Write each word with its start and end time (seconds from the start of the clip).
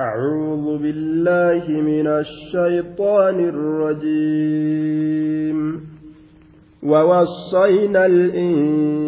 أعوذ 0.00 0.78
بالله 0.78 1.64
من 1.68 2.06
الشيطان 2.06 3.48
الرجيم. 3.48 5.80
ووصينا 6.82 8.06
الإنسان 8.06 8.98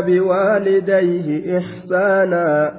بوالديه 0.00 1.58
إحسانا. 1.58 2.72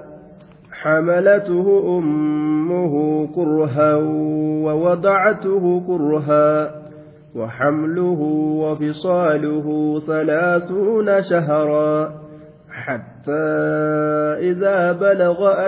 حملته 0.72 1.98
أمه 1.98 3.28
كرها 3.36 3.96
ووضعته 4.66 5.84
كرها. 5.88 6.72
وحمله 7.36 8.22
وفصاله 8.62 10.00
ثلاثون 10.08 11.24
شهرا. 11.24 12.22
حتى 12.72 13.62
إذا 14.40 14.92
بلغ 14.92 15.68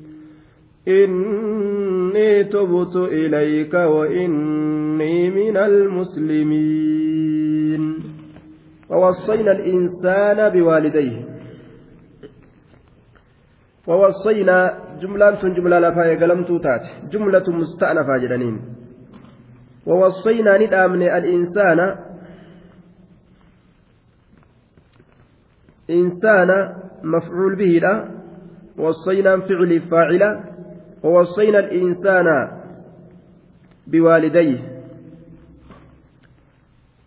إني 0.87 2.43
تبت 2.43 2.95
إليك 2.95 3.73
وإني 3.73 5.29
من 5.29 5.57
المسلمين. 5.57 7.01
ووصينا 8.89 9.51
الإنسان 9.51 10.49
بوالديه. 10.49 11.25
ووصينا 13.87 14.57
جملة 15.01 15.41
جملة 15.55 15.79
لفاية 15.79 16.19
قلم 16.19 16.43
توتات. 16.43 16.81
جملة 17.11 17.43
مستأنفة 17.47 18.17
جدنين. 18.17 18.61
ووصينا 19.87 20.57
ندامن 20.57 21.01
الإنسان. 21.01 21.79
إنسان 25.89 26.49
مفعول 27.03 27.55
به 27.55 27.79
لا. 27.81 28.21
وصينا 28.77 29.39
فعل 29.39 29.79
فاعل 29.79 30.50
ووصينا 31.03 31.59
الإنسان 31.59 32.27
بوالديه. 33.87 34.59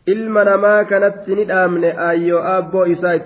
ilma 0.06 0.44
namaa 0.44 0.84
kanatti 0.84 1.34
ni 1.34 1.44
dhaamne 1.48 1.92
ayyoo 1.96 2.42
abboo 2.56 2.86
isaa 2.86 3.16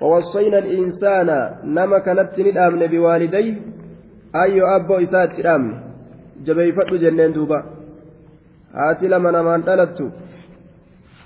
ووصينا 0.00 0.58
الإنسان 0.58 1.28
نما 1.64 1.98
كانت 1.98 2.38
ندامن 2.38 2.86
بوالديه 2.86 3.54
أيو 4.42 4.66
أبو 4.66 4.94
إسات 4.94 5.30
ندامن 5.38 5.74
جبي 6.44 6.72
فتو 6.72 6.96
جنين 6.96 7.32
دوبا. 7.32 7.64
هاتي 8.74 9.08
لما 9.08 9.30
نمان 9.30 9.60
دلتو 9.62 10.08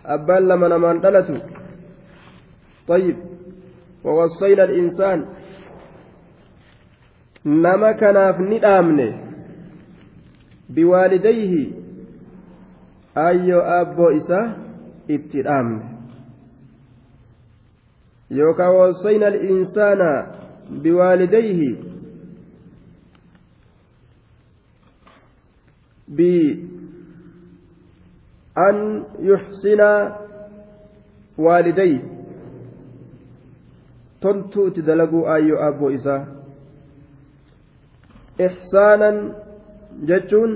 أبان 0.06 0.42
لما 0.48 0.68
نمان 0.68 1.00
دلتو 1.00 1.36
طيب. 2.88 3.16
ووصينا 4.04 4.64
الإنسان 4.64 5.18
nama 7.44 7.94
kanaaf 7.94 8.38
ni 8.38 8.58
dhaamne 8.58 9.06
biwaalidayhi 10.74 11.74
ayyoo 13.14 13.62
abboo 13.76 14.10
isaa 14.10 14.46
itti 15.08 15.42
dhaamne 15.42 15.84
yookaan 18.40 18.76
wasayna 18.80 19.26
al-insaana 19.26 20.10
biwaalidayhi 20.82 21.70
بأن 26.10 26.66
يحسن 29.20 29.80
والديه 31.38 32.02
تلتو 34.20 34.68
تدلقوا 34.68 35.34
أيو 35.34 35.56
أبو 35.68 35.90
إساه 35.94 36.39
إحسانا 38.41 39.11
جتون 40.09 40.51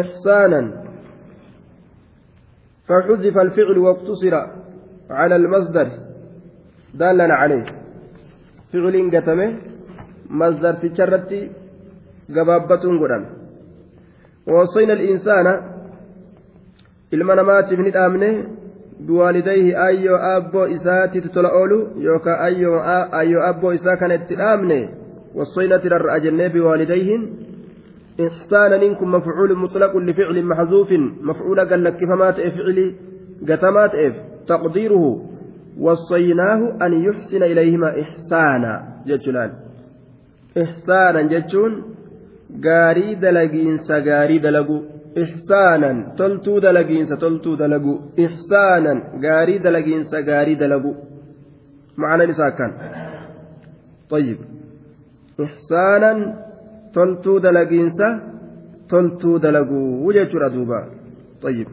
إحسانا 0.00 0.62
فحذف 2.88 3.36
الفعل 3.38 3.78
واقتصر 3.78 4.34
على 5.10 5.36
المصدر 5.36 5.88
دالا 6.94 7.34
عليه 7.34 7.64
فعل 8.72 8.94
قتمه 9.14 9.48
مصدر 10.30 10.74
تشرتي 10.82 11.40
قبابة 12.36 12.84
قدام 13.00 13.24
ووصينا 14.46 14.92
الإنسان 14.92 15.46
ilma 17.10 17.34
namaatiif 17.34 17.80
ni 17.80 17.90
dhaamne 17.90 18.28
biwaalidayhi 19.08 19.74
ayyoo 19.74 20.18
abboo 20.28 20.66
isaatti 20.76 21.20
tola 21.34 21.52
oolu 21.58 21.78
yookaan 22.06 22.40
ayyoo 23.20 23.42
abboo 23.48 23.72
isaa 23.72 23.96
kana 24.00 24.14
itti 24.14 24.38
dhaamne 24.40 24.78
وصينا 25.35 25.77
ترى 25.77 26.15
أجنة 26.17 26.47
بوالديهن. 26.47 27.21
إحسانا 28.27 28.75
إنكم 28.75 29.07
مفعول 29.11 29.57
مطلق 29.57 29.97
لفعل 29.97 30.37
محذوف 30.45 30.91
مفعول 31.21 31.59
قال 31.69 31.83
لك 31.83 31.99
فما 32.09 32.31
فعل 32.31 32.77
قتمات 33.49 33.95
إف 33.95 34.15
تقديره. 34.47 35.05
وصيناه 35.79 36.61
أن 36.85 36.91
يحسن 37.07 37.43
إليهما 37.43 37.89
إحسانا. 38.01 38.73
جتلان 39.07 39.51
إحسانا 40.57 41.21
جتون 41.21 41.73
gaarii 42.59 43.15
dalagiinsa 43.21 43.99
gaarii 44.07 44.39
dalagu 44.43 44.77
ihsaanan 45.15 46.03
toltuu 46.17 46.61
dalagiinsa 46.61 47.17
toltuu 47.17 47.55
dalagu 47.59 47.93
ihsaanan 48.25 49.03
gaarii 49.25 49.59
dalagiinsa 49.63 50.21
gaarii 50.29 50.59
dalagu 50.63 50.95
macnan 51.97 52.29
isaa 52.35 52.51
akkan 52.53 52.73
طيب. 54.11 54.50
Ihsaanan 55.45 56.19
toltuu 56.93 57.39
dalagiinsa 57.43 58.07
toltuu 58.91 59.39
dalaguu 59.39 60.13
jechuudha 60.13 60.49
duuba 60.55 60.79
طيب 61.41 61.67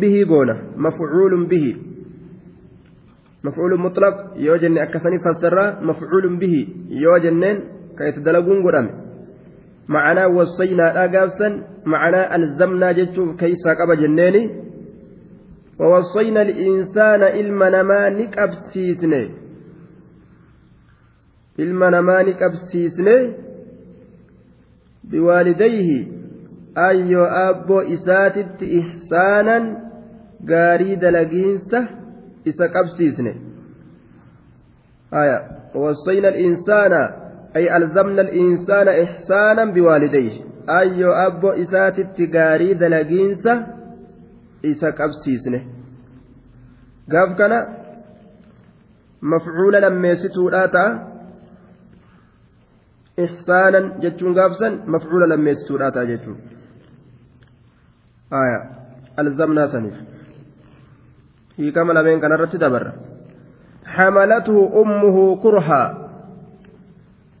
bihi 0.00 0.24
goona 0.26 0.54
mafcuulun 0.76 1.46
bihi 1.50 1.72
mafcuulun 3.44 3.80
mutlaq 3.86 4.16
yoo 4.46 4.58
jenne 4.58 4.80
akkasanii 4.82 5.22
fassarraa 5.26 5.76
mafcuulun 5.88 6.38
bihi 6.42 6.60
yoo 7.02 7.18
jenneen 7.24 7.62
ka 7.96 8.08
itti 8.08 8.24
dalaguun 8.26 8.62
godhame 8.66 8.90
macanaa 9.86 10.28
wassaynaadhaa 10.36 11.08
gaafsan 11.14 11.54
macanaa 11.84 12.26
alzamnaa 12.36 12.92
jechuuf 12.98 13.36
keeysaa 13.40 13.76
qaba 13.80 13.96
jenneeni 14.02 14.42
ووصينا 15.80 16.42
الإنسان 16.42 17.22
إلما 17.22 17.70
نما 17.70 18.08
نكبسيسني 18.10 19.30
إلما 21.58 21.90
نما 21.90 22.22
نكبسيسني 22.22 23.32
بوالديه 25.04 26.06
أيو 26.78 27.24
أبو 27.24 27.80
إساتت 27.80 28.62
إحسانا 28.62 29.84
غاري 30.50 30.96
دلقينسة 30.96 31.88
إسا 32.48 32.66
كبسيسني 32.66 33.34
آية 35.14 35.40
ووصينا 35.74 36.28
الإنسان 36.28 36.92
أي 37.56 37.76
ألزمنا 37.76 38.22
الإنسان 38.22 38.88
إحسانا 38.88 39.64
بوالديه. 39.64 40.40
أيو 40.68 41.12
أبو 41.12 41.48
إساتت 41.48 42.36
غاري 42.36 42.74
دلقينسة 42.74 43.66
isa 44.71 44.91
qabsiisne 44.99 45.59
gaaf 47.11 47.35
kana 47.41 47.59
mafcuula 49.21 49.79
lammeessituudhaa 49.85 50.67
ta'a 50.75 50.91
ihsaanan 53.25 53.91
jechuun 54.03 54.33
gaafsan 54.39 54.73
mafcuula 54.95 55.27
lammeessituudhaa 55.33 55.91
ta'a 55.91 56.09
jechuun 56.11 56.39
aya 58.41 58.59
alzamnaa 59.17 59.67
saniif 59.75 59.97
hiikama 61.57 61.93
lameen 61.93 62.21
kanarratti 62.21 62.65
dabarra 62.65 62.93
حملته 63.89 64.81
أمه 64.81 65.41
كرها 65.43 65.83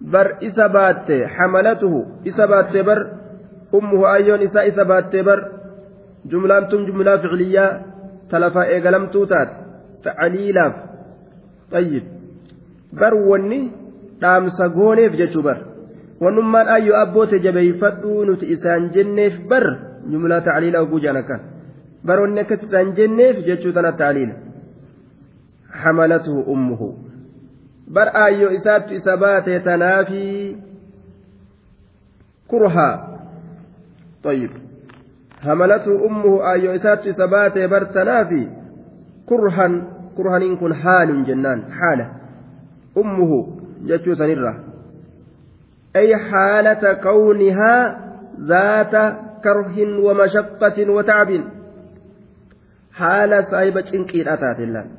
بر 0.01 0.27
إسا 0.43 0.67
باتي 0.67 1.27
حملته 1.27 1.93
إسا 2.27 2.45
باتي 2.45 2.81
بر 2.81 2.99
أمه 3.73 4.13
أيون 4.13 4.41
إسا 4.41 4.67
إسا 4.67 4.83
باتي 4.83 5.21
بر 5.21 5.39
jumlaan 6.30 6.68
tun 6.68 6.86
jumlaa 6.86 7.18
ficiliyyaa 7.18 7.70
talafa 8.28 8.66
eegalamtuu 8.66 9.26
taate 9.26 9.54
tacaliilaaf. 10.02 10.74
Xayyib 11.72 12.04
bar 13.00 13.14
wanni 13.14 13.60
dhaamsa 14.20 14.68
gooneef 14.68 15.16
jechuu 15.20 15.42
bar. 15.42 15.58
Wannummaan 16.20 16.68
ayyoo 16.68 16.96
abboote 16.96 17.38
jabeeyfadhuu 17.38 18.24
nuti 18.24 18.52
isaan 18.56 18.90
jenneef 18.94 19.40
bar 19.48 19.64
jumlaa 20.10 20.40
tacaliila 20.40 20.80
oguu 20.80 21.00
jaan 21.00 21.16
akkan 21.16 21.40
bar 22.06 22.20
wanni 22.20 22.40
akkas 22.40 22.62
isaan 22.62 22.94
jenneef 22.96 23.44
jechuu 23.46 23.72
tana 23.72 23.92
tacaliila. 23.92 24.34
Hamalatuhu 25.84 26.40
ummuhu. 26.52 26.88
Bar 27.92 28.08
ayyoo 28.26 28.50
isaattu 28.50 28.94
isa 28.94 29.16
baate 29.16 29.60
tanaafi. 29.60 30.56
Kurhaa. 32.48 32.94
hamalatu 35.44 35.96
ummuhu 36.08 36.42
ayyo 36.52 36.74
isaatti 36.74 37.08
isa 37.14 37.28
baatee 37.34 37.68
bartanaafi 37.68 38.42
kurhan 39.30 39.74
kurhaniin 40.16 40.56
kun 40.62 40.72
haalin 40.84 41.24
jennaan 41.28 41.64
haala 41.80 42.06
ummuhu 43.02 43.38
jechuu 43.90 44.16
sanirra 44.20 44.54
ay 46.00 46.08
haalata 46.30 46.94
kawnihaa 47.06 47.82
zaata 48.50 49.02
karhin 49.46 49.96
wamashaqatin 50.06 50.90
watacbin 50.96 51.44
haala 53.00 53.42
saahiba 53.50 53.82
cinqiidha 53.90 54.36
taaten 54.44 54.72
laan 54.76 54.90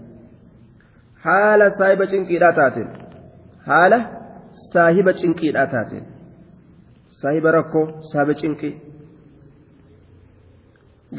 haala 1.25 1.69
saahiba 1.80 2.07
cinqiidha 2.13 2.51
taaten 2.59 2.88
haala 3.69 4.00
saahiba 4.74 5.13
cinqiidha 5.21 5.63
taaten 5.75 6.03
saahiba 7.21 7.56
rakkoo 7.57 7.86
saahiba 8.12 8.36
cinqii 8.41 8.74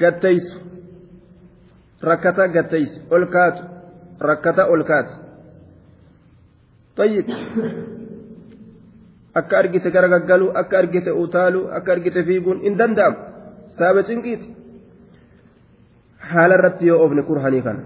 gattaysu 0.01 0.59
rakkata 2.03 2.49
gattaysi 2.49 3.01
ol 3.11 3.27
kaatu 3.35 3.63
rakkata 4.21 4.69
ol 4.73 4.85
kaatu 4.85 5.27
tayyib. 6.97 7.27
Akka 9.37 9.59
argite 9.59 9.91
garagaggalu 9.93 10.49
akka 10.57 10.79
argite 10.79 11.13
utaalu 11.13 11.69
akka 11.69 11.93
argite 11.93 12.25
fiiguun 12.25 12.65
hin 12.65 12.79
danda'amu. 12.79 13.17
Saaba 13.77 14.03
cinqiiti. 14.09 14.49
Haala 16.31 16.57
irratti 16.59 16.87
yoo 16.87 16.99
oofne 17.05 17.23
kurhanii 17.23 17.63
kana. 17.63 17.83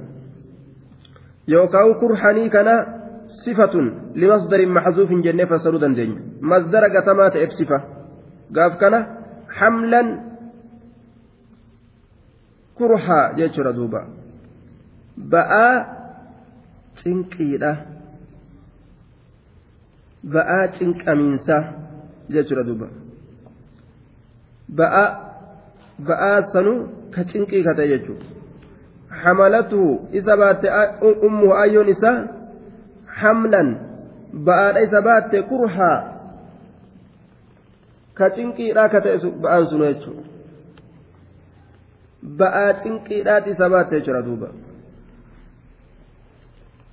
Yookaan 1.48 1.94
kurhanii 2.02 2.48
kana 2.50 2.74
sifatun 3.42 4.14
limasdarin 4.14 4.70
maxzuuf 4.70 5.10
hin 5.10 5.22
jennee 5.26 5.46
fassaruu 5.46 5.80
dandeenya. 5.80 6.20
Masdara 6.40 6.88
gatamaa 6.88 7.30
ta'eef 7.30 7.50
sifa. 7.58 7.78
Gaaf 8.54 8.78
kana 8.78 8.98
hamlan 9.58 10.29
kurhaa 12.80 13.24
jechuudha 13.38 13.76
duuba 13.78 14.00
ba'aa 15.36 15.72
cinqiidha. 17.00 17.72
ba'aa 20.24 20.68
cinqamiinsaa 20.76 21.62
jechuudha 22.28 22.64
duuba 22.66 22.88
ba'aa 24.80 25.08
ba'aa 26.08 26.42
sanuu 26.52 27.08
ka 27.14 27.24
cinqii 27.24 27.64
ka 27.64 27.74
ta'e 27.74 27.88
jechuudha 27.88 28.26
hamalatu 29.22 29.80
isa 30.12 30.36
baatte 30.36 30.68
ummu 31.28 31.54
ayyoon 31.62 31.88
isaa 31.88 32.18
hamlan 33.22 33.70
ba'aadha 34.48 34.84
isa 34.88 35.02
baatte 35.08 35.42
kurhaa 35.52 35.98
ka 38.14 38.30
cinqiidhaa 38.36 38.88
ka 38.92 39.00
ta'e 39.00 39.32
ba'aan 39.46 39.66
sunu 39.72 39.88
jechuudha 39.92 40.22
ba'aa 42.22 42.72
cinqiidhaati 42.82 43.50
isa 43.50 43.68
baattee 43.74 44.00
jira 44.06 44.22
duuba 44.22 44.48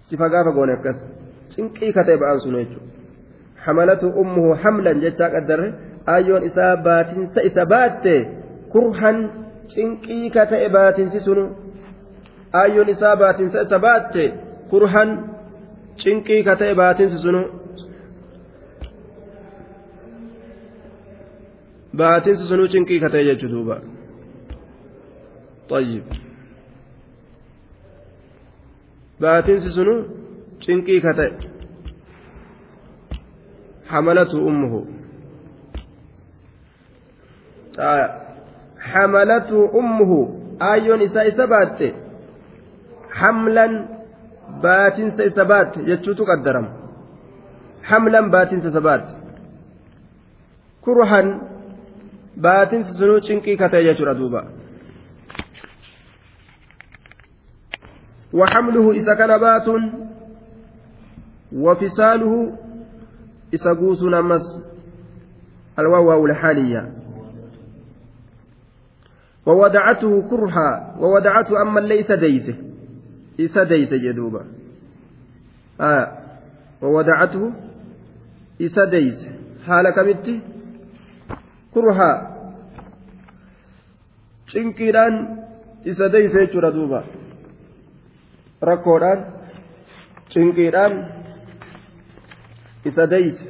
sifa 0.10 0.30
gaafa 0.30 0.52
goone 0.58 0.74
akkas 0.78 0.98
cinqii 1.56 1.92
katee 1.98 2.18
ba'aan 2.22 2.40
sun 2.44 2.56
jechuudha 2.60 2.88
hamalatu 3.66 4.08
ummuhu 4.22 4.56
hamlan 4.64 5.02
jechaa 5.06 5.30
qaddarre 5.36 5.68
ayyoon 6.16 6.44
isaa 6.50 6.74
baatinsa 6.88 7.44
isa 7.50 7.66
baatte 7.74 8.16
kurhan 8.74 9.18
cinqii 9.74 10.30
katee 10.38 10.70
baatinsi 10.76 11.20
sun 11.28 11.40
ayyoon 12.62 12.90
isaa 12.96 13.16
baatinsa 13.24 13.62
isa 13.68 13.80
baatte 13.88 14.24
kurhan 14.72 15.10
cinqii 16.04 16.42
katee 16.50 16.74
baatinsi 16.82 17.18
sun 17.26 17.38
baatinsi 22.00 22.44
sun 22.50 22.68
cinqii 22.74 23.00
katee 23.04 23.24
jechuudha. 23.30 23.78
طيب 25.69 26.05
باتن 29.21 29.59
سنو 29.59 30.05
شنكي 30.61 31.01
كتا 31.01 31.27
حملته 33.89 34.39
أمه 34.49 34.85
آه. 37.79 38.09
حملته 38.81 39.79
أمه 39.79 40.13
آيون 40.63 41.01
إساء 41.03 41.31
سبات 41.31 41.81
حملا 43.11 43.67
باتن 44.63 45.09
سبات 45.39 45.77
يجوت 45.77 46.21
قدرم 46.31 46.67
حملا 47.89 48.21
باتن 48.35 48.61
سبات 48.77 49.07
كرها 50.85 51.21
باتن 52.37 52.83
سنو 52.83 53.21
شنكي 53.21 53.57
كتا 53.57 53.79
يجر 53.79 54.13
دوبا 54.13 54.56
وحمله 58.34 58.92
إذا 58.92 59.14
كان 59.16 59.38
بات 59.38 59.68
وفصاله 61.54 62.34
isa 63.52 63.72
guusuun 63.76 64.14
ammas 64.14 64.44
alwaawaa 65.78 66.18
ulxaaliya 66.20 66.84
وودعته 69.48 70.12
كرها 70.30 71.00
وودعته 71.00 71.62
أما 71.62 71.80
اللي 71.80 72.00
إسديسه 72.00 72.56
إسديسه 73.40 73.98
جدوبا. 73.98 74.44
آه 75.82 76.08
وودعته 76.82 77.52
إسديسه 78.62 79.32
حال 79.68 79.90
كمتي 79.96 80.42
كرها. 81.74 82.12
cinqiidhaan 84.48 85.16
isa 85.84 86.08
deyse 86.12 86.40
jechuudha 86.48 86.72
duuba 86.72 87.04
rakkoodhaan 88.62 89.20
cinqiidhaan 90.30 90.94
isa 92.86 93.08
dayse 93.10 93.44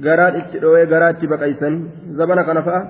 garaan 0.00 0.36
itti 0.40 0.60
dhoowee 0.62 0.86
garaa 0.86 1.10
itti 1.14 1.26
baqaysanii 1.26 2.14
zabana 2.18 2.44
kana 2.44 2.62
fa'a. 2.62 2.82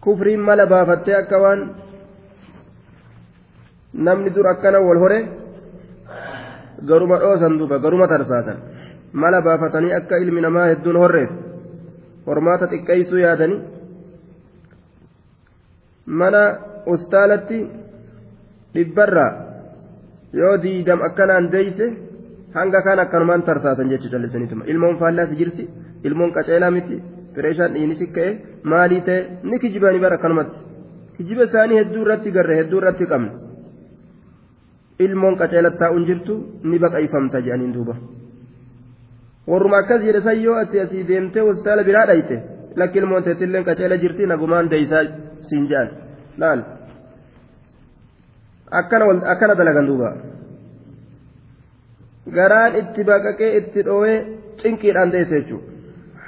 Kufriin 0.00 0.40
mala 0.40 0.66
baafattee 0.66 1.16
akka 1.16 1.40
waan 1.42 1.60
namni 3.94 4.30
dur 4.34 4.46
akkana 4.46 4.80
wal 4.80 4.98
hore 4.98 5.20
garuma 6.88 7.18
dhoosan 7.18 7.58
duuba 7.58 7.78
garuma 7.78 8.06
tarsaatan. 8.08 8.58
Mala 9.12 9.40
baafatanii 9.42 9.92
akka 9.92 10.16
ilmi 10.18 10.40
namaa 10.40 10.66
hedduun 10.70 10.96
horreef 11.02 11.30
hormaata 12.26 12.66
xiqqeessuu 12.72 13.18
yaadanii 13.26 13.60
mana 16.06 16.42
ustaalatti 16.94 17.58
dhibbarraa 18.74 19.30
yoo 20.40 20.54
diidam 20.64 21.00
akkanaan 21.08 21.46
deeyse 21.54 21.86
hanga 22.58 22.80
kaan 22.86 22.98
akkanumaan 23.04 23.42
tarsaasan 23.48 23.88
jechuudha 23.92 24.16
callisaniituma 24.16 24.64
ilmoon 24.72 24.96
faallaa 25.02 25.26
si 25.30 25.36
jirti 25.40 25.64
ilmoon 26.08 26.30
qaceelaa 26.36 26.70
miti 26.76 26.96
fireeshaan 27.34 27.72
dhiini 27.76 27.94
si 28.00 28.06
ka'e 28.16 28.30
maalii 28.72 29.00
ta'e 29.08 29.20
ni 29.50 29.56
kijibanii 29.62 30.02
bara 30.04 30.16
akkanumatti 30.18 30.58
kijiba 31.16 31.42
isaanii 31.50 31.78
hedduu 31.80 32.02
irratti 32.06 32.30
garre 32.36 32.54
hedduu 32.60 32.78
irratti 32.82 33.04
qabne 33.12 33.30
ilmoon 35.06 35.34
qaceelatti 35.40 35.78
taa'uun 35.82 36.04
jirtu 36.10 36.34
ni 36.70 36.76
baqaifamta 36.84 37.38
jedhaniin 37.46 37.72
duuba. 37.76 37.94
Warruma 39.50 39.76
akkas 39.82 40.00
jedhe 40.06 40.20
sayyoo 40.26 40.56
asii 40.62 40.80
asii 40.84 41.02
deemtee 41.08 41.42
hospitaala 41.48 41.82
biraa 41.88 42.06
dhayte 42.10 42.36
lakki 42.80 42.98
ilmoon 43.02 43.22
teessilleen 43.26 43.64
qaceela 43.68 43.96
jirti 44.04 44.26
nagumaan 44.32 44.70
deeysaa 44.72 45.02
siin 45.48 45.64
jedhan 45.70 45.88
laal 46.42 46.60
akkana 48.78 49.54
dalagan 49.54 49.86
duuba. 49.86 50.10
garaan 52.36 52.72
itti 52.80 53.04
baqaqee 53.04 53.56
itti 53.58 53.84
dhoowee 53.86 54.18
cinqiidhaan 54.60 55.12
deesse 55.14 55.34
jechuudha 55.40 55.68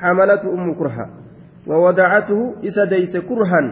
hamalatu 0.00 0.50
ummu 0.56 0.72
kurha 0.80 1.06
wawadacatuhu 1.66 2.44
isa 2.68 2.84
deeyse 2.92 3.20
kurhan 3.28 3.66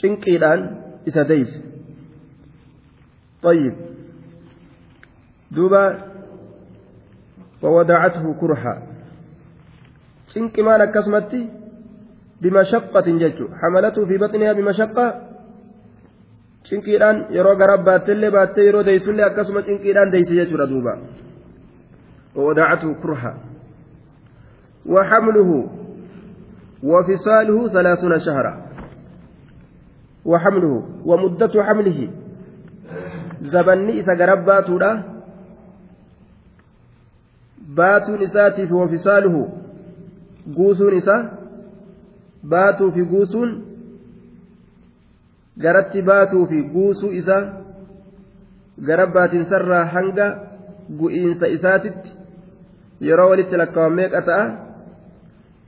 cinqiidhaan 0.00 0.60
isa 1.06 1.24
deeyse 1.28 1.58
طيب 3.44 3.74
دوبا 5.52 5.84
ووضعته 7.62 8.24
كرها 8.40 8.74
maan 10.64 10.80
akkasumatti 10.80 11.40
بمشقة 12.40 13.06
ججو 13.20 13.46
حملته 13.60 14.04
في 14.04 14.16
بطنها 14.18 14.52
بمشقة 14.52 15.33
cinqiidhaan 16.68 17.26
yeroo 17.36 17.56
gara 17.56 17.76
baattellee 17.88 18.30
baattee 18.30 18.64
yeroo 18.68 18.86
deeysullee 18.86 19.26
akkasuma 19.30 19.62
cinqiidhaan 19.68 20.12
deeyse 20.12 20.34
jechuudha 20.40 20.70
duuba. 20.72 20.94
وودعته 22.36 22.94
كرها 23.02 23.34
وحمله 24.86 25.70
وفصاله 26.82 27.68
ثلاثون 27.68 28.18
شهرا 28.18 28.54
وحمله 30.24 30.88
ومدة 31.04 31.62
حمله 31.62 32.10
زبني 33.42 34.00
إذا 34.00 34.12
قرب 34.20 34.44
باتولا 34.44 35.02
باتون 37.76 38.22
إساتي 38.22 38.72
وفصاله 38.72 39.48
قوسون 40.56 40.96
إسا 40.96 41.16
باتوا 42.44 42.90
في 42.90 43.02
قوسون 43.02 43.73
garatti 45.62 46.02
baatuu 46.02 46.46
fi 46.46 46.62
guusuu 46.62 47.12
isaa 47.20 47.42
gara 48.86 49.06
baatinsarraa 49.06 49.84
hanga 49.94 50.26
gu'iinsa 50.98 51.46
isaatitti 51.56 52.10
yeroo 53.08 53.28
walitti 53.30 53.56
lakkaa'an 53.62 53.94
meeqa 54.00 54.22
ta'a 54.28 54.46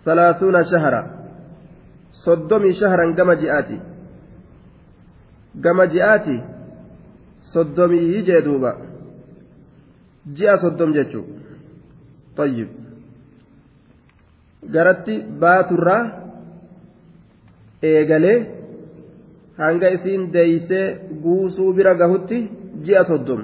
salaasuuna 0.04 0.64
shahara 0.72 1.00
soddomii 2.24 2.74
shaharan 2.80 3.14
gama 3.20 3.36
ji'aati 3.42 3.78
gama 5.66 5.86
ji'aati 5.94 6.36
soddomii 7.52 8.22
jee 8.30 8.42
duuba 8.48 8.74
ji'a 10.40 10.56
soddom 10.64 10.92
jechuu 10.98 11.24
tayyib 12.36 12.70
garatti 14.74 15.14
baaturraa 15.40 16.02
eegalee 17.82 18.38
hanga 19.62 19.88
isiin 19.96 20.22
deeysee 20.34 20.86
guusuu 21.24 21.70
bira 21.76 21.92
gahutti 22.00 22.38
ji'a 22.84 23.04
soddom 23.10 23.42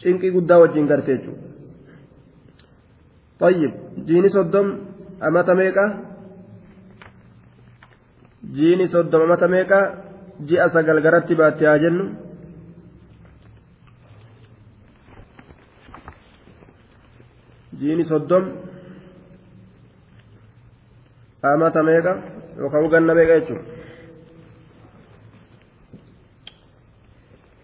cinqii 0.00 0.34
guddaa 0.36 0.60
wajjin 0.62 0.88
garte 0.92 1.12
jechuudha 1.16 1.46
طيب 3.40 3.72
jiini 4.06 4.28
soddom 4.30 4.66
amata 5.20 5.54
meeqa 5.54 5.84
jiini 8.56 8.86
soddom 8.88 9.22
amata 9.22 9.48
meeqa 9.48 9.78
ji'a 10.48 10.68
sagal 10.74 11.00
garatti 11.04 11.34
baatte 11.40 11.64
haa 11.68 11.78
jennu 11.84 12.04
jiini 17.80 18.04
soddom 18.10 18.44
amata 21.52 21.82
meeqa 21.88 22.12
yookaan 22.58 22.90
ganna 22.92 23.14
meeqa 23.18 23.40
jechuudha 23.40 23.75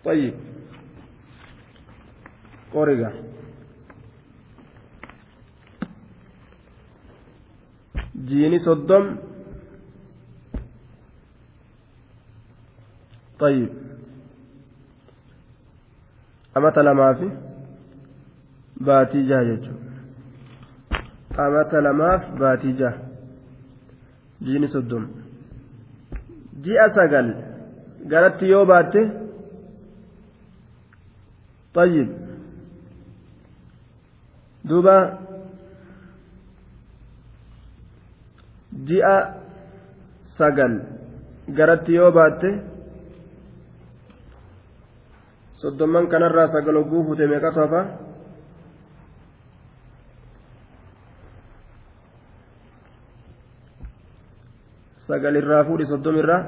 طيب. 0.04 0.34
قرقة 2.72 3.12
جيني 8.16 8.58
صدم. 8.58 9.16
طيب. 13.38 13.68
أمت 16.56 16.78
لما 16.78 17.12
في؟ 17.14 17.30
باتي 18.76 19.28
جاجج 19.28 19.70
أمت 21.38 21.74
لما 21.74 22.18
في؟ 22.18 22.38
باتي 22.38 22.72
جيني 24.42 24.66
صدم. 24.66 25.10
جي 26.60 26.74
أسقل 26.86 27.28
قالت 28.10 28.42
يو 28.42 28.64
باتي. 28.64 29.21
طيب 31.74 32.08
دوبا 34.64 34.96
garatti 41.56 41.94
yoo 41.94 42.10
baatte 42.12 42.48
soddomman 45.60 46.08
kanarraa 46.12 46.48
sagal 46.54 46.76
hogguu 46.80 47.04
fute 47.06 47.26
meeqatu 47.32 47.60
hafa 47.60 47.80
sagal 55.06 55.36
irraa 55.40 55.64
fuudhi 55.64 55.90
soddom 55.92 56.16
irraa 56.22 56.42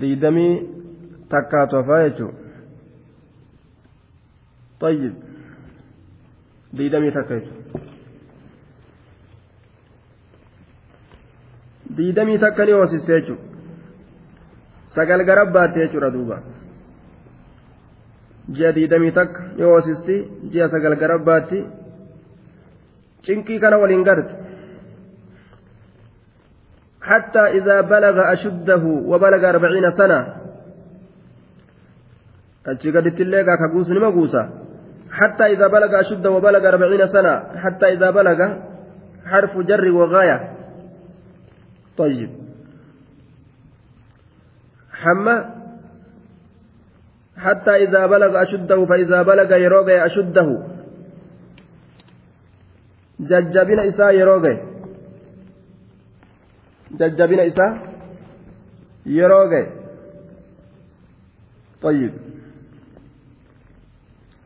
diidamii 0.00 0.52
takkaatu 1.34 1.76
hafaa 1.76 2.02
jechuudha 2.08 2.45
طيب 4.79 5.13
diidamii 6.73 7.11
takka 7.11 7.35
jechuudha 7.39 7.79
diidamii 11.97 12.39
takka 12.43 12.65
ni 12.65 12.71
hoosiste 12.71 13.11
jechuudha 13.17 13.43
sagal 14.95 15.23
garabbaatti 15.29 15.79
jechuudha 15.83 16.11
duuba 16.15 16.37
ji'a 18.55 18.71
diidamii 18.77 19.11
takka 19.19 19.41
ni 19.57 19.63
hoosisti 19.63 20.15
ji'a 20.51 20.69
sagal 20.75 20.95
garabbaatti 21.01 21.59
cinqii 23.25 23.59
kana 23.59 23.81
waliin 23.83 24.07
garte 24.09 24.35
حتى 27.01 27.39
إذا 27.39 27.81
بلغ 27.81 28.15
أشده 28.33 28.83
وبلغ 29.11 29.49
أربعين 29.49 29.91
سنة 29.91 30.19
أتشي 32.67 32.91
قد 32.91 33.15
تلقى 33.15 33.57
كقوس 33.57 33.89
نما 33.89 34.09
قوسا 34.09 34.64
حتى 35.16 35.44
إذا 35.44 35.66
بلغ 35.66 36.00
أشده 36.00 36.30
وبلغ 36.30 36.68
أربعين 36.68 37.08
سنة 37.08 37.34
حتى 37.64 37.86
إذا 37.92 38.10
بلغ 38.10 38.38
حرف 39.26 39.58
جر 39.58 39.92
وغاية. 39.92 40.56
طيب. 41.96 42.30
حمى 44.92 45.44
حتى 47.36 47.70
إذا 47.70 48.06
بلغ 48.06 48.42
أشده 48.42 48.86
فإذا 48.86 49.22
بلغ 49.22 49.56
يروغي 49.56 50.06
أشده. 50.06 50.48
ججبين 53.20 53.78
إساء 53.78 54.14
يروغي. 54.14 54.56
ججبين 56.92 57.40
إساء 57.40 57.72
يروغي. 59.06 59.66
طيب. 61.82 62.25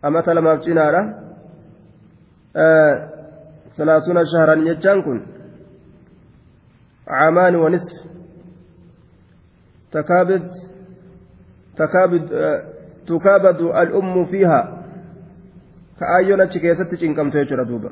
Amata 0.03 0.35
lamaaf 0.35 0.61
cinaadha 0.67 1.03
salaasuna 3.77 4.23
shaharan 4.33 4.65
jechaan 4.69 5.03
kun 5.03 5.21
عامان 7.11 7.57
ونصف. 7.57 8.07
تكابد 9.91 10.47
تكابد 11.77 12.25
تكابد 13.07 13.61
الأم 13.61 14.27
فيها. 14.31 14.61
كأيونا 16.01 16.45
تشكيست 16.45 16.95
تشنكم 16.95 17.31
تيجر 17.31 17.63
دوبا 17.63 17.91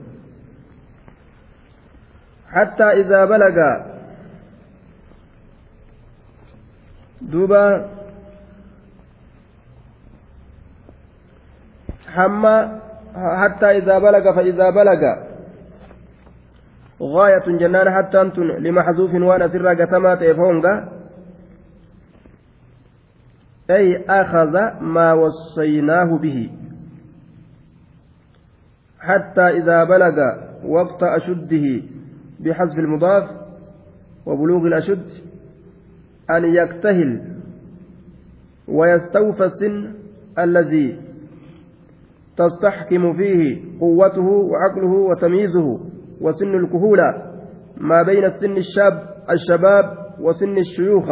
حتى 2.47 2.85
إذا 2.85 3.25
بلغ 3.25 3.57
دوبا 7.23 7.65
حما 12.19 12.81
حتى 13.15 13.67
إذا 13.67 13.99
بلغ 13.99 14.33
فإذا 14.37 14.71
بلغ 14.71 15.01
غاية 17.03 17.59
جنان 17.59 17.91
حتى 17.91 18.21
أنتم 18.21 18.43
لمحذوف 18.43 19.15
وأنا 19.15 19.49
سر 19.49 19.69
قتما 19.69 20.15
تيفونغا 20.15 20.89
أي 23.71 24.05
أخذ 24.09 24.55
ما 24.81 25.13
وصيناه 25.13 26.19
به 26.19 26.51
حتى 29.01 29.41
إذا 29.41 29.85
بلغ 29.85 30.17
وقت 30.65 31.03
أشده 31.03 31.83
بحذف 32.41 32.79
المضاف 32.79 33.31
وبلوغ 34.27 34.67
الأشد 34.67 35.11
أن 36.31 36.45
يكتهل 36.45 37.23
ويستوفى 38.69 39.45
السن 39.45 39.95
الذي 40.39 41.08
تستحكم 42.39 43.13
فيه 43.17 43.41
قوته 43.81 44.29
وعقله 44.51 44.93
وتمييزه 45.11 45.81
وسن 46.21 46.55
الكهولة 46.55 47.09
ما 47.77 48.03
بين 48.03 48.25
السن 48.25 48.57
الشاب 48.57 48.95
الشباب 49.31 49.85
وسن 50.21 50.59
الشيوخ. 50.59 51.09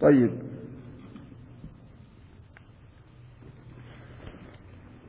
طيب. 0.00 0.30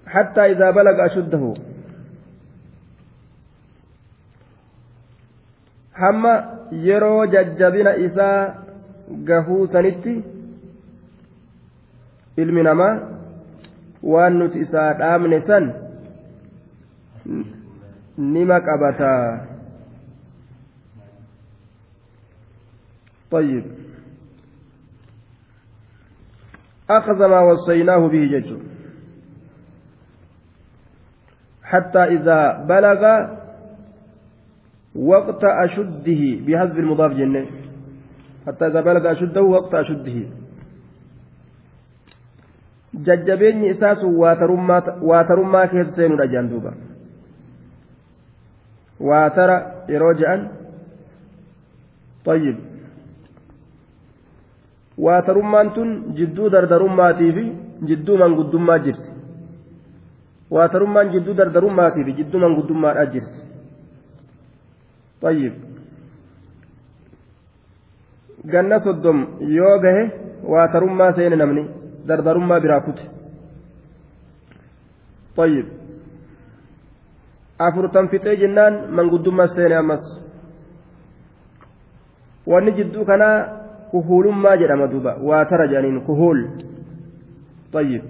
حتى 0.08 0.42
إذا 0.42 0.72
بلغ 0.72 1.06
أشده. 1.06 1.54
hamma 6.02 6.34
yeroo 6.72 7.26
jajjabina 7.28 7.96
isaa 7.96 8.56
gahuu 9.30 9.68
sanitti 9.68 10.24
ilmi 12.38 12.64
namaa 12.64 13.21
waan 14.03 14.34
nuti 14.38 14.60
isaa 14.60 14.93
dhaamne 14.93 15.39
san 15.39 15.74
nima 18.17 18.60
qabataa 18.60 19.51
طيب. 23.31 23.63
أخذ 26.89 27.20
ما 27.31 27.39
وصيناه 27.39 28.08
به 28.08 28.24
جج. 28.27 28.50
حتى 31.63 32.03
إذا 32.03 32.65
بلغ 32.67 33.01
وقت 34.96 35.43
أشده 35.43 36.22
بحسب 36.48 36.79
المضاف 36.79 37.12
جنة. 37.12 37.46
حتى 38.48 38.67
إذا 38.67 38.81
بلغ 38.81 39.12
أشده 39.12 39.41
وقت 39.41 39.74
أشده. 39.74 40.41
jajjabeenyi 43.07 43.69
isaa 43.75 43.95
sun 44.03 44.15
waatarummaa 44.21 45.67
keessa 45.73 45.97
seenuudha 45.97 46.26
jedhan 46.33 46.49
duuba 46.53 46.73
waatara 49.09 49.57
yeroo 49.95 50.15
je'an 50.21 50.41
طيب 52.26 52.57
waatarummaan 55.07 55.69
tun 55.75 55.91
jidduu 56.19 56.49
dardarummaatii 56.55 57.33
fi 57.37 57.45
jidduu 57.88 58.17
manguddummaa 58.23 58.79
jirti 58.87 59.11
waatarummaan 60.57 61.11
jidduu 61.12 61.35
dardarummaatii 61.41 62.05
fi 62.09 62.12
jidduu 62.19 62.41
manguddummaadhaa 62.45 63.07
jirti 63.15 63.41
طيب 65.23 65.53
ganna 68.53 68.79
soddom 68.87 69.19
yoo 69.57 69.79
gahe 69.85 70.05
waatarummaa 70.55 71.12
seene 71.12 71.37
namni 71.37 71.65
Dardarummaa 72.08 72.60
biraa 72.65 72.81
kute 72.88 73.03
طيب 75.39 75.65
afurtan 77.67 78.05
fixee 78.12 78.36
jennaan 78.41 78.74
manguddummaa 78.98 79.48
seene 79.55 79.75
ammas 79.81 80.03
wanni 82.51 82.72
jidduu 82.79 83.05
kanaa 83.12 83.38
kuhuulummaa 83.91 84.55
jedhama 84.62 84.88
duuba 84.93 85.12
waa 85.29 85.46
tara 85.51 85.65
jedhaniin 85.72 86.01
kuhuul 86.10 86.39
طيب 87.75 88.03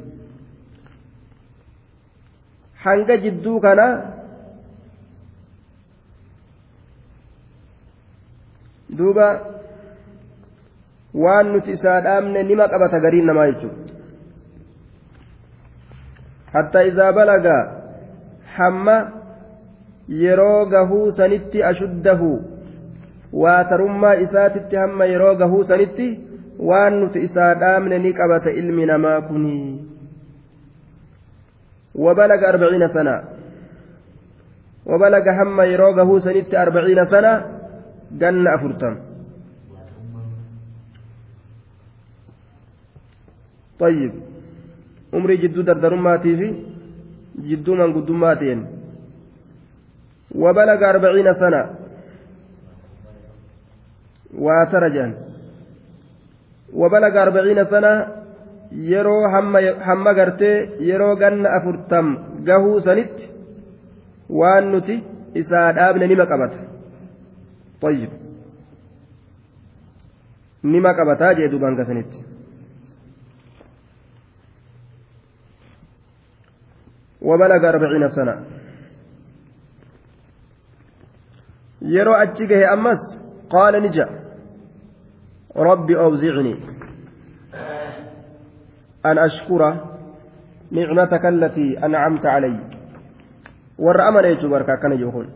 hanga 2.83 3.15
jidduu 3.23 3.59
kanaa 3.65 3.93
duuba 8.97 9.27
waan 11.13 11.51
nuti 11.53 11.71
isaa 11.71 12.01
dhaamne 12.01 12.43
nima 12.43 12.67
qabata 12.67 12.99
gariin 12.99 13.25
namaa 13.25 13.47
jechuudha 13.51 13.93
hatta 16.53 16.83
izaa 16.83 17.11
balaga 17.13 17.55
hamma 18.57 18.97
yeroo 20.23 20.65
gahuu 20.65 21.11
sanitti 21.11 21.63
ashuddahu 21.63 22.31
waatarummaa 23.43 24.15
isaatitti 24.25 24.75
hamma 24.75 25.05
yeroo 25.13 25.35
gahuu 25.35 25.63
sanitti 25.63 26.09
waan 26.71 26.99
nuti 26.99 27.23
isaa 27.29 27.53
dhaamne 27.55 27.99
ni 27.99 28.13
qabata 28.13 28.51
ilmi 28.51 28.85
namaa 28.85 29.21
kuni 29.21 29.57
وبلغ 31.95 32.49
أربعين 32.49 32.87
سنة 32.87 33.23
وبلغ 34.85 35.25
هم 35.29 35.61
يروغه 35.61 36.19
سنت 36.19 36.55
أربعين 36.55 37.05
سنة 37.05 37.45
جن 38.11 38.47
أفرتم 38.47 38.95
طيب 43.80 44.12
umrii 45.16 45.38
jidduu 45.42 45.62
dardarummaatii 45.68 46.36
fi 46.40 46.48
jidduu 47.48 47.74
manguddummaatieen 47.80 48.60
wabalaga 50.42 50.86
arbaciina 50.92 51.34
sana 51.42 51.60
waa 54.46 54.66
tara 54.72 54.88
jedhan 54.94 55.12
wabalaga 56.82 57.18
arbaciina 57.24 57.64
sana 57.72 57.92
yeroo 58.92 59.22
hamma 59.88 60.12
gartee 60.18 60.56
yeroo 60.88 61.14
ganna 61.22 61.48
afurtam 61.58 62.06
gahuu 62.48 62.80
sanitti 62.86 63.24
waan 64.40 64.64
nuti 64.72 64.96
isaa 65.42 65.68
dhaabne 65.80 66.06
nima 66.12 66.26
qabata 66.32 66.58
طيب 67.84 68.10
nima 70.72 70.90
qabataa 70.98 71.34
jee 71.38 71.48
duubaan 71.52 71.76
gasanitti 71.80 72.18
وبلغ 77.21 77.69
أربعين 77.69 78.07
سنة. 78.07 78.45
يرو 81.81 82.13
أتشكه 82.13 82.73
أمس 82.73 83.19
قال 83.49 83.83
نجا. 83.83 84.09
رب 85.57 85.91
أوزعني 85.91 86.55
أن 89.05 89.17
أشكر 89.17 89.61
نعمتك 90.71 91.25
التي 91.25 91.85
أنعمت 91.85 92.25
علي. 92.25 92.59
والرأمن 93.79 94.25
يجبرك 94.25 94.79
كان 94.81 94.91
يقول. 94.99 95.29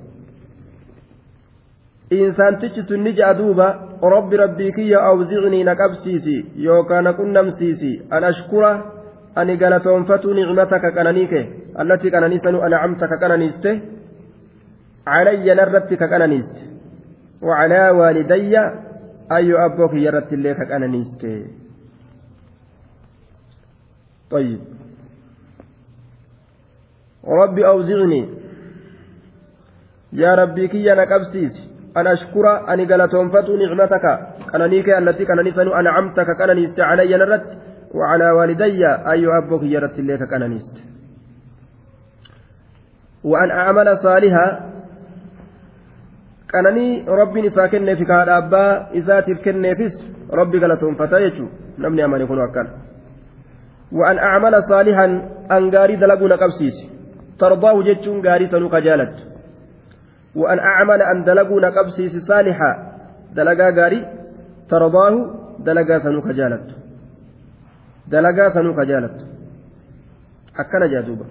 إنسان 2.14 2.58
تجس 2.58 2.92
نجا 2.92 3.32
دوبا 3.32 4.00
رب 4.04 4.34
ربي 4.34 4.72
كي 4.72 4.96
أوزعني 4.96 5.64
نكبسيسي 5.64 6.46
يوكا 6.56 7.02
نكون 7.02 7.32
نمسيسي. 7.34 8.02
أن 8.14 8.24
أشكر 8.24 8.84
أني 11.81 12.11
قالت 12.11 12.11
نعمتك 12.11 12.11
كنانيك 12.11 12.11
التي 12.11 12.11
كنانيسن 12.11 12.55
أنعمتك 12.67 13.09
كنانيسته 13.21 13.81
علي 15.07 15.55
نرتك 15.55 16.05
كنانيسته 16.11 16.63
وعلى 17.43 17.91
والدي 17.91 18.59
أي 19.37 19.49
أبوك 19.67 19.95
يرت 19.95 20.35
لك 20.35 20.57
كنانيسته 20.69 21.47
طيب 24.31 24.61
ربي 27.25 27.67
أوزعني 27.67 28.29
يا 30.13 30.35
ربي 30.35 30.69
كي 30.69 30.93
أنا 30.93 31.05
كبسيس 31.05 31.55
أن 31.97 32.07
أشكر 32.07 32.73
أني 32.73 32.85
قالت 32.91 33.15
نعمتك 33.51 34.05
كنانيك 34.53 34.89
التي 34.89 35.25
كنانيسن 35.25 35.69
أنعمتك 35.69 36.27
كنانيسته 36.39 36.85
علي 36.85 37.17
نرت 37.17 37.59
وعلى 37.95 38.31
والدي 38.31 38.87
أي 39.13 39.25
أبوك 39.39 39.63
يرت 39.63 40.01
لك 40.01 40.23
كنانيسته 40.31 40.83
وأن 43.26 43.52
أعمل 43.52 43.98
صالحا. 43.98 44.48
كانني 46.50 47.06
ربي 47.10 47.42
نساكن 47.42 47.94
كهذا 47.94 48.38
أبا 48.38 48.92
إذا 48.92 49.20
تفكن 49.20 49.76
فيس 49.76 49.96
ربي 50.34 50.60
قالتهم 50.60 50.96
فتايجو 50.96 51.48
نمني 51.80 52.06
أمان 52.06 52.22
يكون 52.22 52.40
وكان. 52.44 52.68
وأن 53.92 54.18
أعمل 54.18 54.64
صالحا 54.64 55.06
أن 55.52 55.76
غاري 55.76 55.96
دلقون 55.96 56.34
قبسيس 56.34 56.78
ترضاه 57.40 57.84
جتشون 57.84 58.28
غاري 58.28 58.46
سنوك 58.46 58.76
جالت. 58.76 59.16
وأن 60.36 60.60
أعمل 60.60 61.02
أن 61.02 61.24
دلقون 61.24 61.66
قبسيس 61.66 62.12
صالحا. 62.28 62.72
دلقا 63.36 63.70
غاري 63.82 64.02
ترضاه 64.70 65.14
دلقا 65.60 66.00
سنوك 66.00 66.28
جالت. 66.28 66.68
دلقا 68.08 68.50
سنوك 68.50 68.80
جالت. 68.80 69.18
أكن 70.60 70.92
جادوبا. 70.92 71.26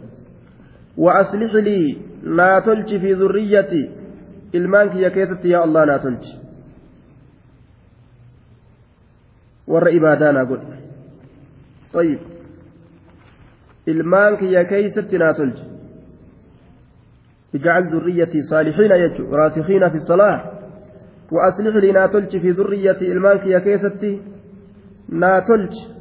وأصلح 0.97 1.55
لي 1.55 1.97
لا 2.23 2.61
تلج 2.61 3.01
في 3.01 3.13
ذريتي. 3.13 3.91
إلمانك 4.55 4.95
يا 4.95 5.09
كيست 5.09 5.45
يا 5.45 5.65
الله 5.65 5.85
لا 5.85 5.97
تلج. 5.97 6.25
ور 9.67 9.97
إبادانا 9.97 10.45
قل. 10.45 10.63
طيب. 11.93 12.19
إلمانك 13.89 14.43
يا 14.43 14.63
كيست 14.63 15.15
لا 15.15 15.33
تلج. 15.33 15.59
اجعل 17.55 17.89
ذريتي 17.89 18.43
صالحين 18.43 18.91
يجو 18.91 19.35
راسخين 19.35 19.89
في 19.89 19.95
الصلاة. 19.95 20.61
وأصلح 21.33 21.77
لي 21.77 21.93
لا 21.93 22.07
تلج 22.07 22.39
في 22.39 22.51
ذريتي. 22.51 23.13
إلمانك 23.13 23.47
يا 23.47 23.59
كيست 23.59 24.21
لا 25.09 25.41
تلج. 25.49 25.94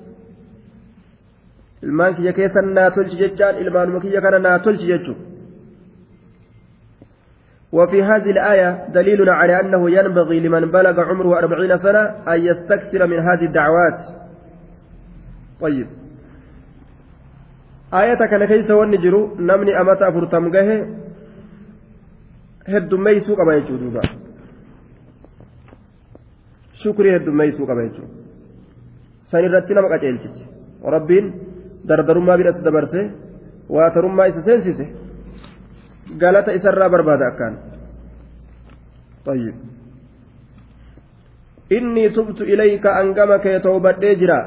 Ilmaan 1.85 2.15
kiyya 2.15 2.33
keessan 2.39 2.73
naa 2.77 2.89
tolchi 2.95 3.21
jechaan 3.21 3.61
ilmaanuma 3.63 3.99
kiyya 4.05 4.21
kana 4.25 4.39
naa 4.39 4.57
tolchi 4.65 4.87
jechuun 4.93 5.19
وفي 7.73 8.03
هذه 8.03 8.29
الآية 8.35 8.69
دليل 8.93 9.29
على 9.29 9.61
أنه 9.61 9.91
ينبغي 9.91 10.39
لمن 10.39 10.71
بلغ 10.71 10.99
عمره 11.09 11.37
أربعين 11.37 11.77
سنة 11.77 11.99
أن 12.33 12.39
يستكثر 12.49 13.07
من 13.07 13.19
هذه 13.19 13.45
الدعوات 13.45 13.99
طيب 15.61 15.87
آية 17.93 18.21
كان 18.31 18.45
كيس 18.45 18.71
ونجرو 18.71 19.35
نمني 19.39 19.81
أمتا 19.81 20.11
فرتم 20.11 20.51
جه 20.51 20.67
هد 22.67 22.93
ميسو 22.93 23.35
كما 23.35 23.53
يجودوبا 23.55 24.01
شكري 26.73 27.15
هد 27.15 27.29
ميسو 27.29 27.65
كما 27.65 27.83
يجودوبا 27.83 28.23
nama 29.33 29.89
qaceelchiti 29.93 30.43
rabbiin 30.95 31.25
dardarummaa 31.87 32.37
isa 32.37 32.61
dabarse 32.63 33.11
waatarummaa 33.69 34.27
isa 34.31 34.41
seensise 34.43 34.85
galata 36.17 36.53
isarraa 36.53 36.89
barbaada 36.89 37.27
akkaan. 37.27 37.73
طيب 39.25 39.55
إني 41.71 42.09
تبت 42.09 42.41
إليك 42.41 42.85
أنقمك 42.85 43.45
يتوبدي 43.45 44.15
جرا 44.15 44.39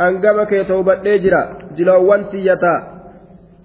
أنقمك 0.00 0.52
يتوبدي 0.52 1.18
جرا 1.18 1.42
جلوان 1.76 2.22
سيتا 2.30 2.74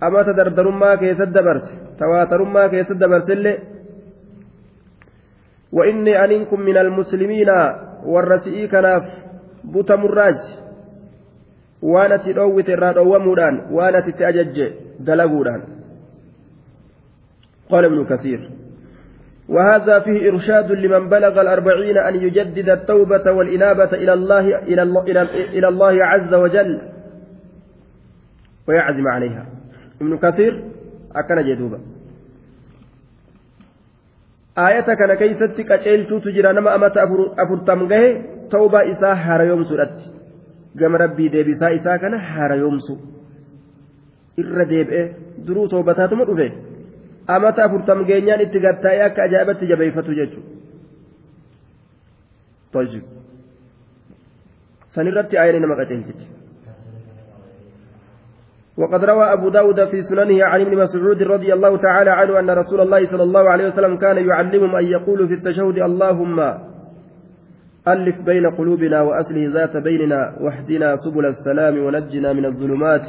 أما 0.04 0.22
تدردرما 0.28 0.96
كيسد 0.96 1.38
برس 1.46 1.68
تواترما 2.00 2.68
كيسد 2.68 3.02
برس 3.12 3.30
اللي 3.30 3.54
وإني 5.72 6.14
أنكم 6.24 6.60
من 6.60 6.78
المسلمين 6.78 7.50
والرسئي 8.06 8.68
كناف 8.68 9.04
بوتا 9.72 9.96
مراج 9.96 10.36
وأنا 11.82 12.18
تدوت 12.18 12.70
الراد 12.70 12.98
أوامودان 12.98 13.56
وأنا 13.72 14.00
تتأجج 14.00 14.58
دلقودان 15.00 15.62
قال 17.70 17.86
ابن 17.86 18.06
كثير 18.06 18.52
وهذا 19.50 20.00
فيه 20.00 20.30
إرشاد 20.30 20.72
لمن 20.72 21.10
بلغ 21.10 21.42
الأربعين 21.42 21.98
أن 21.98 22.16
يجدد 22.16 22.70
التوبة 22.70 23.32
والإنابة 23.32 23.84
إلى 23.94 24.14
الله 24.14 24.60
إلى 24.60 24.82
الله, 24.82 25.04
إلى 25.32 25.68
الله 25.68 26.06
عز 26.06 26.34
وجل 26.34 26.82
ويعزم 28.68 29.08
عليها 29.08 29.46
ابن 30.02 30.18
كثير 30.18 30.64
أكن 31.16 31.42
جدوبا 31.42 31.80
آية 34.58 34.82
كان 34.82 35.14
كيست 35.14 35.62
كأجيلتو 35.62 36.20
تجرى 36.20 36.54
نما 36.54 36.76
أمت 36.76 36.98
أفرتم 37.40 37.88
جه 37.88 38.35
سورت 39.70 39.98
قام 40.80 40.96
ربي 40.96 41.28
ديبسا 41.28 41.76
إساء 41.76 41.98
كان 41.98 42.14
هار 42.14 42.52
يوم 42.64 42.78
سو 42.88 42.96
إر 44.40 44.64
ديب 44.64 44.90
درو 45.48 45.68
توبتات 45.68 46.14
مدفه 46.14 46.52
amata 47.28 47.66
afurtam 47.66 48.06
geenyaan 48.06 48.42
itti 48.42 48.60
gattaa'ee 48.60 49.04
akka 49.08 49.24
ajaa'ibatti 49.24 49.70
jabeeffatu 49.72 50.14
jechuudha. 50.20 50.50
Sanirratti 54.96 55.38
aayanii 55.38 55.60
nama 55.66 55.76
qaceelchiti 55.82 56.26
وقد 58.78 59.04
روى 59.04 59.34
أبو 59.34 59.50
داود 59.50 59.86
في 59.86 60.02
سننه 60.02 60.44
عن 60.44 60.62
ابن 60.62 60.78
مسعود 60.78 61.24
رضي 61.24 61.54
الله 61.54 61.78
تعالى 61.78 62.10
عنه 62.10 62.40
أن 62.40 62.50
رسول 62.50 62.82
الله 62.82 63.06
صلى 63.06 63.24
الله 63.24 63.50
عليه 63.50 63.68
وسلم 63.68 63.98
كان 63.98 64.18
يعلمهم 64.18 64.76
أن 64.76 64.86
يقولوا 64.86 65.28
في 65.28 65.34
التشهد 65.34 65.78
اللهم 65.78 66.40
ألف 67.88 68.22
بين 68.26 68.46
قلوبنا 68.50 69.02
وأسله 69.02 69.54
ذات 69.54 69.78
بيننا 69.78 70.36
واهدنا 70.42 70.96
سبل 70.96 71.26
السلام 71.26 71.86
ونجنا 71.86 72.34
من 72.34 72.46
الظلمات 72.46 73.06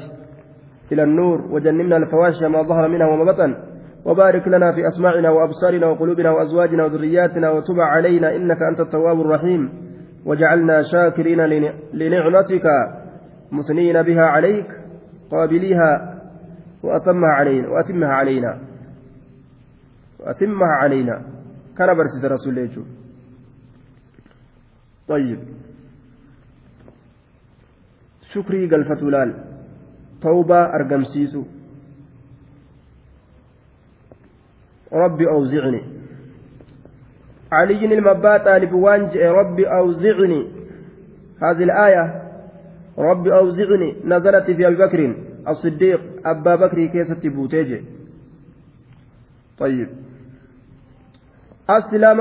إلى 0.92 1.02
النور 1.02 1.40
وجنبنا 1.50 1.96
الفواحش 1.96 2.42
ما 2.42 2.62
ظهر 2.62 2.88
منها 2.88 3.06
وما 3.06 3.24
بطن 3.32 3.56
وبارك 4.04 4.48
لنا 4.48 4.72
في 4.72 4.86
أسماعنا 4.86 5.30
وأبصارنا 5.30 5.86
وقلوبنا 5.86 6.30
وأزواجنا 6.30 6.84
وذرياتنا 6.84 7.50
وتب 7.50 7.80
علينا 7.80 8.36
إنك 8.36 8.62
أنت 8.70 8.80
التواب 8.80 9.20
الرحيم 9.20 9.72
وجعلنا 10.26 10.82
شاكرين 10.92 11.40
لنعمتك 11.94 12.66
مثنين 13.52 14.02
بها 14.02 14.22
عليك 14.22 14.66
قابليها 15.30 16.14
وأتمها 16.82 17.30
علينا 17.30 17.68
وأتمها 17.68 18.08
علينا 18.08 18.58
وأتمها 20.20 20.68
علينا. 20.82 21.22
كان 21.78 21.86
برسيس 21.86 22.24
رسول 22.24 22.58
الله 22.58 23.05
طيب. 25.08 25.38
شكري 28.32 28.70
قلفة 28.70 29.00
لال. 29.10 29.44
توبة 30.22 30.64
أرقمسيسو. 30.64 31.44
ربي 34.92 35.28
أوزعني. 35.28 35.82
علي 37.52 37.84
المبات 37.98 38.44
طالب 38.44 38.72
وانج 38.72 39.18
ربي 39.18 39.66
أوزعني. 39.66 40.42
هذه 41.42 41.62
الآية 41.62 42.22
ربي 42.98 43.34
أوزعني 43.34 43.96
نزلت 44.04 44.44
في 44.44 44.66
أبي 44.66 44.76
بكر 44.76 45.16
الصديق 45.48 46.00
أبا 46.26 46.54
بكر 46.56 46.86
كيسة 46.86 47.28
بوتيج 47.28 47.84
طيب. 49.58 49.88
أسلم 51.70 52.20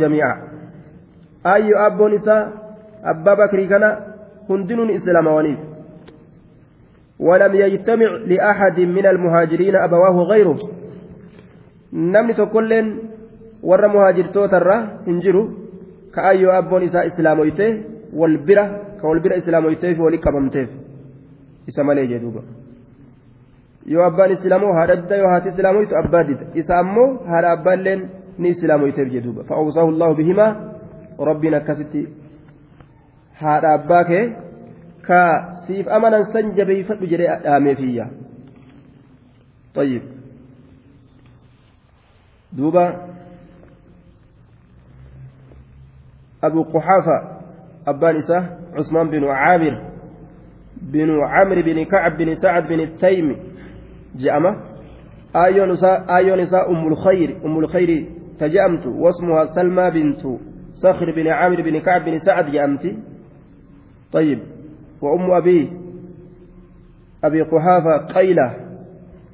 جميعا 0.00 0.36
أي 1.46 1.70
أب 1.86 2.02
نساء 2.02 2.52
أبا 3.04 3.34
بكر 3.34 3.64
كان 3.64 3.84
هندن 4.50 4.90
إسلام 4.90 5.26
ونيف 5.26 5.58
ولم 7.18 7.54
يجتمع 7.54 8.10
لأحد 8.26 8.80
من 8.80 9.06
المهاجرين 9.06 9.76
أبواه 9.76 10.16
غيره 10.32 10.58
namni 11.94 12.34
tokkolleen 12.34 12.86
warra 13.62 13.88
muhaajirtootarra 13.88 14.76
hin 15.06 15.20
jiru 15.24 15.42
ka 16.14 16.22
ayyoo 16.30 16.52
abboon 16.52 16.82
isaa 16.86 17.04
islaamoyte 17.10 17.66
wal 18.20 18.36
bira 18.48 18.64
ka 19.00 19.08
wal 19.08 19.20
bira 19.26 19.36
islaamoyteef 19.42 19.98
wali 20.06 20.18
qabamteef 20.24 20.68
isa 21.72 21.84
malee 21.84 22.06
jedhuuba 22.12 22.42
yoo 23.92 24.02
abbaan 24.08 24.34
islaamoo 24.36 24.72
haadha 24.78 24.96
dida 25.02 25.16
yoo 25.22 25.30
haati 25.34 25.48
islaamoytu 25.54 25.96
abbaa 26.02 26.24
dida 26.30 26.44
isa 26.62 26.78
ammoo 26.78 27.08
haadha 27.30 27.54
abbaalleen 27.58 28.02
islaamoyteef 28.38 29.12
jedhuuba 29.12 29.44
fa'awsaahu 29.44 29.88
allahu 29.88 30.14
bihimaa 30.14 30.52
rabbiin 31.18 31.54
akkasitti 31.54 32.08
haadha 33.40 33.74
abbaa 33.78 34.04
kee 34.04 34.24
ka 35.06 35.22
siif 35.66 35.88
amanan 35.88 36.24
san 36.32 36.54
jabeeyfadhu 36.56 37.06
jedhee 37.06 37.40
dhaameefiyya 37.46 38.06
طيب 39.74 40.02
دوبا 42.52 43.06
أبو 46.44 46.62
قحافة 46.62 47.40
أبان 47.86 48.16
إساه 48.16 48.58
عثمان 48.74 49.10
بن 49.10 49.24
عامر 49.24 49.90
بن 50.82 51.20
عمرو 51.24 51.62
بن 51.62 51.84
كعب 51.84 52.16
بن 52.16 52.34
سعد 52.34 52.68
بن 52.68 52.80
آيون 55.36 55.68
نساء 55.68 56.16
آيون 56.16 56.40
نساء 56.40 56.70
أم 56.70 56.88
الخير 56.88 57.36
أم 57.44 57.58
الخير 57.58 58.06
تجأمت 58.38 58.86
واسمها 58.86 59.44
سلمى 59.44 59.90
بنت 59.90 60.20
صخر 60.72 61.12
بن 61.16 61.28
عامر 61.28 61.62
بن 61.62 61.80
كعب 61.80 62.04
بن 62.04 62.18
سعد 62.18 62.50
جأمتي. 62.50 62.98
طيب 64.12 64.38
وأم 65.02 65.30
أبي 65.30 65.72
أبي 67.24 67.42
قحافة 67.42 67.96
قيلة 68.06 68.56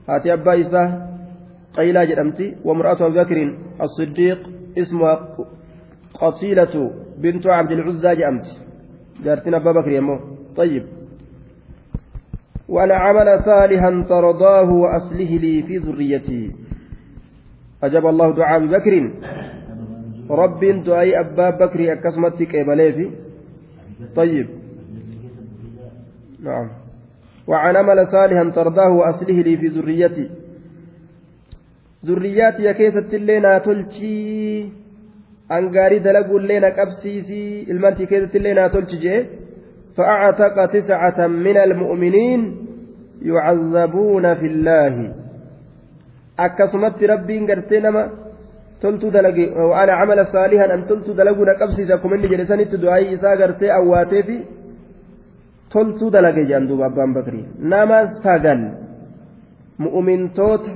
هاتي 0.08 0.32
أبا 0.32 0.60
إساه 0.60 1.10
قيلة 1.76 2.04
جدمتي 2.04 2.56
وامرأة 2.64 3.06
أبي 3.06 3.24
بكر 3.24 3.58
الصديق 3.80 4.38
اسمها 4.78 5.36
قصيلة 6.14 6.90
بنت 7.18 7.46
عبد 7.46 7.70
العزى 7.70 8.14
جأمتي. 8.16 8.56
جارتنا 9.24 9.56
أبا 9.56 9.72
بكر 9.72 9.90
يمو 9.90 10.18
طيب. 10.56 10.84
وأنا 12.68 12.94
عمل 12.94 13.38
صالحا 13.38 14.04
ترضاه 14.08 14.70
وأصله 14.70 15.38
لي 15.38 15.62
في 15.62 15.76
ذريتي. 15.76 16.50
أجاب 17.82 18.06
الله 18.06 18.34
دعاء 18.34 18.56
أبي 18.56 18.66
بكر. 18.66 19.10
رب 20.30 20.60
دعاء 20.84 21.20
أبا 21.20 21.50
بكر 21.50 21.92
أكسمتك 21.92 22.54
إبليفي 22.54 23.10
طيب. 24.16 24.48
نعم. 26.42 26.68
وعن 27.46 27.76
عمل 27.76 28.06
صالحا 28.06 28.50
ترضاه 28.50 28.90
وأصله 28.90 29.42
لي 29.42 29.56
في 29.56 29.66
ذريتي. 29.66 30.30
ذرياتي 32.06 32.72
كيست 32.74 33.14
اللينا 33.14 33.58
تلشي 33.58 34.62
أنقاري 35.52 35.98
دلقوا 35.98 36.40
اللينا 36.40 36.68
قبسيسي 36.68 37.66
المنتي 37.70 38.06
كيست 38.06 38.36
اللينا 38.36 38.68
تلشي 38.68 39.26
فأعتق 39.96 40.66
تسعة 40.66 41.26
من 41.26 41.56
المؤمنين 41.56 42.56
يعذبون 43.22 44.34
في 44.34 44.46
الله. 44.46 45.14
Akkasumatti 46.46 47.10
rabbiin 47.12 47.46
gartee 47.50 47.80
nama 47.86 48.02
toltu 48.82 49.10
dalage 49.16 49.44
waan 49.70 49.90
amala 50.02 50.24
saalihan 50.34 50.70
an 50.76 50.82
toltu 50.90 51.14
dalaguu 51.18 51.44
na 51.48 51.54
qabsiisa 51.60 51.94
akkuma 51.96 52.16
inni 52.16 52.28
jedhe 52.32 52.46
sanitti 52.50 52.80
du'aayii 52.82 53.14
isaa 53.16 53.36
gartee 53.40 53.70
awwaatee 53.78 54.22
fi 54.28 54.36
toltuu 55.72 56.10
dalage 56.14 56.42
jedhan 56.48 56.68
duuba 56.70 56.84
abbaan 56.90 57.12
bakrii 57.18 57.44
nama 57.72 57.98
sagal 58.22 58.60
mu'umintoota 59.82 60.72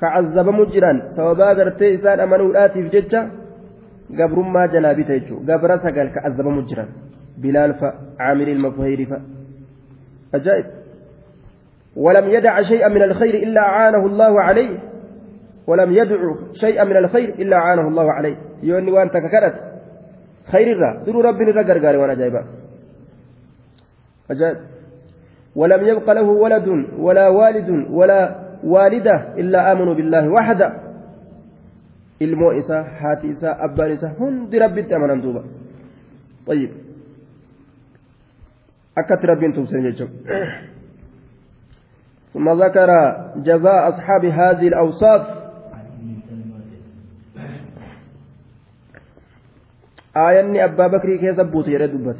ka 0.00 0.06
cazzabamu 0.14 0.64
jiran 0.72 0.98
sababaa 1.16 1.52
gartee 1.58 1.90
isaan 1.96 2.20
amanuudhaatiif 2.26 2.86
jecha 2.94 3.20
gabrummaa 4.18 4.66
jalaa 4.74 4.94
bita 4.98 5.18
jechuudha 5.18 5.46
gabra 5.48 5.76
sagal 5.84 6.08
ka 6.14 6.20
cazzabamu 6.24 6.62
jiran 6.68 6.88
bilaal 7.42 7.72
fa 7.80 7.88
caamir 8.18 8.48
ilma 8.54 8.70
ajaa'ib 10.36 10.85
ولم 11.96 12.30
يدع 12.30 12.62
شيئا 12.62 12.88
من 12.88 13.02
الخير 13.02 13.34
إلا 13.34 13.60
أعانه 13.60 14.06
الله 14.06 14.40
عليه. 14.40 14.78
ولم 15.66 15.92
يدعو 15.92 16.36
شيئا 16.52 16.84
من 16.84 16.96
الخير 16.96 17.28
إلا 17.28 17.56
عانه 17.56 17.88
الله 17.88 18.12
عليه. 18.12 18.36
يوني 18.62 18.90
وأنت 18.92 19.16
ككرت. 19.16 19.54
خير 20.52 20.72
الرا. 20.72 21.02
درو 21.06 21.20
ربي 21.20 21.44
نرى 21.44 21.86
قال 21.86 21.96
وأنا 21.96 22.14
جايبا. 22.14 22.44
أجاب 24.30 24.56
ولم 25.56 25.86
يبق 25.86 26.12
له 26.12 26.22
ولد 26.22 26.68
ولا 26.98 27.28
والد 27.28 27.86
ولا 27.90 28.36
والدة 28.64 29.34
إلا 29.38 29.72
آمنوا 29.72 29.94
بالله 29.94 30.28
وحده. 30.28 30.72
ilmoo 32.20 32.52
isaa 32.52 32.82
haati 33.00 33.28
isaa 33.28 33.56
abbaan 33.60 33.92
isaa 33.92 34.08
hundi 34.18 34.58
rabbitti 34.58 34.94
amanan 34.94 35.22
duuba 35.22 35.44
طيب. 36.46 36.70
أكت 38.98 39.24
ربي 39.24 39.52
توسن 39.52 39.92
ثم 42.36 42.62
ذكر 42.62 42.90
جزاء 43.36 43.88
أصحاب 43.88 44.24
هذه 44.24 44.68
الأوصاف. 44.68 45.26
آية 50.16 50.64
أبا 50.64 50.86
بكر 50.86 51.16
كيف 51.16 51.38
يرد 51.68 51.90
دبت 51.90 52.16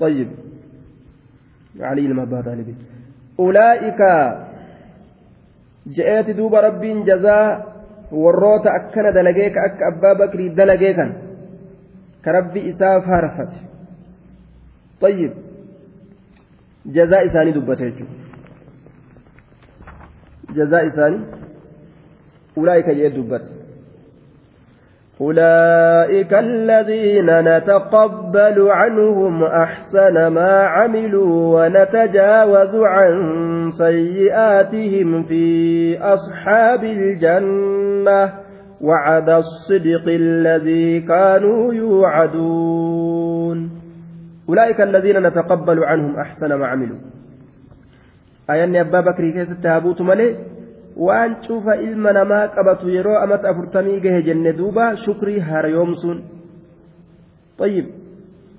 طيب. 0.00 0.28
علي 1.80 2.06
المبات 2.06 2.44
أولئك 3.40 4.00
جاءت 5.86 6.30
دوب 6.30 6.54
ربي 6.54 7.02
جزاء 7.02 7.70
warroota 8.10 8.74
akkana 8.74 9.12
dalagee 9.14 9.50
ka 9.54 9.60
akka 9.70 9.86
abbaa 9.86 10.14
bakrii 10.18 10.50
dalagee 10.50 10.94
kan 10.98 11.10
ka 12.26 12.42
طيب. 15.00 15.32
جزاء 16.92 17.28
ثاني 17.28 17.52
دبته 17.52 17.92
جزاء 20.54 20.88
ثاني. 20.88 21.20
أولئك 22.58 22.86
جاء 22.86 23.08
دبته. 23.08 23.50
أولئك 25.20 26.34
الذين 26.34 27.40
نتقبل 27.40 28.68
عنهم 28.70 29.44
أحسن 29.44 30.26
ما 30.26 30.62
عملوا 30.62 31.66
ونتجاوز 31.66 32.76
عن 32.76 33.10
سيئاتهم 33.78 35.22
في 35.22 35.98
أصحاب 35.98 36.84
الجنة. 36.84 38.32
وعد 38.80 39.30
الصدق 39.30 40.08
الذي 40.08 41.00
كانوا 41.00 41.74
يوعدون. 41.74 43.79
أولئك 44.50 44.80
الذين 44.80 45.22
نتقبل 45.26 45.78
عنهم 45.84 46.12
أحسن 46.18 46.50
ما 46.58 46.66
عملوا. 46.66 46.98
أيني 48.50 48.80
أبا 48.80 49.00
بكر 49.00 49.24
كيس 49.30 49.50
التابوت 49.50 50.02
ملئ 50.02 50.34
waan 50.96 51.38
cufa 51.46 51.78
ilma 51.86 52.12
namaa 52.12 52.48
qabatu 52.50 52.90
yeroo 52.90 53.14
amata 53.22 53.48
afurtamii 53.48 54.00
gahe 54.02 54.22
jenne 54.26 54.52
duuba 54.52 54.96
shukrii 55.06 55.38
harayoomsuun 55.38 56.18
طيب 57.58 57.86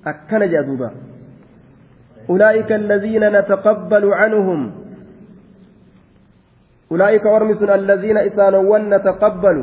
أكن 0.08 0.41
جادوبا 0.45 0.89
أولئك 2.30 2.71
الذين 2.71 3.23
نتقبل 3.39 4.13
عنهم. 4.13 4.71
أولئك 6.91 7.25
أرمس 7.25 7.63
الذين 7.63 8.17
إسانون 8.17 8.82
نتقبل. 8.93 9.58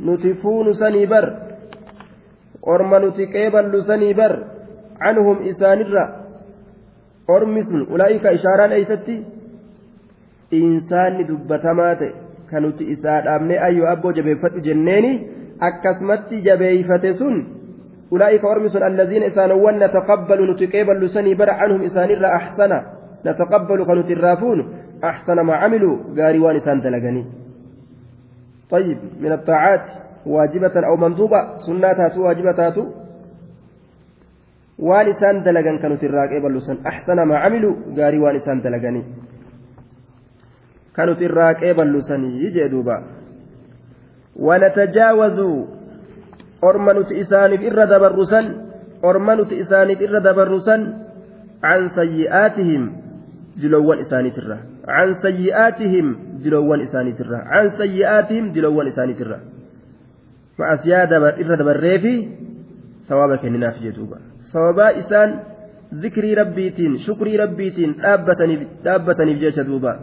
نتفون 0.00 0.72
سنيبر 0.72 1.24
أرم 2.68 2.92
نتكيبل 3.04 3.64
عنهم 5.00 5.36
إسانرا 5.48 6.04
أرمس 7.30 7.72
أولئك 7.90 8.26
إشارة 8.26 8.66
dhaabnee 13.24 13.58
ayyoo 13.58 13.86
abboo 13.90 14.12
jabeeffadhu 14.12 14.60
jenneeni 14.60 15.12
akkasumatti 15.68 16.42
jabeeyfate 16.42 17.14
sun 17.20 17.36
ulaa'ika 18.10 18.48
ormi 18.48 18.70
sun 18.70 18.82
allaziina 18.82 19.26
isaanowwan 19.26 19.78
nataqabbalu 19.82 20.46
nuti 20.46 20.68
qeeballu 20.74 21.08
sanii 21.08 21.34
bara 21.34 21.58
canhum 21.60 21.82
isaanirra 21.82 22.34
axsana 22.38 22.78
nataqabbalu 23.24 23.86
kan 23.86 23.96
nuti 24.00 24.12
irraa 24.16 24.36
fuunu 24.36 24.64
axsana 25.02 25.44
maa 25.48 25.60
camiluu 25.62 25.96
gaarii 26.14 26.44
waan 26.44 26.56
isaan 26.56 26.82
dalaganii 26.82 27.26
طيب 28.70 28.98
من 29.20 29.32
الطاعات 29.32 29.86
واجبة 30.26 30.86
أو 30.86 30.96
مندوبة 30.96 31.58
سنة 31.58 32.00
واجبة 32.16 32.86
waan 34.78 35.08
isaan 35.08 35.44
dalagan 35.44 35.78
kan 35.78 35.90
nuti 35.92 36.06
irraa 36.06 36.28
qeeballu 36.32 36.60
san 36.60 36.78
axsana 36.84 37.24
maa 37.24 37.42
camilu 37.44 37.70
gaarii 37.96 38.22
waan 38.24 38.36
isaan 38.36 38.62
dalaganii 38.62 39.04
كانت 40.96 41.22
الراكي 41.22 41.72
بلسني 41.72 42.50
جدوبا 42.54 42.96
ونتجاوز 44.36 45.38
أرمنت 46.64 47.12
إسانف 47.12 47.60
إر 47.60 47.84
دبرسا 47.84 48.40
أرمنت 49.04 49.52
إسانف 49.52 49.98
إر 50.02 50.18
دبرسا 50.18 50.76
عن 51.64 51.88
سيئاتهم 51.88 52.82
جلوان 53.62 53.98
إساني 53.98 54.30
ترى 54.30 54.58
عن 54.88 55.08
سيئاتهم 55.26 56.06
جلوان 56.44 56.80
إساني 56.80 57.12
ترى 57.12 57.36
عن 57.36 57.68
سيئاتهم 57.68 58.52
جلوان 58.52 58.86
إساني 58.86 59.14
ترى 59.14 59.38
مع 60.58 60.76
سيادة 60.76 61.16
إر 61.28 61.54
دبريفي 61.54 62.28
ثوابك 63.08 63.44
الناف 63.44 63.82
جدوبا 63.82 64.18
ثوابا 64.18 64.33
إسان 64.56 65.40
ذكري 65.94 66.34
ربيتين 66.34 66.98
شكري 66.98 67.36
ربيتين 67.36 67.96
دابتني 67.96 68.66
دابتني 68.84 69.34
بجيش 69.34 69.60
دوبا 69.60 70.00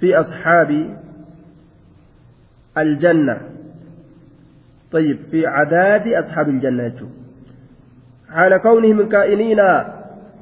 في 0.00 0.16
أصحاب 0.16 0.96
الجنة 2.78 3.38
طيب 4.92 5.18
في 5.30 5.46
عداد 5.46 6.08
أصحاب 6.08 6.48
الجنة 6.48 7.08
حال 8.30 8.56
كونهم 8.56 9.08
كائنين 9.08 9.58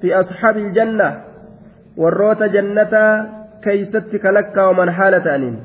في 0.00 0.14
أصحاب 0.14 0.56
الجنة 0.56 1.22
والروت 1.96 2.42
جنة 2.42 3.26
كيستك 3.62 4.24
لك 4.24 4.56
ومن 4.56 4.90
حالة 4.90 5.34
أنين 5.34 5.60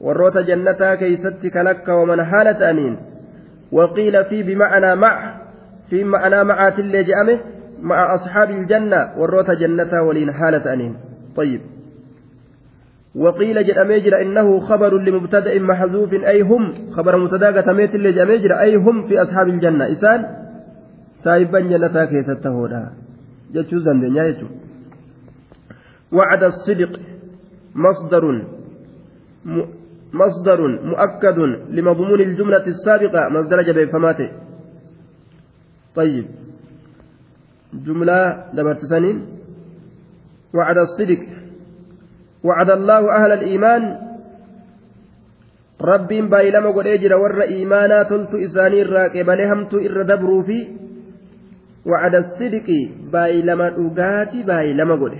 والروت 0.00 0.38
جنة 0.38 0.94
كيستك 0.94 1.56
لك 1.56 1.88
ومن 1.88 2.24
حالة 2.24 2.70
أنين 2.70 2.96
وقيل 3.72 4.24
في 4.24 4.42
بمعنى 4.42 4.94
مع 4.94 5.39
في 5.90 6.04
معنى 6.04 6.44
مع 6.44 6.68
اللي 6.68 7.04
جأمه 7.04 7.40
مع 7.80 8.14
أصحاب 8.14 8.50
الجنة 8.50 9.18
والروت 9.18 9.50
جنة 9.50 10.02
ولين 10.02 10.32
حالة 10.32 10.72
أنين. 10.72 10.96
طيب. 11.36 11.60
وقيل 13.14 13.66
جد 13.66 13.78
أميجر 13.78 14.22
إنه 14.22 14.60
خبر 14.60 14.98
لمبتدأ 14.98 15.58
محذوف 15.58 16.12
أي 16.12 16.40
هم 16.40 16.90
خبر 16.90 17.16
مبتدأ 17.16 17.60
تميت 17.60 17.94
اللي 17.94 18.12
جميجر 18.12 18.60
أي 18.60 18.76
هم 18.76 19.08
في 19.08 19.22
أصحاب 19.22 19.48
الجنة. 19.48 19.92
إسان؟ 19.92 20.40
سايبا 21.24 21.60
جنتا 21.60 22.04
كيستهودا 22.04 22.82
جتشو 23.54 23.78
زندن 23.78 24.36
وعد 26.12 26.42
الصدق 26.42 27.00
مصدر 27.74 28.24
مصدر 30.12 30.60
مؤكد 30.92 31.38
لمضمون 31.70 32.20
الجملة 32.20 32.66
السابقة 32.66 33.28
مصدر 33.28 33.62
جبه 33.62 33.86
فماته 33.92 34.30
طيب. 35.94 36.24
جملة 37.74 38.44
دبرت 38.54 38.78
سنين. 38.90 39.26
وعد 40.54 40.78
الصدق. 40.78 41.26
وعد 42.44 42.70
الله 42.70 43.16
أهل 43.16 43.32
الإيمان. 43.32 44.10
ربين 45.82 46.28
بايلما 46.28 46.70
قد 46.70 46.86
أجر 46.86 47.14
ور 47.14 47.42
إيمانا 47.42 48.02
تلت 48.02 48.34
إساني 48.34 48.82
الراكب 48.82 49.30
همت 49.30 49.74
إر 49.74 50.02
دبروا 50.02 50.42
في. 50.42 50.68
وعد 51.86 52.14
الصدق 52.14 52.88
بايلما 53.12 53.68
أغاتي 53.68 54.42
بايلما 54.42 54.94
قد. 54.94 55.12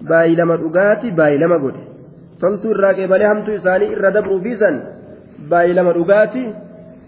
بايلما 0.00 0.54
أغاتي 0.54 1.10
بايلما 1.10 1.56
قد. 1.56 1.74
تلت 2.40 2.66
الراكب 2.66 3.12
همت 3.12 3.48
إساني 3.48 3.86
إر 3.96 4.10
دبروا 4.10 4.40
في 4.40 4.56
سن. 4.56 4.82
بايلما 5.50 5.90
أغاتي 5.90 6.54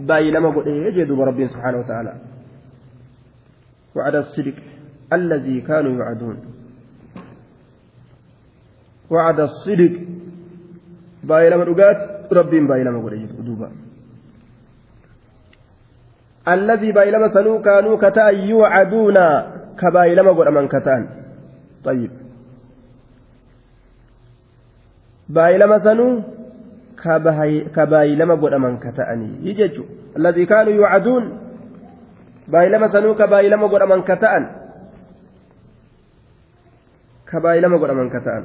بايلما 0.01 0.49
قد. 0.49 0.67
يجد 0.67 1.11
ربي 1.11 1.47
سبحانه 1.47 1.79
وتعالى. 1.79 2.38
وعد 3.98 4.16
الصدق 4.16 4.54
الذي 5.14 5.62
كانوا 5.62 5.92
يوعدون 5.92 6.38
وعد 9.10 9.40
الصدق 9.40 9.94
بايلما 11.24 11.64
دغات 11.66 12.00
ربين 12.34 12.68
بايلما 12.68 13.00
غدي 13.00 13.26
دوبا 13.48 13.70
الذي 16.48 16.92
بايلما 16.92 17.28
سنو 17.34 17.62
كانوا 17.62 17.98
كتا 17.98 18.28
يوعدون 18.30 19.18
كبايلما 19.80 20.32
غد 20.32 20.48
من 20.48 20.68
كتان 20.68 21.04
طيب 21.84 22.12
بايلما 25.30 25.78
سنو 25.80 26.22
كبايلما 27.76 28.34
غد 28.34 28.54
من 28.54 28.78
كتاني 28.78 29.30
يججو 29.48 29.84
الذي 30.18 30.46
كانوا 32.53 32.69
يوعدون 32.69 32.89
بايلما 32.89 32.89
سنو 32.93 33.15
كبايلما 33.15 33.67
غد 33.67 33.83
من 33.83 34.03
كتان 34.03 34.47
كبايلما 37.33 37.77
غد 37.77 37.91
من 37.91 38.09
كتان 38.11 38.45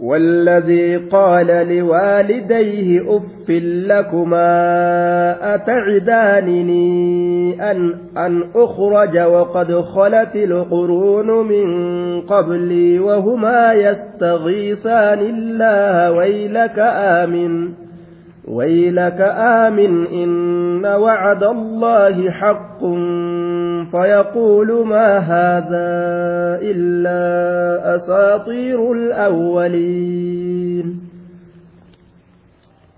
والذي 0.00 0.96
قال 0.96 1.46
لوالديه 1.46 3.16
أف 3.16 3.50
لكما 3.86 4.54
أتعدانني 5.54 6.90
أن, 7.70 7.94
أن 8.16 8.50
أخرج 8.54 9.18
وقد 9.18 9.80
خلت 9.80 10.36
القرون 10.36 11.46
من 11.48 12.20
قبلي 12.20 12.98
وهما 12.98 13.72
يستغيثان 13.72 15.18
الله 15.18 16.10
ويلك 16.12 16.78
آمن 16.78 17.79
ويلك 18.50 19.20
آمن 19.36 20.06
إن 20.06 20.86
وعد 20.86 21.42
الله 21.42 22.30
حق 22.30 22.80
فيقول 23.90 24.86
ما 24.86 25.18
هذا 25.18 25.90
إلا 26.62 27.20
أساطير 27.94 28.92
الأولين. 28.92 31.00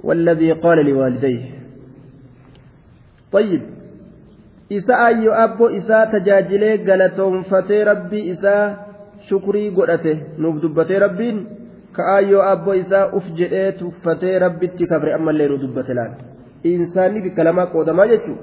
والذي 0.05 0.53
قال 0.53 0.87
لوالديه 0.87 1.45
طيب 3.33 3.61
إساء 4.73 5.07
أي 5.07 5.29
أبو 5.29 5.67
إساء 5.67 6.19
تجاجلي 6.19 6.77
قالتهم 6.77 7.43
فتي 7.43 7.83
ربي 7.83 8.33
إساء 8.33 8.87
شكري 9.31 9.71
قرأته 11.98 12.22
نبدبتي 12.22 12.36
ربين 12.36 12.38
كأيو 12.38 12.42
أبو 12.42 12.72
إساء 12.72 13.18
أفجئت 13.18 13.84
فتي 13.84 14.38
ربي 14.38 14.68
تكبر 14.68 15.16
أما 15.16 15.32
اللي 15.32 15.48
ندبت 15.48 15.92
لان 15.92 16.14
إنساني 16.66 17.20
بكلمة 17.30 17.66
قودما 17.66 18.06
يجو 18.06 18.36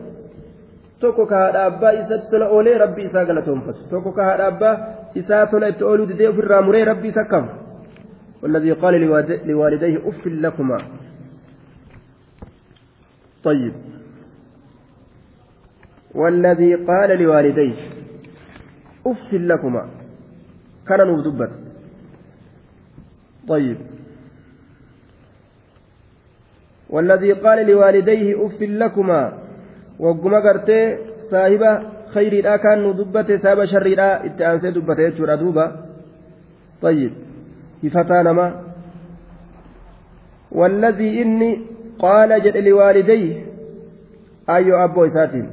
tokko 1.01 1.27
ka 1.27 1.37
haadha 1.37 1.65
abbaa 1.65 1.93
isatti 1.93 2.31
tola 2.31 2.47
oolee 2.49 2.79
rabbi 2.79 3.03
isaa 3.03 3.25
galatoonfatu 3.25 3.81
tokko 3.91 4.13
ka 4.13 4.25
haadha 4.25 4.47
abbaa 4.47 4.77
isaa 5.15 5.47
tola 5.47 5.69
itti 5.69 5.85
ooluu 5.85 6.07
didee 6.07 6.29
ofirraa 6.29 6.63
muree 6.63 6.85
rabbi 6.85 7.09
isa 7.09 7.25
kam 7.25 7.49
والذي 8.45 8.73
قال 8.73 8.95
لوالديه 9.47 10.09
أف 10.09 10.27
لكما 10.27 10.79
طيب 13.45 13.73
والذي 16.15 16.75
قال 16.75 17.23
لوالديه 17.23 17.75
أف 19.07 19.33
لكما 19.33 19.89
كان 20.89 21.07
نودبت 21.07 21.51
طيب. 23.50 23.78
والذي 26.90 27.32
قال 27.34 27.68
لوالديه 27.68 28.46
أف 28.46 28.62
لكما 28.62 29.34
وقما 30.00 30.40
قرتي 30.40 30.98
صاحب 31.32 31.64
خير 32.14 32.44
لا 32.44 32.58
كان 32.58 32.96
دبت 32.98 33.32
ساب 33.32 33.66
شر 33.66 33.88
لا 33.88 34.26
اتانس 34.26 34.66
دبت 34.66 35.00
يجر 35.00 35.36
دوبا. 35.36 35.66
طيب. 36.82 37.14
يفتان 37.84 38.30
ما 38.30 38.64
والذي 40.52 41.22
إني 41.22 41.62
قال 42.00 42.44
جد 42.44 42.58
لوالديه 42.58 43.46
أيو 44.50 44.84
أبو 44.84 45.06
إساتين. 45.06 45.48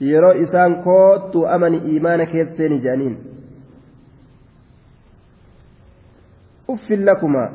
يرى 0.00 0.42
إسان 0.42 0.82
كوت 0.82 1.36
امن 1.36 1.74
ايمانك 1.80 2.34
يسيني 2.34 2.78
جانين. 2.78 3.33
Uffin 6.68 7.04
lakuma. 7.04 7.50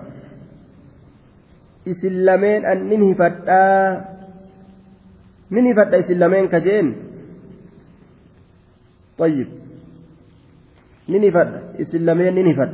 Isin 1.86 2.26
lameen 2.26 2.66
annin 2.66 3.04
hifadhaa. 3.10 4.20
من 5.52 5.66
يفد 5.66 5.94
إسلامين 5.94 6.48
كجين 6.48 6.96
طيب 9.18 9.48
من 11.10 11.24
يفد 11.24 11.82
إسلامين 11.82 12.36
من 12.36 12.48
يفد 12.48 12.74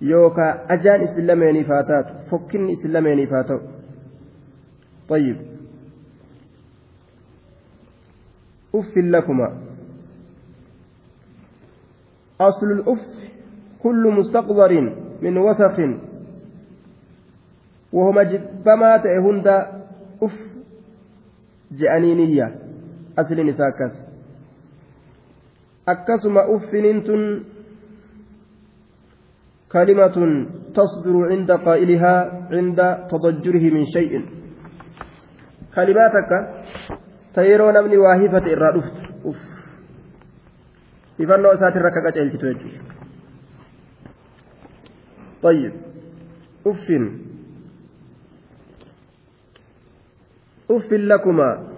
يوكا 0.00 0.66
أجان 0.74 1.00
إسلامين 1.00 1.64
فاتات 1.64 2.06
فكن 2.30 2.70
إسلامين 2.70 3.26
فاتو 3.26 3.58
طيب 5.08 5.36
أف 8.74 8.96
لكما 8.96 9.48
أصل 12.40 12.66
الأف 12.66 13.23
كل 13.84 14.04
مستقبر 14.18 14.72
من 15.22 15.34
وسخ 15.38 15.76
وهو 17.92 18.12
مجبما 18.12 18.90
تهند 18.96 19.48
أف 20.22 20.36
isaa 23.48 23.68
akkas 23.72 23.94
akkasuma 25.86 26.48
uffiniin 26.54 27.02
tun 27.04 27.22
كلمة 29.74 30.16
تصدر 30.74 31.16
عند 31.34 31.50
قائلها 31.50 32.14
عند 32.56 32.80
تضجره 33.10 33.64
من 33.74 33.84
شيء 33.90 34.12
كلماتك 35.74 36.30
تيرو 37.34 37.70
نمني 37.70 37.96
واهفة 37.98 38.44
إرى 38.54 38.68
أفت 38.78 38.96
أف 39.26 39.40
irra 41.18 41.90
akka 41.90 42.00
qaceelchitu 42.06 42.46
jechuudha 42.46 42.93
طيب. 45.44 45.72
uffin 46.68 47.02
أف 50.70 50.92
لكما. 50.92 51.68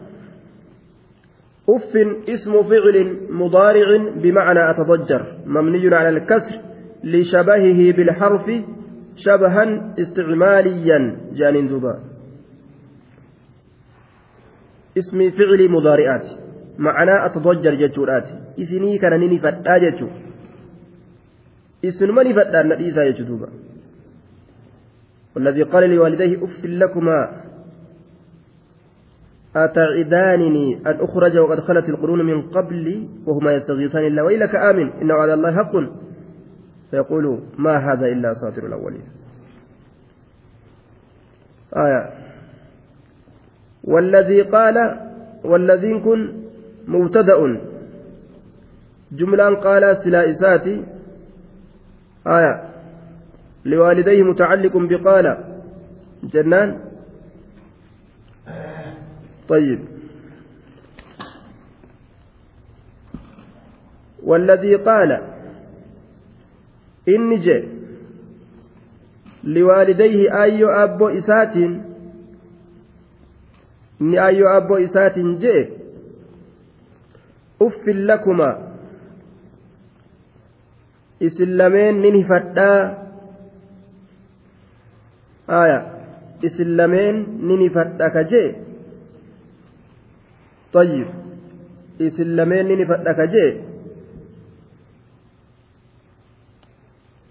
أف 1.69 1.93
اسم 2.29 2.53
فعل 2.63 3.27
مضارع 3.31 4.13
بمعنى 4.23 4.71
أتضجر. 4.71 5.39
مبني 5.47 5.95
على 5.95 6.09
الكسر 6.09 6.61
لشبهه 7.05 7.93
بالحرف 7.97 8.47
شبها 9.17 9.95
استعماليا. 10.01 10.99
جان 11.33 11.69
دبا 11.69 11.95
اسم 14.99 15.31
فعل 15.31 15.71
مضارعات. 15.71 16.27
معنى 16.79 17.27
أتضجر 17.27 17.75
جتورات. 17.75 18.29
إسني 18.61 18.99
كان 18.99 19.21
نيني 19.21 19.39
فتا 19.39 19.79
إسن 21.89 22.11
مني 22.11 22.35
فتا 22.35 22.63
نديسا 22.63 23.11
جتو 23.11 23.47
والذي 25.37 25.63
قال 25.63 25.91
لوالديه 25.91 26.45
أف 26.45 26.65
لكما 26.65 27.19
أتعدانني 29.57 30.77
أن 30.87 31.01
أخرج 31.01 31.39
وقد 31.39 31.61
خلت 31.61 31.89
القرون 31.89 32.27
من 32.27 32.43
قبلي 32.43 33.09
وهما 33.27 33.53
يستغيثان 33.53 34.07
إلا 34.07 34.23
ويلك 34.23 34.55
آمن 34.55 34.93
إن 34.93 35.11
وعد 35.13 35.29
الله 35.29 35.57
حق 35.57 35.73
فيقول 36.91 37.43
ما 37.59 37.77
هذا 37.77 38.07
إلا 38.07 38.33
أساطير 38.33 38.67
الأولين 38.67 39.03
آية 41.77 42.11
والذي 43.85 44.43
قال 44.43 45.01
والذي 45.45 46.01
كن 46.01 46.35
مبتدأ 46.87 47.61
جملة 49.13 49.55
قال 49.55 49.97
سلا 49.97 50.31
إساتي 50.31 50.96
آية. 52.27 52.71
لوالديه 53.65 54.23
متعلق 54.23 54.77
بقال. 54.77 55.45
جنان. 56.25 56.81
طيب. 59.49 59.79
والذي 64.23 64.75
قال. 64.77 65.13
إن 67.09 67.35
جاء 67.35 67.65
لوالديه 69.45 70.43
أي 70.43 70.65
أبو 70.65 71.09
إسات. 71.09 71.57
إن 74.01 74.19
أي 74.19 74.43
أبو 74.57 74.77
إسات 74.77 75.19
جاء 75.19 75.71
أف 77.63 77.89
لكما. 77.89 78.76
إسلامين 81.22 81.94
ننفتا 82.02 82.72
آية 85.50 85.80
إسلامين 86.46 87.16
ننفتا 87.48 88.08
كجي 88.16 88.46
طيب 90.74 91.22
isin 92.08 92.34
lameen 92.38 92.66
ni 92.68 92.86
fadha 92.86 93.14
ka 93.14 93.26
jee 93.34 93.52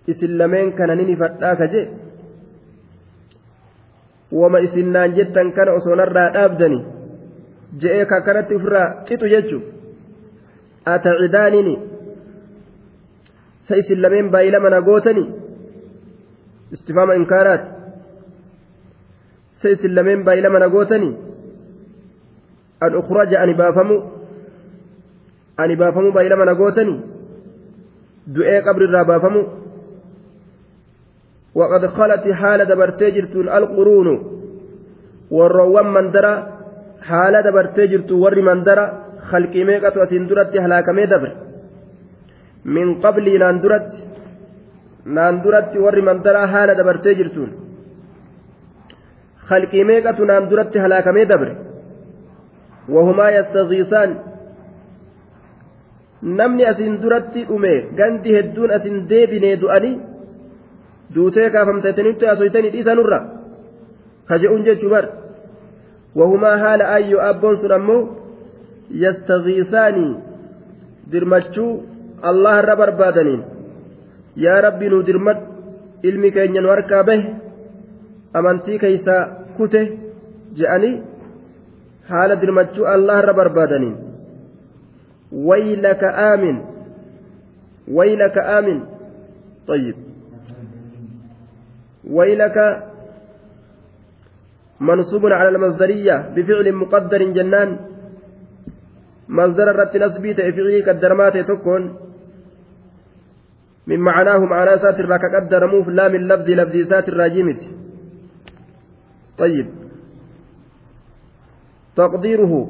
isin 0.06 0.32
lameen 0.38 0.72
kana 0.78 0.94
ni 0.94 1.16
fadhaa 1.22 1.54
ka 1.60 1.66
jee 1.72 1.86
wama 4.38 4.60
isin 4.66 4.92
naan 4.94 5.14
jettan 5.16 5.52
kana 5.56 5.72
osoo 5.78 5.96
narraa 6.00 6.30
dhaabdani 6.36 6.80
je'ee 7.82 8.04
ka 8.10 8.20
kanatti 8.26 8.54
ofirraa 8.58 8.88
qixu 9.06 9.26
jechu 9.34 9.58
atacidaanini 10.92 11.74
isin 13.81 13.99
lameen 14.05 14.27
baay'ila 14.33 14.59
mana 14.65 14.79
gootani 14.87 15.23
istifaama 16.75 17.13
inkaaraati 17.19 17.67
sa 19.59 19.67
isin 19.75 19.93
lameen 19.97 20.21
baay'ila 20.27 20.49
mana 20.55 20.67
gootani 20.75 21.09
an 22.85 22.91
ukhraja 23.01 23.37
ani 23.43 23.53
baafamu 23.61 23.97
ani 25.63 25.75
baafamu 25.81 26.09
baay'ilama 26.15 26.45
na 26.49 26.55
gootani 26.61 26.95
du'ee 28.35 28.59
qabrirraa 28.67 29.05
baafamu 29.11 29.41
وقد 31.59 31.83
خلت 31.97 32.25
حال 32.39 32.59
دبرتي 32.71 33.07
جرتون 33.15 33.47
القرون 33.49 34.09
warroowwan 35.37 35.87
mandara 35.95 36.31
haala 37.09 37.39
dabartee 37.47 37.87
jirtu 37.91 38.13
warri 38.23 38.43
mandara 38.49 38.83
khalqii 39.29 39.65
meeqatu 39.69 40.01
asiin 40.05 40.27
duratti 40.29 40.57
halaakamee 40.63 41.07
dabre 41.13 41.31
naan 45.15 45.35
duratti 45.43 45.77
warri 45.85 46.01
mandaraa 46.09 46.47
haala 46.53 46.73
dabartee 46.79 47.15
jirtuun 47.19 47.51
khalqii 49.49 49.83
meeqatu 49.89 50.21
naan 50.31 50.49
duratti 50.49 50.77
halaakamee 50.83 51.25
dabre 51.31 51.53
wahumaa 52.93 53.31
yastagiisaan 53.37 54.11
namni 56.39 56.63
asiin 56.71 56.95
duratti 57.03 57.41
dhume 57.49 57.73
gandi 57.99 58.29
hedduun 58.37 58.71
asiin 58.77 58.97
deebinee 59.09 59.55
du'anii 59.61 59.95
duutee 61.15 61.49
kaafamteetanitti 61.55 62.25
asoytanii 62.33 62.71
dhiisanurra 62.75 63.19
ka 64.27 64.35
je'uun 64.41 64.63
jechuu 64.67 64.91
bar 64.95 65.05
wahumaa 66.19 66.57
haala 66.63 66.85
ayyo 66.97 67.17
abboon 67.29 67.55
sun 67.61 67.73
ammoo 67.77 68.01
yastagiisaanii 69.03 70.11
dirmachuu 71.11 71.73
irra 72.33 72.75
barbaadaniin 72.81 73.43
yaa 74.45 74.61
rabbi 74.67 74.89
nu 74.89 75.03
dirmad 75.09 75.37
ilmi 76.09 76.31
keenya 76.31 76.61
nu 76.61 76.73
harkaa 76.73 77.03
bahe 77.09 77.35
amantii 78.39 78.79
keeysaa 78.83 79.21
kute 79.57 79.81
je'anii 80.57 80.95
haala 82.09 82.41
dirmachuu 82.41 82.89
allah 82.95 83.21
irra 83.21 83.37
barbaadaniin 83.41 83.95
waylaka 85.49 86.15
aamin 86.31 86.57
waylaka 87.99 88.49
aamin 88.57 88.83
طيب 89.67 89.95
ويلك 92.09 92.57
منصوب 94.79 95.25
على 95.25 95.49
المصدرية 95.49 96.15
بفعل 96.35 96.73
مقدر 96.73 97.23
جنان 97.23 97.79
مصدر 99.29 99.71
الرت 99.71 99.95
نسبي 99.95 100.33
فعلي 100.33 100.81
قدرمات 100.87 101.37
تكون 101.37 101.83
من 103.87 103.99
معناه 103.99 104.37
معنى 104.37 104.79
ساتر 104.79 105.05
لك 105.05 105.21
قدر 105.35 105.67
موف 105.67 105.87
لا 105.87 106.07
من 106.07 106.27
لفظ 106.27 106.49
لفظ 106.49 106.89
ساتر 106.89 107.13
راجمت 107.13 107.61
طيب. 109.37 109.67
تقديره. 111.95 112.69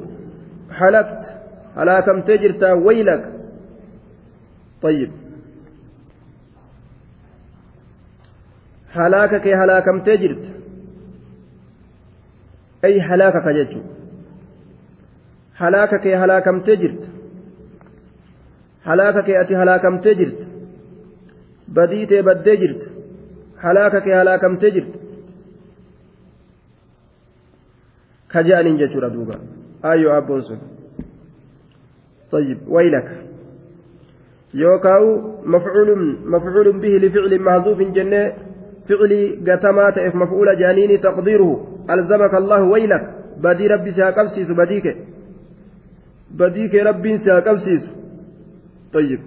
حلفت. 0.70 1.36
على 1.76 2.02
كم 2.06 2.20
تجرت 2.20 2.62
ويلك. 2.62 3.32
طيب. 4.82 5.10
هلاكك 8.92 9.46
هلاكم 9.48 10.02
تجرت. 10.02 10.52
أي 12.84 13.00
هلاكك 13.00 13.48
جدت 13.48 13.82
هلاكك 15.56 16.06
هلاكم 16.06 16.60
تجرت. 16.60 17.08
هلاكك 18.84 19.30
أتي 19.30 19.56
هلاكم 19.56 20.00
تجرت. 20.00 20.55
بديتي 21.68 22.22
بدي 22.22 22.56
جرت 22.56 22.82
هلاكك 23.58 24.08
هلاكم 24.08 24.56
تجرت 24.56 24.94
كجان 28.30 28.76
جتر 28.76 29.08
دوبا 29.08 29.38
أيو 29.84 30.10
أبون 30.18 30.40
سن 30.40 30.58
طيب 32.30 32.58
ويلك 32.68 33.08
يوكاو 34.54 35.04
مفعول 35.44 36.18
مفعول 36.24 36.80
به 36.80 36.88
لفعل 36.88 37.40
محذوف 37.40 37.78
جنة 37.82 38.32
فعلي 38.88 39.52
قتما 39.52 39.90
تئف 39.90 40.14
مفعول 40.14 40.58
جانين 40.58 41.00
تقديره 41.00 41.66
ألزمك 41.90 42.34
الله 42.34 42.62
ويلك 42.62 43.14
بدي 43.42 43.66
ربي 43.66 43.90
سيقبسيس 43.92 44.50
بديك 44.50 44.96
بديك 46.30 46.74
ربي 46.74 47.18
سيقبسيس 47.18 47.88
طيب 48.92 49.20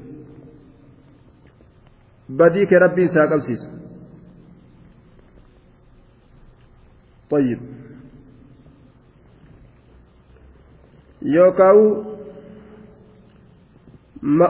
بديك 2.30 2.74
ربي 2.74 3.08
سيقبسيس 3.08 3.70
طيب 7.30 7.60
يوكاو 11.22 12.04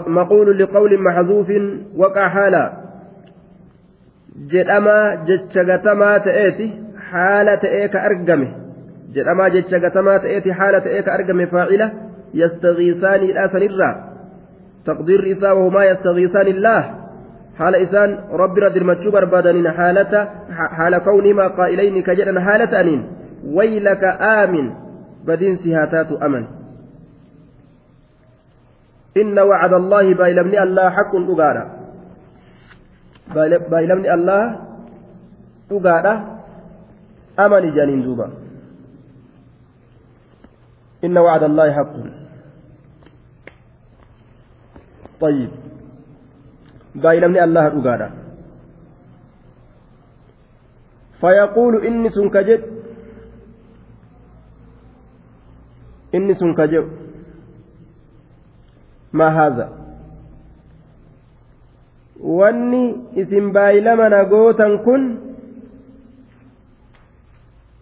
مقول 0.07 0.59
لقول 0.59 1.03
محذوف 1.03 1.51
وقع 1.95 2.29
حالا 2.29 2.89
gatamaa 4.47 6.19
ta'eeti 6.19 6.73
haala 7.11 7.57
ta'ee 7.57 7.87
ka 7.89 7.99
argame 8.09 8.47
jedhamaa 9.15 9.49
jecha 9.55 9.79
gatamaa 9.79 10.19
ta'eeti 10.19 10.49
haala 10.59 10.81
ta'ee 10.81 11.03
ka 11.03 11.13
argame 11.13 11.47
faacila 11.47 11.89
yastagiisaaniidha 12.41 13.47
sanirraa 13.55 13.93
taqdiirri 14.85 15.31
isaa 15.37 15.53
wahumaa 15.59 15.85
yastagiisaani 15.91 16.53
حال 17.59 17.75
إذن 17.75 18.09
رب 18.31 18.55
رد 18.57 18.75
المتشبر 18.77 19.25
بدنين 19.25 19.71
حالة 19.71 20.13
حال 20.49 20.97
كوني 20.97 21.33
ما 21.33 21.47
قائلين 21.47 22.03
كجدا 22.03 22.39
حالة 22.39 22.71
أنين. 22.81 23.01
ويلك 23.43 24.03
آمن. 24.21 24.65
بدين 25.27 25.55
سهاتات 25.55 26.11
أمن. 26.23 26.47
إن 29.17 29.39
وعد 29.39 29.73
الله 29.73 30.13
باي 30.13 30.31
الله 30.63 30.89
حق 30.89 31.13
أغارة 31.15 31.63
باي 33.69 34.13
الله 34.13 34.59
أغارة 35.71 36.13
أمن 37.39 37.63
جانين 37.75 38.01
دوبا. 38.03 38.27
إن 41.03 41.17
وعد 41.17 41.43
الله 41.43 41.67
حق. 41.71 41.95
طيب. 45.19 45.51
طيب 46.95 47.01
baay'inamni 47.03 47.39
allah 47.39 47.65
dhugaadha 47.73 48.09
فيقول 51.21 51.85
إني 51.85 52.09
سنكجد 52.09 52.61
إني 56.15 56.33
سنكجد 56.33 56.87
ما 59.13 59.27
هذا 59.27 59.79
wanni 62.19 62.99
isin 63.15 63.55
baay'ilama 63.55 64.09
na 64.11 64.27
gootan 64.27 64.83
kun 64.83 65.03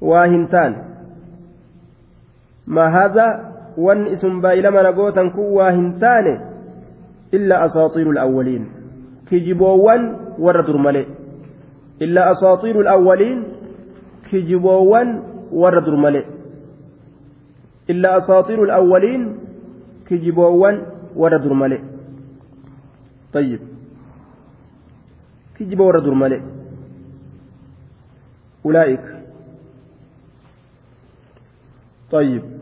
waa 0.01 0.29
hin 0.29 0.45
taane 0.47 0.77
mahaza 2.69 3.25
wanni 3.77 4.13
isin 4.13 4.37
baay'ilama 4.41 4.83
na 4.85 4.91
gootan 4.93 5.33
kun 5.33 5.57
waa 5.57 5.73
hin 5.73 5.97
taane 5.99 6.33
illaa 7.33 7.65
asaaxiiru 7.65 8.13
alawwaliin 8.13 8.76
malee 10.85 11.05
illaa 11.99 12.25
asaaxiiru 12.33 12.79
alawwaliin 12.81 13.39
kijiboowwan 14.29 15.09
warra 15.51 15.81
dur 15.81 15.97
malee 15.97 16.25
illaa 17.87 18.15
asaaxiiru 18.21 18.63
alawwaliin 18.63 19.23
kijiboowwan 20.07 20.75
warra 21.15 21.39
dur 21.39 21.53
malee 21.55 21.81
طيب 23.33 23.61
warra 25.79 26.01
dur 26.01 26.15
malee 26.15 26.41
أولئك 28.65 29.05
طيب 32.11 32.56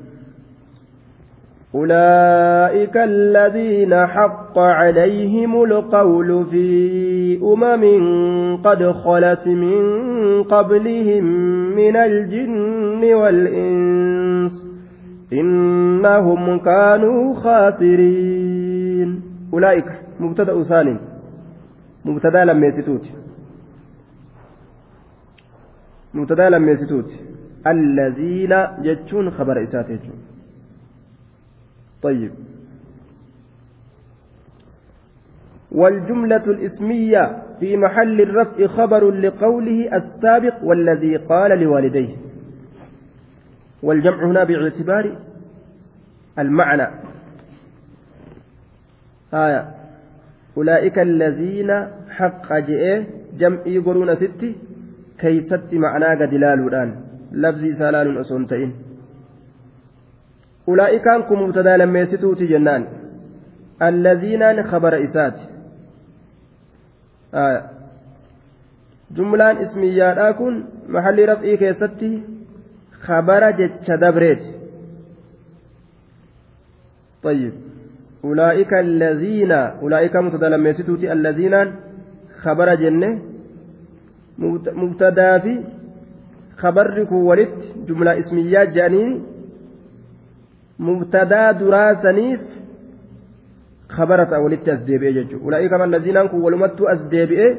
أولئك 1.76 2.98
الذين 2.98 3.94
حق 4.06 4.60
عليهم 4.60 5.64
القول 5.64 6.46
في 6.46 6.68
أمم 7.44 7.84
قد 8.64 8.92
خلت 8.92 9.48
من 9.48 10.44
قبلهم 10.44 11.26
من 11.76 11.96
الجن 11.96 13.14
والإنس 13.14 14.54
إنهم 15.34 16.60
كانوا 16.60 17.34
خاسرين. 17.34 19.22
أولئك 19.54 19.90
مبتدأ 20.20 20.64
ثاني 20.64 20.98
مبتدأ 22.06 22.46
لم 22.46 22.64
يستوت. 22.64 23.06
مبتدأ 26.14 26.50
لم 26.50 26.70
يستوت. 26.70 27.12
الذين 27.68 28.54
يجون 28.84 29.32
خبر 29.32 29.64
إساتهم 29.64 30.35
طيب. 32.06 32.32
والجملة 35.72 36.46
الاسمية 36.46 37.44
في 37.60 37.78
محل 37.78 38.22
الرفع 38.22 38.68
خبر 38.68 39.12
لقوله 39.12 39.98
السابق 39.98 40.64
والذي 40.64 41.18
قال 41.18 41.60
لوالديه. 41.60 42.16
والجمع 43.84 44.26
هنا 44.26 44.44
باعتبار 44.44 45.18
المعنى. 46.40 46.88
آية. 49.34 49.72
أولئك 50.58 51.00
الذين 51.00 51.72
حق 52.10 52.54
asitti 54.10 54.56
keeysatti 55.18 55.80
ma'anaa 55.80 56.16
gadi 56.16 56.38
laaluudhaan 56.38 56.92
labsii 57.32 57.70
isaa 57.76 57.92
laaluun 57.92 58.18
osoo 58.24 58.38
hin 58.38 58.48
ta'in 58.52 58.85
ulaa'ikaan 60.68 61.24
kun 61.28 61.40
mubtadaa 61.40 61.78
lammeessituuti 61.78 62.48
jennaan 62.48 62.88
allaziinaan 63.88 64.64
khabara 64.72 64.98
isaati 65.08 65.44
jumlaan 69.18 69.62
ismiyyaadhaa 69.66 70.34
kun 70.34 70.54
maxallii 70.98 71.26
raf'ii 71.32 71.58
keessatti 71.64 72.12
khabara 73.08 73.52
jecha 73.62 73.98
dabreeti 74.06 74.50
طيب 77.26 77.54
أولئك 78.26 78.74
الذين 78.74 79.52
أولئك 79.52 80.16
متدلميستوتي 80.16 81.12
الذين 81.14 81.56
خبر 82.44 82.76
جنة 82.76 83.10
مبتدا 84.82 85.38
في 85.40 85.54
خبرك 86.58 87.12
ولد 87.12 87.50
جملة 87.88 88.20
اسمية 88.20 88.64
جانين 88.64 89.24
مبتدا 90.80 91.52
دراسنيف 91.52 92.42
خبرت 93.90 94.34
ولدت 94.34 94.70
أسديبئ 94.70 95.12
ججو 95.12 95.38
أولئك 95.46 95.74
من 95.74 95.84
الذين 95.84 96.18
أنكم 96.18 96.44
ولمت 96.44 96.82
أسديبئ 96.82 97.56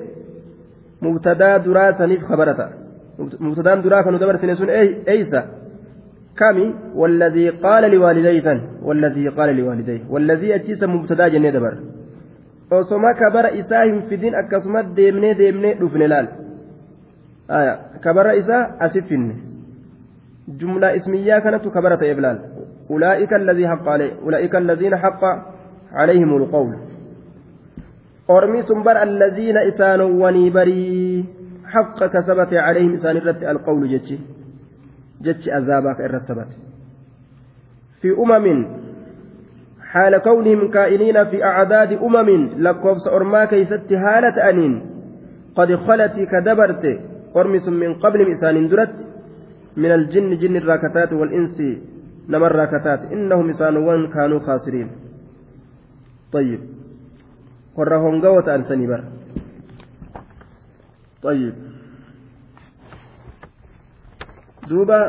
مبتدا 1.03 1.57
دراسنيف 1.57 2.25
خبرت. 2.25 2.61
مبتدا 3.41 3.75
درا 3.75 4.03
كانوا 4.03 4.19
دبر 4.19 4.37
سنسون 4.37 4.71
أي 4.71 5.03
أيسا. 5.09 5.41
كامي. 6.39 6.75
والذي 6.95 7.49
قال 7.49 7.91
لوالديه 7.91 8.61
والذي 8.83 9.29
قال 9.29 9.57
لوالديه. 9.57 10.01
والذي 10.11 10.55
أتيس 10.55 10.83
مبتدا 10.83 11.29
جنة 11.29 11.51
دبر. 11.51 11.75
osoma 12.71 13.15
kabara 13.15 13.51
isaa 13.51 13.85
hin 13.85 14.03
fidin 14.09 14.35
akkasumas 14.35 14.87
deemnee 14.97 15.35
deemnee 15.39 15.75
dhufne 15.81 16.09
laal 16.09 16.29
kabara 18.01 18.35
isaa 18.35 18.63
asif 18.87 19.07
finne 19.09 19.37
jumlaa 20.61 20.91
ismiyyaa 21.01 21.41
kanattu 21.41 21.71
kabara 21.71 21.97
ta'eef 21.97 22.19
laal 22.19 22.39
ulaa'ika 22.89 23.37
alladhii 23.37 23.69
haqqa 23.73 23.95
ulaa'ika 24.27 24.59
alladhiina 24.59 24.97
haqqa 24.97 25.57
عليهم 25.93 26.37
القول. 26.37 26.77
أرمي 28.31 28.63
سنبر 28.63 29.03
الذين 29.03 29.57
إسانوا 29.57 30.31
بري 30.51 31.25
حق 31.65 31.99
كسبت 32.05 32.55
عليهم 32.55 32.93
إسان 32.93 33.17
الرد 33.17 33.45
القول 33.45 33.89
جتشي 33.93 34.19
جتشي 35.23 35.59
أزابك 35.59 36.01
الرسبت 36.01 36.51
في 38.01 38.09
أمم 38.19 38.67
حال 39.81 40.19
كونهم 40.19 40.71
كائنين 40.71 41.25
في 41.25 41.45
أعداد 41.45 41.93
أمم 41.93 42.29
لقوفس 42.59 43.09
أرما 43.09 43.45
كيست 43.45 43.93
هالة 43.93 44.51
أنين. 44.51 44.75
قد 45.57 45.75
خلت 45.75 46.15
كدبرت. 46.33 46.85
أرمس 47.37 47.69
من 47.69 47.95
قبل 47.95 48.21
إسان 48.33 48.69
درت. 48.69 48.97
من 49.77 49.91
الجن 49.93 50.31
جن 50.39 50.57
الراكتات 50.57 51.13
والإنس 51.13 51.59
نمر 52.29 52.47
الراكتات 52.47 53.01
إنهم 53.13 53.49
إسانوان 53.49 54.11
كانوا 54.11 54.41
خاسرين. 54.41 54.89
طيب. 56.33 56.61
warra 57.77 58.01
hongawo 58.01 58.41
ta'an 58.41 58.65
sanii 58.65 58.89
bara 58.89 59.05
طيب. 61.23 61.55
دوبا. 64.69 65.01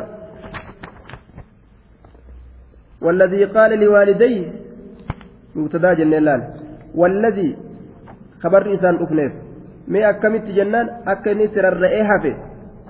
والذي 3.02 3.44
قال 3.46 3.72
لوالديه 3.80 4.46
مبتدا 5.56 5.94
جنان 5.94 6.24
لال. 6.24 6.42
والذي 6.96 7.50
خبر 8.44 8.62
إنسان 8.72 8.96
أفنيف. 9.04 9.34
مي 9.88 10.10
أكمت 10.10 10.46
جنان 10.58 10.88
أكني 11.08 11.48
ترى 11.48 11.70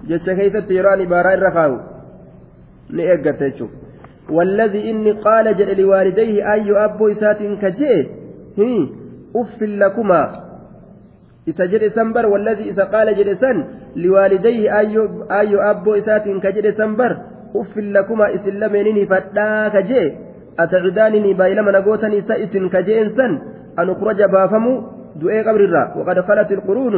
keessatti 0.05 0.75
yeroo 0.75 0.91
ani 0.93 1.05
baaraa 1.05 1.34
irra 1.38 1.51
kaawu 1.51 1.78
ni 2.89 3.03
eeggata 3.03 3.49
jechuudha 3.49 3.86
والذي 4.30 4.89
إني 4.91 5.11
قال 5.11 5.57
جل 5.57 5.82
لوالديه 5.82 6.53
أي 6.53 6.67
أبو 6.86 7.07
إسات 7.07 7.38
كجئ 7.38 8.05
أف 9.36 9.61
لكما. 9.61 10.23
إذا 11.47 11.65
جد 11.65 11.88
سنبر 11.88 12.25
والذي 12.25 12.69
إذا 12.69 12.84
قال 12.84 13.07
جد 13.17 13.34
سن 13.34 13.57
لوالديه 13.95 14.80
أي 15.39 15.51
أبو 15.71 15.93
إسات 15.93 16.25
كجد 16.43 16.69
سنبر. 16.80 17.11
أف 17.55 17.78
لكما 17.78 18.36
إسلميني 18.36 19.05
فتا 19.05 19.67
كجئ 19.67 20.15
أتعدانني 20.59 21.34
بايلما 21.34 21.71
نقوتني 21.71 22.21
سائس 22.21 22.53
كجئ 22.73 23.09
سن. 23.09 23.32
أن 23.80 23.89
أخرج 23.89 24.19
بافمو 24.23 24.73
دؤي 25.15 25.41
قبر 25.47 25.61
الرا. 25.67 25.84
وقد 25.97 26.19
خلت 26.19 26.51
القرون. 26.51 26.95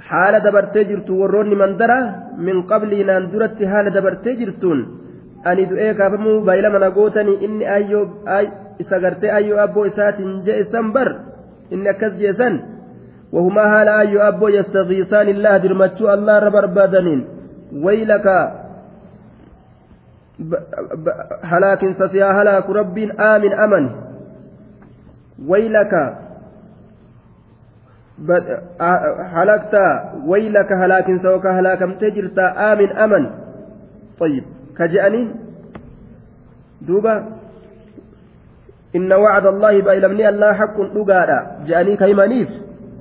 حال 0.00 0.34
دبرتي 0.44 0.84
جرت 0.84 1.10
وروني 1.10 1.54
من 1.54 1.76
درا. 1.76 2.00
من 2.38 2.62
قبل 2.62 3.06
ناندرت 3.06 3.58
حال 3.64 3.86
دبرتي 3.90 4.32
جرتون. 4.40 5.05
Ani 5.50 5.66
du'ee 5.70 5.94
kaafamuu 6.00 6.40
baay'ilama 6.48 6.78
na 6.84 6.90
gootanii 6.96 7.38
inni 7.46 7.66
ayyoo 7.76 8.04
isa 8.84 9.00
gartee 9.04 9.30
ayyoo 9.38 9.60
abboo 9.64 9.84
isaatiin 9.90 10.32
je'e 10.46 10.64
san 10.72 10.92
bar 10.96 11.08
inni 11.70 11.88
akkas 11.94 12.18
jeesan 12.22 12.58
wahumaa 13.32 13.68
haala 13.74 13.96
ayyoo 14.02 14.22
abboo 14.28 14.50
yastagiisaan 14.56 15.28
illaa 15.34 15.58
dirmachuu 15.64 16.08
allah 16.16 16.36
irra 16.40 16.50
barbaadaniin 16.58 17.22
waylaka 17.86 18.36
halaakinsa 21.52 22.08
siyaa 22.14 22.34
halaaku 22.40 22.72
rabbiin 22.80 23.12
aamin 23.30 23.58
amani 23.64 23.90
waylaka 25.48 26.02
halakta 29.38 29.82
waylaka 30.30 30.76
halaakinsa 30.84 31.28
yookaan 31.34 31.58
halaakamtee 31.62 32.10
jirtaa 32.20 32.52
aamin 32.68 32.96
aman 33.08 33.26
طيب 34.18 34.44
كجأنين 34.78 35.34
دوبا 36.86 37.14
إن 38.96 39.12
وعد 39.12 39.46
الله 39.46 39.82
بأيلمني 39.82 40.28
الله 40.28 40.52
حق 40.52 40.80
لقادا 40.80 41.38
جأني 41.66 41.96
كيمانيف 41.96 42.48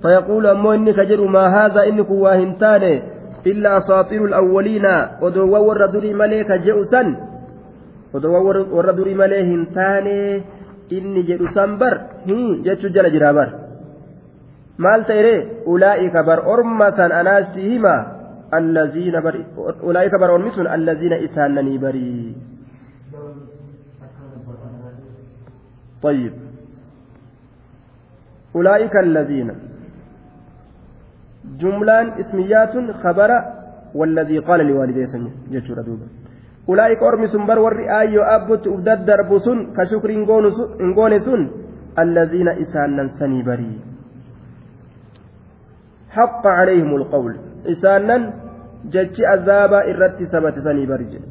فيقول 0.02 0.48
أمو 0.48 0.74
إني 0.74 0.94
كجر 0.94 1.28
ما 1.28 1.44
هذا 1.48 1.84
إنك 1.84 2.10
واهنتان 2.10 3.02
إلا 3.48 3.78
أساطير 3.78 4.26
الأولين. 4.26 4.86
ودوا 5.22 5.58
وردري 5.58 6.14
مليك 6.14 6.52
جئسا 6.52 7.04
ودوا 8.14 8.40
وردري 8.72 9.14
مليه 9.14 9.44
هنتان 9.56 10.08
إني 10.92 11.22
جئسا 11.22 11.66
بر 11.66 11.96
هي 12.26 12.62
جتش 12.66 12.86
جل 12.86 13.08
جرابر. 13.14 13.50
مال 14.80 15.06
تيري؟ 15.06 15.38
أولئك 15.68 16.16
بر 16.28 16.40
أرمة 16.54 17.00
أناسهما 17.22 18.15
الذين 18.58 19.16
بر 19.26 19.36
أولئك 19.84 20.14
بر 20.22 20.30
أرمسون 20.36 20.68
الذين 20.68 21.14
إسانني 21.14 21.78
بري. 21.78 22.36
طيب. 26.02 26.34
أولئك 28.56 28.96
الذين. 29.08 29.50
جملان 31.62 32.08
اسميات 32.22 32.74
خبر 33.04 33.32
والذي 33.96 34.38
قال 34.48 34.60
لوالديه 34.68 35.06
سنة 35.06 35.32
جتشورا 35.52 35.82
دوبا. 35.88 36.08
أولئك 36.70 37.00
أرمسون 37.04 37.46
بر 37.50 37.60
ورئ 37.60 37.88
آيو 38.02 38.22
أبت 38.36 38.68
أبدت 38.68 39.00
دربسون 39.08 39.58
كشكر 39.76 40.10
إنغونسون 40.86 41.42
الذين 42.04 42.50
إسانن 42.64 43.08
سني 43.20 43.42
بري. 43.44 43.74
حق 46.16 46.44
عليهم 46.48 46.92
القول. 46.96 47.34
إسانن 47.74 48.45
jechi 48.94 49.26
azaabaa 49.36 49.84
irratti 49.92 50.28
sabate 50.34 50.62
sanii 50.62 50.88
bari 50.92 51.06
jedhe 51.14 51.28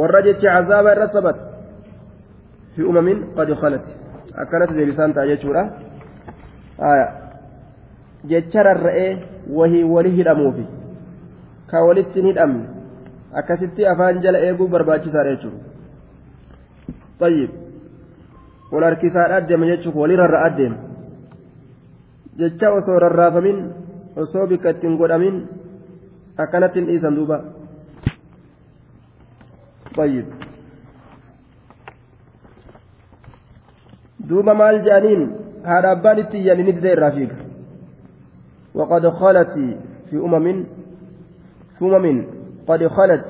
warra 0.00 0.22
jechi 0.22 0.48
azaabaa 0.48 0.94
irra 0.96 1.08
sabate 1.16 1.42
fi 2.74 2.82
umamin 2.90 3.18
qad 3.36 3.48
khalati 3.62 3.92
akkanatti 4.42 4.74
deebisaan 4.78 5.14
ta'a 5.14 5.30
jechuudha 5.32 5.62
jecha 8.30 8.62
rarra'ee 8.68 9.10
wahii 9.58 9.84
wali 9.94 10.10
hidhamuufi 10.18 10.66
ka 11.70 11.84
walitti 11.88 12.20
hin 12.20 12.28
hidhamne 12.30 12.64
akkasitti 13.42 13.86
afaan 13.92 14.22
jala 14.26 14.38
eeguu 14.46 14.68
barbaachisaadha 14.68 15.34
jechuudha 15.34 15.70
طيب 17.20 17.50
wal 18.72 18.84
harkisaadha 18.84 19.36
adeema 19.36 19.66
jechuun 19.66 19.96
walii 20.02 20.16
rarra'a 20.16 20.44
adeema 20.50 20.76
jecha 22.40 22.72
osoo 22.78 22.98
rarraafamin 23.04 23.58
osoo 24.24 24.46
bikka 24.46 24.70
ittiin 24.76 24.96
godhamin 25.00 25.40
akkanatti 26.36 26.78
hin 26.80 26.86
dhiisan 26.92 27.16
duuba. 27.16 27.38
طيب 29.96 30.26
دوبا 34.20 34.52
مال 34.52 34.82
جانين 34.82 35.32
هذا 35.64 35.92
أبان 35.92 36.18
التيان 36.18 36.60
ندزي 36.60 36.92
الرفيق 36.92 37.30
وقد 38.74 39.08
خلت 39.08 39.52
في 40.10 40.16
أمم 40.16 40.64
في 41.78 41.84
أمم 41.84 42.26
قد 42.68 42.86
خلت 42.86 43.26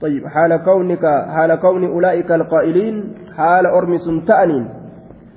طيب 0.00 0.26
حال 0.26 0.56
كونك 0.56 1.04
حال 1.34 1.54
كون 1.54 1.84
أولئك 1.84 2.30
القائلين 2.32 3.14
حال 3.36 3.66
أرمس 3.66 4.10
تأنين 4.26 4.77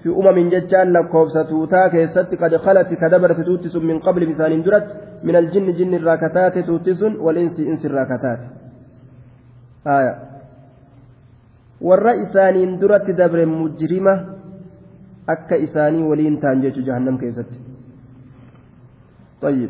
في 0.03 0.09
أمم 0.09 0.49
ججان 0.49 0.93
لكوفسة 0.93 1.43
توتا 1.43 1.87
كيست 1.87 2.29
قد 2.41 2.55
خلت 2.55 2.89
كدبرت 3.01 3.39
توتس 3.47 3.75
من 3.75 3.99
قبل 3.99 4.29
مثال 4.29 4.63
درت 4.63 4.87
من 5.23 5.35
الجن 5.35 5.67
جن 5.77 5.93
الراكتات 5.93 6.55
توتس 6.67 7.01
والإنس 7.03 7.59
إنس 7.59 7.85
الراكتات. 7.85 8.41
آية. 9.87 10.13
والرئيسان 11.81 12.77
درت 12.79 13.07
دبر 13.19 13.45
مجرمة. 13.45 14.15
akka 15.27 15.55
isaanii 15.55 16.03
waliin 16.03 16.39
ta'an 16.41 16.61
jechuun 16.61 16.85
jahannam 16.85 17.17
طيب. 19.41 19.69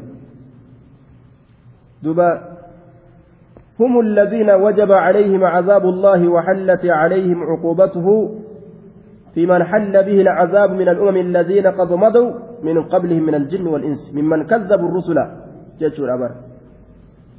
دبا 2.03 2.29
هم 3.79 3.99
الذين 3.99 4.49
وجب 4.51 4.91
عليهم 4.91 5.43
عذاب 5.43 5.83
الله 5.85 6.27
وحلت 6.27 6.85
عليهم 6.85 7.43
عقوبته 7.43 8.07
في 9.33 9.45
من 9.45 9.63
حل 9.63 9.93
به 10.07 10.17
العذاب 10.21 10.69
من 10.71 10.87
الأمم 10.89 11.17
الذين 11.17 11.67
قد 11.67 11.91
مضوا 11.93 12.31
من 12.63 12.83
قبلهم 12.83 13.23
من 13.23 13.35
الجن 13.35 13.67
والإنس 13.67 14.01
ممن 14.15 14.39
كذبوا 14.51 14.89
الرسل 14.89 15.17
جتشور 15.79 16.13
أمر 16.13 16.31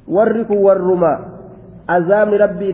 وركوا 0.07 0.61
والرما 0.65 1.13
عذاب 1.89 2.29
ربي 2.33 2.69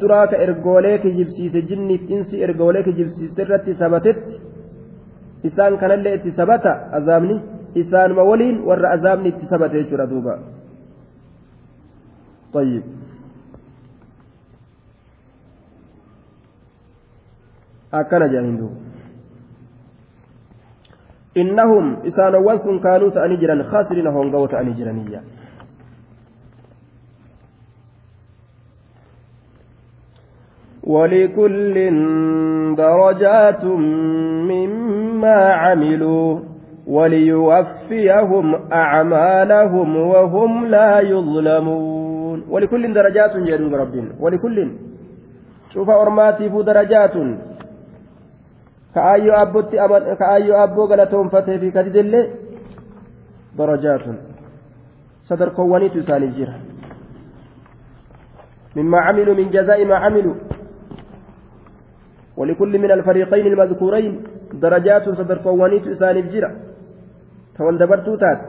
duraa 0.00 0.26
ka 0.30 0.36
ergoolee 0.38 0.98
kijibsiise 1.02 1.60
jinniif 1.68 2.02
insi 2.14 2.42
ergoolee 2.46 2.82
kijibsiiste 2.86 3.42
irratti 3.42 3.74
sabatetti 3.74 4.34
isaan 5.48 5.78
kanallee 5.80 6.14
itti 6.18 6.30
sabata 6.40 6.72
azaabni 6.98 7.36
isaanuma 7.82 8.22
waliin 8.30 8.56
warra 8.68 8.88
azaabni 8.96 9.28
itti 9.32 9.50
sabate 9.52 9.74
jechuudha 9.82 10.06
duuba 10.12 10.34
طيب 12.54 12.82
akkana 18.00 18.28
jedhaniin 18.28 18.58
duuba 18.58 18.84
innahum 21.34 21.96
isaanowwan 22.10 22.60
sun 22.66 22.80
kaanuu 22.80 23.10
ta'anii 23.10 23.40
jiran 23.42 23.64
khasirina 23.70 24.10
hongawo 24.10 24.48
ta'anii 24.48 24.78
jiraniyya 24.82 25.22
ولكل 30.84 31.74
درجات 32.76 33.64
مما 34.50 35.38
عملوا 35.52 36.40
وليوفيهم 36.86 38.72
أعمالهم 38.72 39.96
وهم 39.96 40.66
لا 40.66 41.00
يظلمون 41.00 42.44
ولكل 42.50 42.94
درجات 42.94 43.36
جدود 43.36 43.74
ربنا 43.74 44.10
ولكل 44.20 44.70
شوف 45.74 45.90
أرماتي 45.90 46.48
درجات 46.48 47.16
كأيو 48.94 49.32
كأيو 50.20 50.54
أبو 50.64 50.84
غلطهم 50.84 51.28
فتي 51.28 51.58
في 51.58 51.70
كدد 51.70 51.96
الله. 51.96 52.24
درجات. 53.58 54.04
صدر 55.28 55.48
كواني 55.48 55.88
تساني 55.88 56.26
الجرح. 56.26 56.56
مما 58.76 58.98
عملوا 59.00 59.34
من 59.34 59.50
جزاء 59.50 59.84
ما 59.84 59.96
عملوا. 59.96 60.34
ولكل 62.36 62.78
من 62.78 62.90
الفريقين 62.90 63.46
المذكورين 63.46 64.22
درجات 64.52 65.08
صدر 65.08 65.38
قوانيت 65.38 65.86
إسان 65.86 66.16
الجرة 66.16 66.50
تول 67.56 67.78
دبرتو 67.78 68.14
تات. 68.22 68.40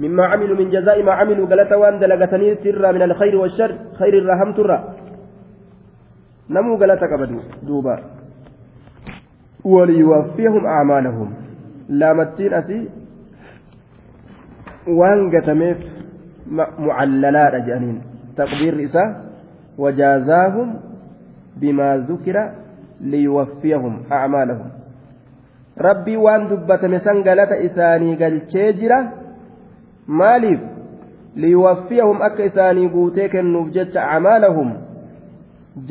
مما 0.00 0.24
عملوا 0.26 0.56
من 0.56 0.70
جزاء 0.70 1.02
ما 1.02 1.12
عملوا. 1.12 1.46
قالت 1.50 1.72
وان 1.72 1.98
دلقتني 1.98 2.54
سر 2.62 2.92
من 2.92 3.02
الخير 3.02 3.34
والشر. 3.36 3.72
خير 3.98 4.14
الرحم 4.18 4.50
ترى. 4.56 4.78
نمو 6.50 6.72
قالت 6.80 7.02
قبدوا 7.12 7.42
دوبا. 7.66 8.15
وليوفيهم 9.65 10.65
أعمالهم 10.65 11.33
لامتين 11.89 12.53
أسي 12.53 12.89
وان 14.87 15.31
قتميف 15.35 15.77
معللات 16.79 17.53
جانين 17.67 18.01
تقدير 18.37 18.83
إساء 18.83 19.25
وجازاهم 19.77 20.79
بما 21.61 21.97
ذكر 21.97 22.51
liyuwaffiyahum 23.01 24.05
acmaalahum 24.09 24.69
rabbii 25.77 26.17
waan 26.25 26.47
dubbatame 26.49 26.99
san 26.99 27.23
galata 27.23 27.57
isaanii 27.67 28.15
galchee 28.15 28.73
jira 28.73 28.99
maaliif 30.07 30.59
liyuwaffiyahum 31.35 32.21
akka 32.21 32.45
isaanii 32.45 32.89
guutee 32.95 33.29
kennuuf 33.29 33.71
jecha 33.77 34.07
acmaalahum 34.15 34.73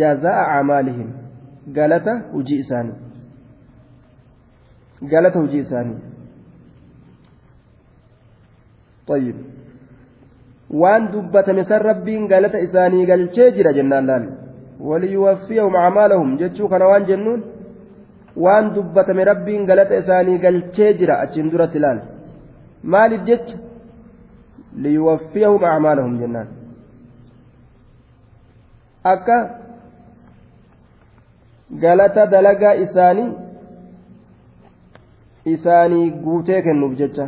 jazaa'a 0.03 0.59
acmaalihim 0.59 1.09
galata 1.79 2.19
hujii 2.33 2.61
isaanii 2.65 3.04
Galata 5.02 5.40
hujii 5.40 5.58
isaanii 5.58 6.00
طيب. 9.08 9.36
waan 10.70 11.12
dubbatame 11.12 11.64
san 11.70 11.82
rabbiin 11.82 12.28
galata 12.28 12.60
isaanii 12.60 13.06
galchee 13.06 13.52
jira 13.52 13.74
jennaan 13.74 14.06
laal 14.08 14.26
وليوفيهم 14.80 15.76
أعمالهم. 15.76 16.38
جتشو 16.38 16.68
كان 16.68 16.82
وان 16.82 17.04
جنون. 17.06 17.42
وان 18.36 18.66
دبتم 18.76 19.20
ربين 19.20 19.62
قالت 19.70 19.92
إساني 19.92 20.38
قال 20.44 20.72
تجرى 20.76 21.16
أتشين 21.24 21.50
درة 21.50 21.74
لال 21.84 22.00
مالف 22.84 23.22
جتش. 23.30 23.50
ليوفيهم 24.84 25.64
أعمالهم 25.64 26.14
جنان. 26.22 26.48
أكا. 29.06 29.38
galata 31.84 32.28
dalagaa 32.28 32.76
isaanii 32.86 33.45
isaanii 35.46 36.12
guutee 36.12 36.62
kennuuf 36.62 36.98
jecha. 36.98 37.28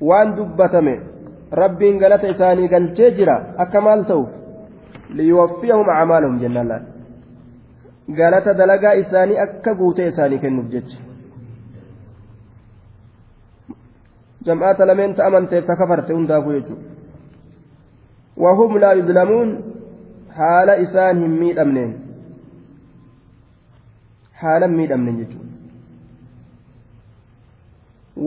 Waan 0.00 0.36
dubbatame 0.36 0.94
rabbiin 1.52 1.98
galata 1.98 2.28
isaanii 2.28 2.68
galchee 2.68 3.10
jira 3.18 3.36
akka 3.58 3.80
maal 3.80 4.04
ta'uuf? 4.04 4.28
Liyuwaffiyahum 5.10 5.88
acmaalahum 5.88 6.40
jennaan 6.40 6.68
laal. 6.68 6.84
Galata 8.10 8.54
dalagaa 8.58 8.92
isaanii 9.02 9.38
akka 9.38 9.74
guutee 9.74 10.08
isaanii 10.08 10.38
kennuuf 10.38 10.70
jecha. 10.70 10.98
Jam'aata 14.46 14.86
lameen 14.86 15.14
ta'amanteef 15.14 15.66
ta 15.66 15.76
kafarte 15.76 16.12
hundaafuu 16.12 16.52
jechuudha. 16.52 16.82
Wahum 18.36 18.76
laa 18.80 18.92
yuzlamuun 18.92 19.50
haala 20.36 20.74
isaan 20.86 21.22
hin 21.22 21.30
miidhamneen 21.42 22.03
haala 24.42 24.68
miidhamneen 24.78 25.18
jechuudha 25.22 25.52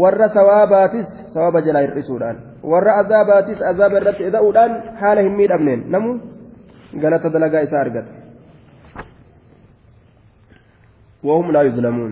warra 0.01 0.28
sawaabaatis 0.38 1.08
sawaaba 1.34 1.62
jalaa 1.68 1.84
hir'isuudhaan 1.88 2.38
warra 2.74 2.95
azaabaatis 3.01 3.60
azaaba 3.72 3.99
irratti 4.01 4.30
ida'uudhaan 4.30 4.72
haala 5.01 5.22
hin 5.28 5.36
miidhamneen 5.41 5.84
namu 5.95 6.14
galata 7.03 7.34
dalagaa 7.36 7.66
isaa 7.70 7.84
argata 7.88 8.14
وهم 11.28 11.51
لا 11.51 11.62
يظلمون 11.62 12.12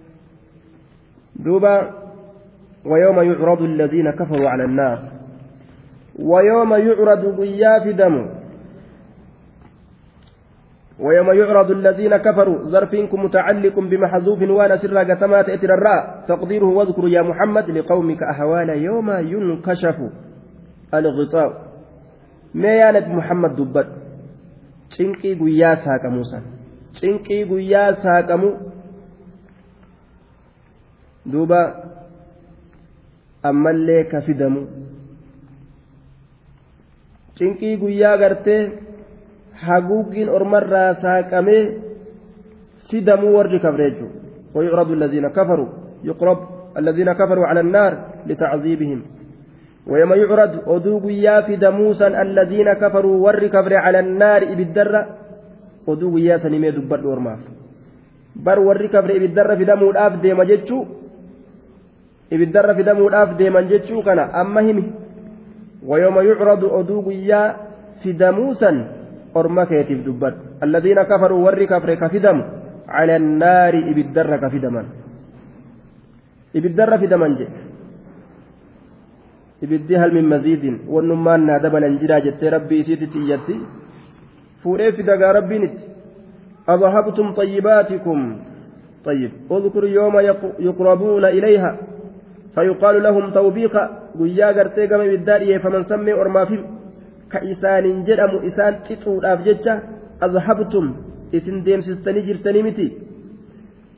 دوبا 1.35 1.91
ويوم 2.85 3.21
يعرض 3.21 3.61
الذين 3.61 4.11
كفروا 4.11 4.49
على 4.49 4.63
النار. 4.65 4.99
ويوم 6.19 6.73
يعرض 6.73 7.39
قياف 7.39 7.87
دم. 7.87 8.15
ويوم 10.99 11.31
يعرض 11.31 11.71
الذين 11.71 12.17
كفروا 12.17 12.63
ظرفكم 12.63 13.23
متعلق 13.23 13.79
بمحذوف 13.79 14.41
وأنا 14.41 14.77
سر 14.77 14.97
قتمات 14.97 15.49
اتر 15.49 15.73
الراء 15.73 16.23
تقديره 16.27 16.65
واذكر 16.65 17.07
يا 17.07 17.21
محمد 17.21 17.69
لقومك 17.69 18.23
أهوال 18.23 18.69
يوم 18.69 19.09
ينكشف 19.09 19.97
الغطاء 20.93 21.51
ما 22.53 22.71
يا 22.75 22.91
نبي 22.91 23.13
محمد 23.13 23.55
دبت؟ 23.55 23.87
cinqii 24.91 25.35
guyyaa 25.39 25.75
saaqamuu 25.85 26.23
san 26.31 26.43
cinqii 26.99 27.43
guyyaa 27.51 27.93
saaqamu 28.03 28.49
duuba 31.32 31.60
ammallee 33.42 34.04
ka 34.04 34.20
fidamu 34.20 34.66
cinqii 37.38 37.76
guyyaa 37.76 38.16
gartee 38.18 38.62
haguuggiin 39.66 40.28
ormarraa 40.28 40.94
saaqamee 41.02 41.64
sidamuu 42.90 43.36
warri 43.36 43.60
kafre 43.60 43.90
jechuudha 43.90 44.26
ويعرض 44.56 44.90
الذين 44.90 45.28
كفروا 45.28 45.68
يقرب 46.04 46.38
الذين 46.78 47.12
كفروا 47.12 47.46
على 47.46 47.60
النار 47.60 47.92
لتعذيبهم 48.26 49.02
ويوم 49.86 50.12
يعرض 50.12 50.52
أدوب 50.66 51.04
يا 51.10 51.40
في 51.40 51.56
دموسا 51.56 52.22
الذين 52.22 52.72
كفروا 52.72 53.16
ور 53.26 53.46
كفر 53.46 53.74
على 53.74 53.98
النار 54.00 54.54
بالدرة 54.54 55.06
أدوب 55.88 56.18
يا 56.18 56.38
سنمي 56.38 56.70
دبر 56.70 57.06
ورماف 57.06 57.38
بر 58.36 58.58
ور 58.60 58.86
كفر 58.86 59.18
بالدرة 59.18 59.54
في 59.54 59.64
دمو 59.64 59.90
الآف 59.90 60.12
ديما 60.24 60.44
جتشو 60.44 60.84
دمو 62.31 63.07
الآف 63.07 63.29
ديما 63.39 63.61
جتشو 63.61 64.01
كان 64.01 64.19
أما 64.19 64.61
همي 64.61 64.83
ويوم 65.89 66.17
يعرض 66.29 66.63
أدوب 66.79 67.07
يا 67.11 67.41
في 68.03 68.11
دموسا 68.11 68.71
أرمك 69.37 69.71
يتف 69.71 69.99
دبر 70.07 70.33
الذين 70.63 70.99
كفروا 71.11 71.43
ور 71.45 71.63
كفر 71.63 71.89
كفدم 72.01 72.37
على 72.87 73.15
النار 73.15 73.73
بالدرة 73.95 74.35
كفدما 74.43 74.83
بالدرة 76.63 76.95
في 76.97 77.07
دمن 77.07 77.35
جي 77.39 77.47
ibiddi 79.61 79.93
hal 79.93 80.09
min 80.09 80.25
maziidin 80.25 80.75
wannummaan 80.89 81.45
naa 81.45 81.61
dabalan 81.61 82.01
jiraa 82.01 82.23
jettee 82.25 82.49
rabbii 82.49 82.79
isiititti 82.81 83.19
iyyatti 83.21 83.55
fuudhee 84.63 84.91
fidagaa 84.97 85.37
rabbiin 85.37 85.65
itti. 85.67 85.83
أذهبتم 86.69 87.33
طيباتكم 87.33 88.37
طيب 89.05 89.31
اذكر 89.51 89.83
يوم 89.83 90.19
يقربون 90.59 91.25
إليها 91.25 91.77
فيقال 92.55 93.03
لهم 93.03 93.31
توبيخا 93.31 93.83
قيا 94.19 94.47
قرتي 94.57 94.87
قم 94.87 95.01
بالدارية 95.11 95.57
فمن 95.57 95.83
سمي 95.83 96.13
أرما 96.13 96.45
في 96.45 96.55
كإسان 97.31 98.03
جرم 98.03 98.33
إسان 98.47 98.73
تطول 98.83 99.25
أفجتة 99.25 99.73
أذهبتم 100.25 100.85
إسن 101.35 101.63
ديم 101.63 101.79
سستني 101.87 102.21
جرتني 102.27 102.61
متي. 102.63 102.87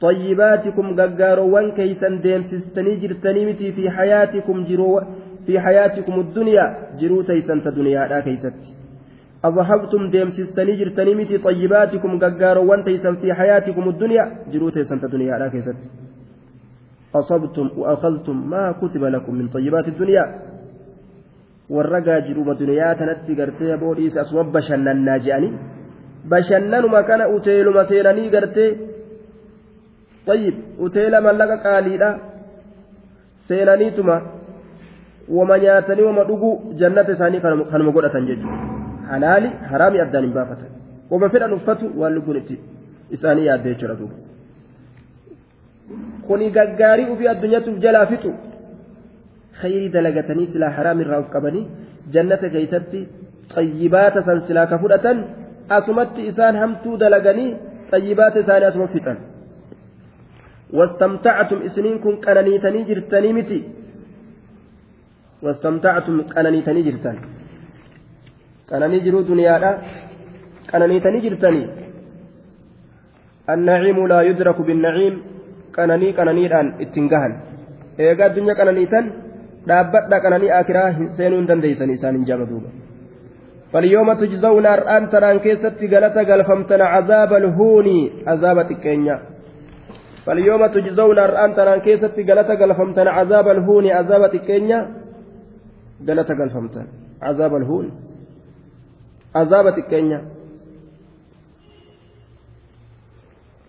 طيباتكم 0.02 0.86
ققاروان 1.00 1.72
كيسان 1.78 2.22
ديم 2.22 2.42
سستني 2.52 2.96
جرتني 3.02 3.42
متي. 3.46 3.72
في 3.72 3.90
حياتكم 3.90 4.58
جرو 4.70 5.02
في 5.46 5.60
حياتكم 5.60 6.16
الدنيا 6.20 6.66
جرو 7.00 7.22
تيسن 7.22 7.60
دنيا 7.78 8.08
لا 8.12 8.20
كيست. 8.26 8.60
أذهبتم 9.46 10.02
ديم 10.14 10.30
سستني 10.38 10.74
جرتني 10.80 11.16
متي. 11.16 11.38
طيباتكم 11.38 12.12
ققاروان 12.24 12.84
تيسن 12.84 13.16
في 13.22 13.34
حياتكم 13.34 13.84
الدنيا 13.90 14.24
جرو 14.54 14.70
تيسن 14.70 14.98
دنيا 15.14 15.38
لا 15.42 15.48
كيست. 15.54 15.80
أصبتم 17.16 17.70
وأخذتم 17.78 18.50
ما 18.50 18.72
كتب 18.82 19.04
لكم 19.04 19.34
من 19.36 19.48
طيبات 19.48 19.88
الدنيا 19.88 20.26
warragaa 21.70 22.22
jiruma 22.28 22.54
duniyaa 22.60 22.96
tanatti 23.00 23.36
gartee 23.36 23.78
boodhiis 23.82 24.18
asuma 24.24 24.44
bashannannaa 24.56 25.20
je'anii 25.26 25.54
bashannanuma 26.32 27.04
kana 27.10 27.28
uteeluma 27.36 27.86
seenanii 27.92 28.30
gartee 28.34 28.68
tayyib 30.28 30.56
uteela 30.88 31.22
mallaqa 31.28 31.58
qaaliidha 31.66 32.10
seenaniituma 33.48 34.18
wama 35.38 35.58
nyaatanii 35.64 36.10
wama 36.10 36.28
dhuguu 36.30 36.74
jannata 36.82 37.16
isaanii 37.18 37.42
kanuma 37.72 37.96
godhatan 37.98 38.28
jechuudha 38.32 38.60
halaali 39.14 39.50
haraami 39.72 40.04
addaan 40.06 40.26
hin 40.28 40.36
baafatan 40.38 40.70
wama 41.16 41.30
fedhan 41.38 41.58
uffatu 41.60 41.92
waan 42.04 42.16
lubbuun 42.20 42.38
itti 42.44 42.60
isaanii 43.18 43.50
yaadde 43.50 43.74
jechuudha 43.74 44.00
duuba 44.02 44.33
kuni 46.28 46.50
gaggaarii 46.58 47.10
ufii 47.14 47.30
addunyaatuuf 47.34 47.78
jalaa 47.86 48.06
fixu 48.12 48.32
khayrii 49.60 49.92
dalagatanii 49.96 50.48
silaa 50.54 50.72
haraam 50.78 51.04
irraa 51.04 51.20
of 51.24 51.30
qabanii 51.36 51.66
jannata 52.16 52.50
keeysatti 52.56 53.02
xayyibaata 53.56 54.26
san 54.28 54.42
silaa 54.48 54.68
ka 54.72 54.82
fudhatan 54.84 55.18
asumatti 55.78 56.28
isaan 56.32 56.56
hamtuu 56.62 56.96
dalaganii 57.04 57.52
xayyibaata 57.92 58.44
isaanii 58.46 58.70
asuma 58.72 58.88
fixan 58.96 59.20
wastamtactum 60.78 61.60
isiniin 61.68 62.00
kun 62.04 62.16
qananiitanii 62.26 62.84
jirtanii 62.90 63.34
miti 63.40 63.60
wastamtactum 65.46 66.18
qananiitanii 66.36 66.84
jirtan 66.90 67.18
qananii 68.70 69.02
jiruu 69.06 69.24
duniyaadha 69.32 69.72
qananiitanii 70.72 71.26
jirtanii 71.28 71.68
النعيم 73.54 74.08
لا 74.08 74.20
يدرك 74.22 74.62
بالنعيم 74.62 75.16
قنني 75.76 76.10
قننيدان 76.18 76.68
اتنغهن 76.84 77.34
eegaa 78.06 78.28
addunyaa 78.30 78.60
qananiitan 78.60 79.06
dhaabbadha 79.68 80.24
qananii 80.26 80.56
akiraa 80.60 80.88
seenuu 81.18 81.40
hin 81.42 81.50
dandeeysan 81.52 81.94
isaan 81.96 82.16
hin 82.18 82.26
jaama 82.30 82.50
duuba 82.54 82.70
فاليوم 83.74 84.14
تجزون 84.14 84.66
أرآن 84.66 85.10
تران 85.10 85.38
كيست 85.40 85.80
غلطة 85.94 86.22
غلفمتن 86.22 86.82
عذاب 86.82 87.32
الهون 87.34 87.88
عذاب 88.28 88.58
تكينيا 88.70 89.18
فاليوم 90.26 90.68
تجزون 90.76 91.20
أرآن 91.20 91.56
تران 91.58 91.80
كيست 91.80 92.18
غلطة 92.30 92.54
غلفمتن 92.54 93.08
عذاب 93.08 93.48
الهون 93.48 93.86
عذاب 93.98 94.24
تكينيا 94.34 94.80
غلطة 96.08 96.34
غلفمتن 96.34 96.86
عذاب 97.22 97.56
الهون 97.56 97.86
عذاب 99.36 99.66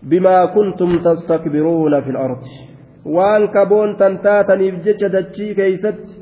بما 0.05 0.45
كنتم 0.45 0.89
تستكبرون 1.03 1.93
في 2.01 2.09
الأرض. 2.09 2.43
waan 3.05 3.53
kaboon 3.53 3.97
tan 3.99 4.13
taataniif 4.25 4.75
jecha 4.85 5.07
dachii 5.15 5.53
keeysatti 5.57 6.13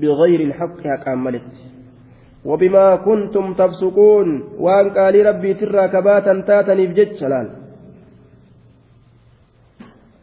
bigayri 0.00 0.44
ilhaqi 0.48 0.88
haqaan 0.92 1.18
maletti 1.26 1.68
وبما 2.48 2.96
كنتم 2.96 3.54
تفسقون 3.54 4.28
وأن 4.58 4.86
قال 4.96 5.14
ربي 5.26 5.54
ترى 5.54 5.88
كباتا 5.88 6.34
تاتني 6.48 6.86
بجج 6.86 7.24
لال 7.24 7.48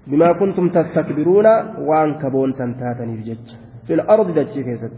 بما 0.08 0.30
كنتم 0.40 0.66
تستكبرون 0.70 1.48
وأن 1.88 2.10
كبون 2.22 2.52
تاتني 2.56 3.16
بجج 3.20 3.48
في 3.88 3.94
الأرض 3.94 4.28
دجي 4.38 4.64
كيست. 4.64 4.96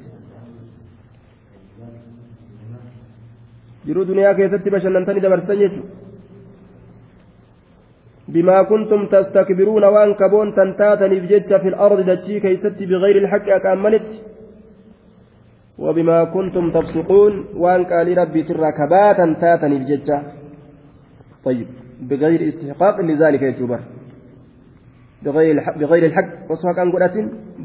جرو 3.87 4.03
دنيا 4.03 4.33
كيست 4.37 4.65
بشننتني 4.73 5.19
دبرسن 5.19 5.59
يجو 5.63 5.81
بما 8.27 8.63
كنتم 8.63 9.07
تستكبرون 9.07 9.83
وان 9.83 10.13
كبون 10.13 10.55
تنتاتني 10.55 11.19
بجج 11.19 11.51
في 11.61 11.67
الأرض 11.67 11.99
دجي 12.09 12.39
كيست 12.39 12.83
بغير 12.83 13.15
الحق 13.23 13.47
أكملت 13.49 14.07
وبما 15.77 16.23
كنتم 16.23 16.71
تفسقون 16.71 17.33
وان 17.55 17.85
قال 17.85 18.17
ربي 18.17 18.43
ترى 18.43 18.71
كباتا 18.71 19.25
تاتني 19.41 19.77
بجج 19.79 20.09
طيب 21.45 21.67
بغير 22.01 22.47
استحقاق 22.47 23.01
لذلك 23.01 23.41
يجوبر 23.41 23.79
بغير 25.23 25.51
الحق 25.55 25.77
بغير 25.77 26.05
الحق. 26.05 26.51
وصفك 26.51 26.79
أن 26.79 26.91
قلت 26.91 27.15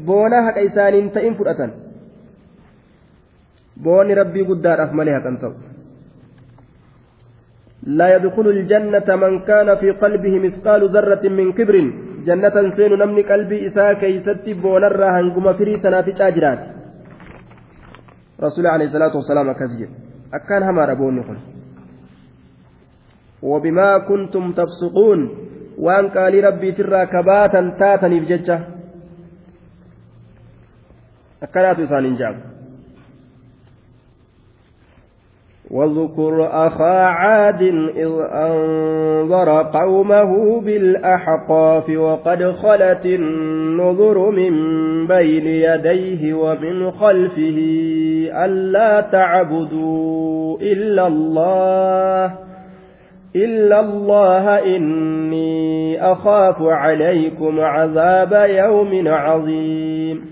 بونا 0.07 0.37
حق 0.47 0.57
إسان 0.57 1.11
تئن 1.11 1.33
فرأة 1.33 1.61
بون 3.77 4.11
ربي 4.11 4.41
قدار 4.41 4.83
أفملها 4.83 5.19
تنتو 5.25 5.51
لا 7.85 8.15
يدخل 8.15 8.47
الجنة 8.47 9.15
من 9.15 9.39
كان 9.39 9.75
في 9.75 9.91
قلبه 9.91 10.33
مثقال 10.39 10.81
ذرة 10.95 11.23
من 11.29 11.51
كبر. 11.51 11.75
جنة 12.25 12.55
سين 12.69 12.91
نمني 12.99 13.21
قلبي 13.21 13.67
إساء 13.67 13.93
كيست 13.93 14.49
بونرا 14.49 15.07
هنقم 15.19 15.53
فري 15.53 15.79
سنافي 15.83 16.11
أجرات 16.27 16.59
رسول 18.39 18.67
عليه 18.67 18.85
الصلاة 18.85 19.15
والسلام 19.15 19.51
كزيد 19.51 19.89
أكان 20.33 20.63
هما 20.63 20.85
ربون 20.85 21.17
يقول. 21.17 21.37
وبما 23.43 23.97
كنتم 23.97 24.51
تفسقون. 24.51 25.19
وأن 25.77 26.09
قال 26.09 26.43
ربي 26.43 26.71
ترى 26.71 27.05
كباتا 27.05 27.61
تاتني 27.79 28.19
بججة. 28.19 28.59
أكنات 31.43 31.79
إسان 31.79 32.15
جاب. 32.15 32.52
واذكر 35.71 36.47
أخا 36.67 36.99
عاد 37.03 37.61
إذ 37.95 38.11
أنظر 38.31 39.61
قومه 39.61 40.61
بالأحقاف 40.61 41.89
وقد 41.89 42.51
خلت 42.51 43.05
النذر 43.05 44.29
من 44.29 44.53
بين 45.07 45.47
يديه 45.47 46.33
ومن 46.33 46.91
خلفه 46.91 47.57
ألا 48.45 49.01
تعبدوا 49.01 50.57
إلا 50.61 51.07
الله 51.07 52.33
إلا 53.35 53.79
الله 53.79 54.75
إني 54.75 56.01
أخاف 56.11 56.61
عليكم 56.61 57.59
عذاب 57.59 58.49
يوم 58.49 59.07
عظيم. 59.07 60.25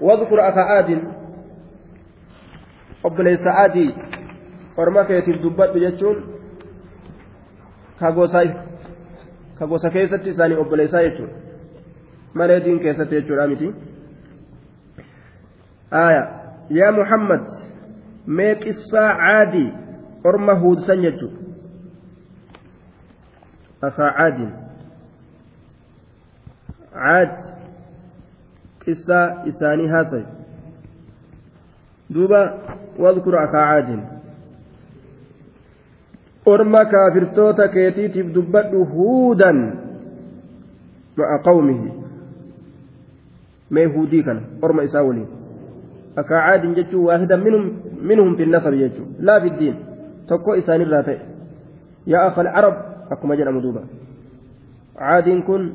واذكر 0.00 0.48
أخا 0.48 0.60
عاد 0.60 0.98
obboleessa 3.04 3.54
adii 3.64 3.94
orma 4.76 5.04
keetiif 5.04 5.42
dubbadhu 5.42 5.80
jechuun 5.84 6.18
ka 7.98 9.66
gosa 9.66 9.90
keessatti 9.90 10.30
isaanii 10.30 10.56
obboleessaa 10.64 11.02
jechuudha 11.02 11.34
malee 12.34 12.60
diin 12.64 12.80
keessatti 12.80 13.14
jechuudha 13.20 13.46
miti 13.52 13.74
yaa 16.78 16.92
muhammad 16.92 17.46
mee 18.26 18.54
qissaa 18.64 19.08
caadii 19.22 19.70
orma 20.24 20.54
huudsan 20.64 21.02
jechuudha 21.06 21.38
afaa 23.88 24.12
caadiin 24.18 24.52
caad 26.94 27.34
qissaa 28.84 29.26
isaanii 29.52 29.88
haasayu 29.96 30.41
duuba 32.14 32.40
wadkur 32.98 33.36
afaa 33.44 33.66
caadiin 33.70 34.02
orma 36.54 36.84
kaafirtoota 36.94 37.68
keetiitiif 37.68 38.32
dubbadhu 38.34 38.84
huudan 38.94 39.60
ma'a 41.16 41.38
qawmihi 41.48 41.92
mee 43.70 43.86
huudii 43.96 44.22
kana 44.22 44.40
orma 44.62 44.84
isaa 44.88 45.02
waliin 45.08 45.28
akka 46.16 46.40
caadin 46.46 46.74
jechuun 46.74 47.06
waahidan 47.06 47.44
minhum 48.10 48.36
fi 48.36 48.46
nasab 48.46 48.74
jechuun 48.82 49.14
laa 49.30 49.40
fi 49.40 49.50
diin 49.60 49.76
tokko 50.26 50.56
isaanirraa 50.62 51.02
ta'e 51.08 51.20
yaa 52.14 52.26
akal 52.30 52.52
carab 52.56 52.76
akkuma 53.16 53.36
jedhamu 53.40 53.62
duuba 53.66 53.82
caadiin 54.98 55.42
kun 55.48 55.72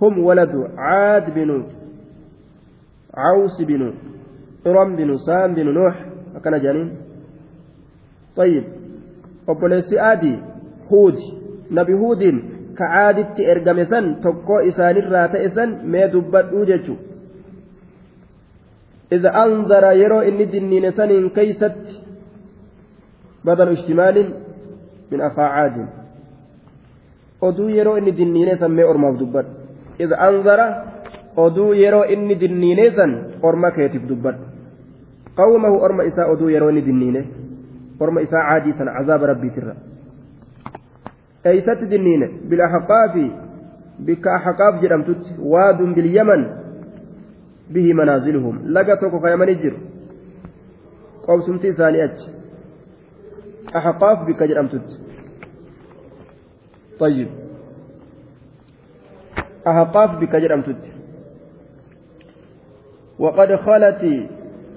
hum 0.00 0.24
waladu 0.24 0.66
caad 0.76 1.32
binu 1.34 1.58
cawsi 3.14 3.64
binu 3.70 3.92
iram 4.70 4.96
binu 4.98 5.18
saam 5.26 5.54
binu 5.58 5.72
nuux 5.78 5.94
akkana 6.36 6.58
jedhaniin 6.64 6.90
طيب 8.38 8.64
huudi 10.90 11.24
nabi 11.70 11.92
huudiin 11.92 12.36
ka 12.78 12.86
caaditti 12.92 13.42
ergame 13.52 13.84
san 13.92 14.06
tokko 14.22 14.60
isaanirraa 14.70 15.28
ta'e 15.28 15.48
san 15.56 15.70
mee 15.92 16.06
dubbadhuu 16.12 16.64
jechuudha 16.70 17.08
إذا 19.12 19.30
أنظر 19.44 19.84
يرو 19.92 20.20
إني 20.20 20.44
دنين 20.44 20.90
سنين 20.90 21.28
كيست 21.28 21.80
بدل 23.44 23.68
اشتمال 23.68 24.16
من 25.12 25.20
أفاعاد 25.20 25.76
oduu 27.40 27.70
yeroo 27.70 27.96
inni 27.98 28.12
dinniinee 28.18 28.58
san 28.58 28.72
mee 28.76 28.84
ormaaf 28.92 29.18
dubbadhu 29.18 29.52
id 30.04 30.12
anzara 30.28 30.66
oduu 31.44 31.74
yeroo 31.80 32.04
inni 32.14 32.34
dinniinee 32.40 32.90
san 32.96 33.12
orma 33.48 33.70
keetiif 33.76 34.08
dubbadhu 34.10 34.42
qawmahu 35.40 35.80
orma 35.86 36.06
isaa 36.10 36.28
oduu 36.32 36.50
yeroo 36.54 36.70
inni 36.72 36.84
dinniine 36.88 37.22
orma 38.06 38.24
isaa 38.26 38.44
caadii 38.48 38.74
sana 38.78 38.94
cazaaba 38.98 39.30
rabbiitirra 39.32 39.74
eeysatti 41.50 41.90
dinniine 41.92 42.28
bilaxaqaafi 42.50 43.26
bikka 44.06 44.34
axaqaaf 44.38 44.80
jedhamtutti 44.84 45.34
waadun 45.52 45.94
bilyaman 45.98 46.46
bihi 47.74 47.94
manaaziluhum 48.00 48.62
laga 48.78 48.96
tokko 49.02 49.20
kayamanii 49.26 49.58
jiru 49.64 49.78
qobsumti 51.26 51.74
isaanii 51.74 52.06
achi 52.08 52.30
axaqaaf 53.80 54.26
bikka 54.30 54.50
jedhamtutti 54.54 55.08
طيب 56.98 57.28
أهقاف 59.66 60.10
بك 60.20 60.36
جرمتت 60.36 60.82
وقد 63.18 63.56
خلت 63.56 64.28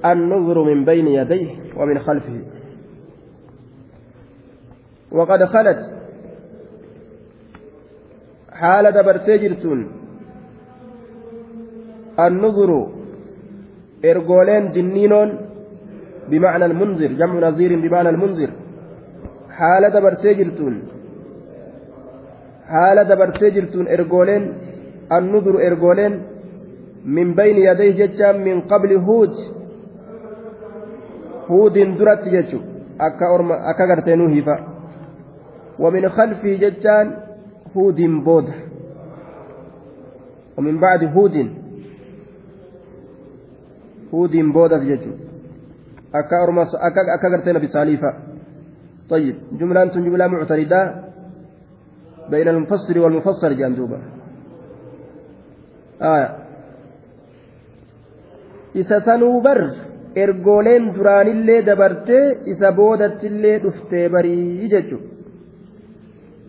النظر 0.06 0.64
من 0.64 0.86
بين 0.86 1.08
يديه 1.08 1.50
ومن 1.78 2.00
خلفه. 2.00 2.42
وقد 5.12 5.44
خلت 5.44 5.82
حال 8.52 8.92
دبرتي 8.92 9.38
النظر 12.20 12.88
إرجولين 14.06 14.72
جنينون 14.72 15.30
بمعنى 16.30 16.66
المنذر 16.66 17.08
جمع 17.08 17.50
نظير 17.50 17.72
بمعنى 17.80 18.10
المنذر. 18.10 18.52
حال 19.50 19.84
دبرتي 19.96 20.34
جرتون 20.34 20.76
حال 22.72 22.98
إرجولين 23.88 24.44
النظر 25.18 25.68
إرجولين 25.68 26.14
من 27.06 27.28
بين 27.40 27.58
يديه 27.58 28.06
جتام 28.06 28.36
من 28.44 28.62
قبل 28.62 28.92
هود 29.08 29.34
هود 31.52 31.74
درت 31.74 32.24
جتشو 32.34 32.60
أكا 33.02 33.26
أرما 33.36 33.56
أكا 33.70 33.84
قرتينو 33.90 34.28
هيفا 34.28 34.56
ومن 35.80 36.10
خلفه 36.10 36.54
جتان 36.64 37.08
هود 37.76 38.02
بود. 38.26 38.48
ومن 40.58 40.80
بعد 40.80 41.04
هود 41.04 41.36
هود 44.14 44.36
بود 44.54 44.74
جتشو 44.74 45.14
أكا 46.16 46.36
أرما 46.44 46.62
أكا 46.62 47.02
أكا 47.16 47.28
قرتين 47.38 47.60
بساليفا 47.60 48.12
طيب 49.10 49.36
جملة 49.60 49.84
أنتم 49.84 50.04
جملة 50.06 50.28
معتردة. 50.28 51.12
بين 52.30 52.48
المفسر 52.48 53.00
والمفسر 53.00 53.54
جندوبا 53.54 54.00
آية. 56.02 56.42
sanuu 59.06 59.42
bar 59.44 59.91
ergooleen 60.16 60.94
duraanillee 60.96 61.62
dabartee 61.66 62.38
isa 62.54 62.72
boodattillee 62.80 63.58
dhuftee 63.64 64.10
barii 64.14 64.70
jechuudha 64.74 65.10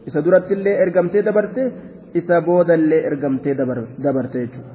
isa 0.07 0.25
durattillee 0.25 0.77
ergamtee 0.85 1.23
dabarte 1.29 1.63
isa 2.21 2.41
boodallee 2.47 3.03
ergamtee 3.11 3.55
dabarte 4.05 4.39
jechuudha 4.45 4.73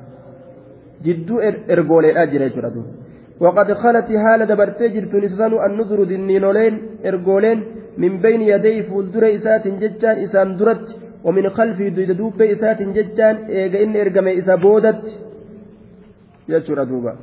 jidduu 1.05 1.39
ergooleedhaa 1.75 2.27
jira 2.31 2.49
jechuudha 2.49 2.71
duuba 2.75 3.65
khalati 3.83 4.21
haala 4.23 4.49
dabartee 4.51 4.93
jirtuun 4.95 5.23
isa 5.27 5.37
sanuu 5.41 5.59
annuzuru 5.67 6.09
dinniinoleen 6.11 6.75
ergooleen 7.09 7.59
min 7.97 8.21
bayni 8.23 8.49
yadayhi 8.53 8.87
fuuldura 8.89 9.27
isaatiin 9.37 9.79
jechaan 9.83 10.23
isaan 10.25 10.57
duratti 10.59 11.07
ومن 11.27 11.49
خلفه 11.49 11.87
دوبة 11.89 12.51
إسات 12.51 12.81
ججان 12.81 13.35
إيجا 13.35 13.83
إن 13.83 13.95
إرقم 13.95 14.27
إسا 14.27 14.55
بودت 14.55 15.03
يجر 16.49 16.83
دوبا 16.83 17.13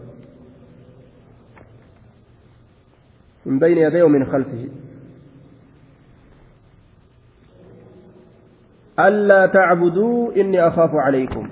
من 3.47 3.59
بين 3.59 3.78
يديه 3.78 4.03
ومن 4.03 4.24
خلفه. 4.24 4.68
ألا 9.01 9.47
تعبدوا 9.47 10.36
إني 10.36 10.68
أخاف 10.68 10.90
عليكم. 10.95 11.49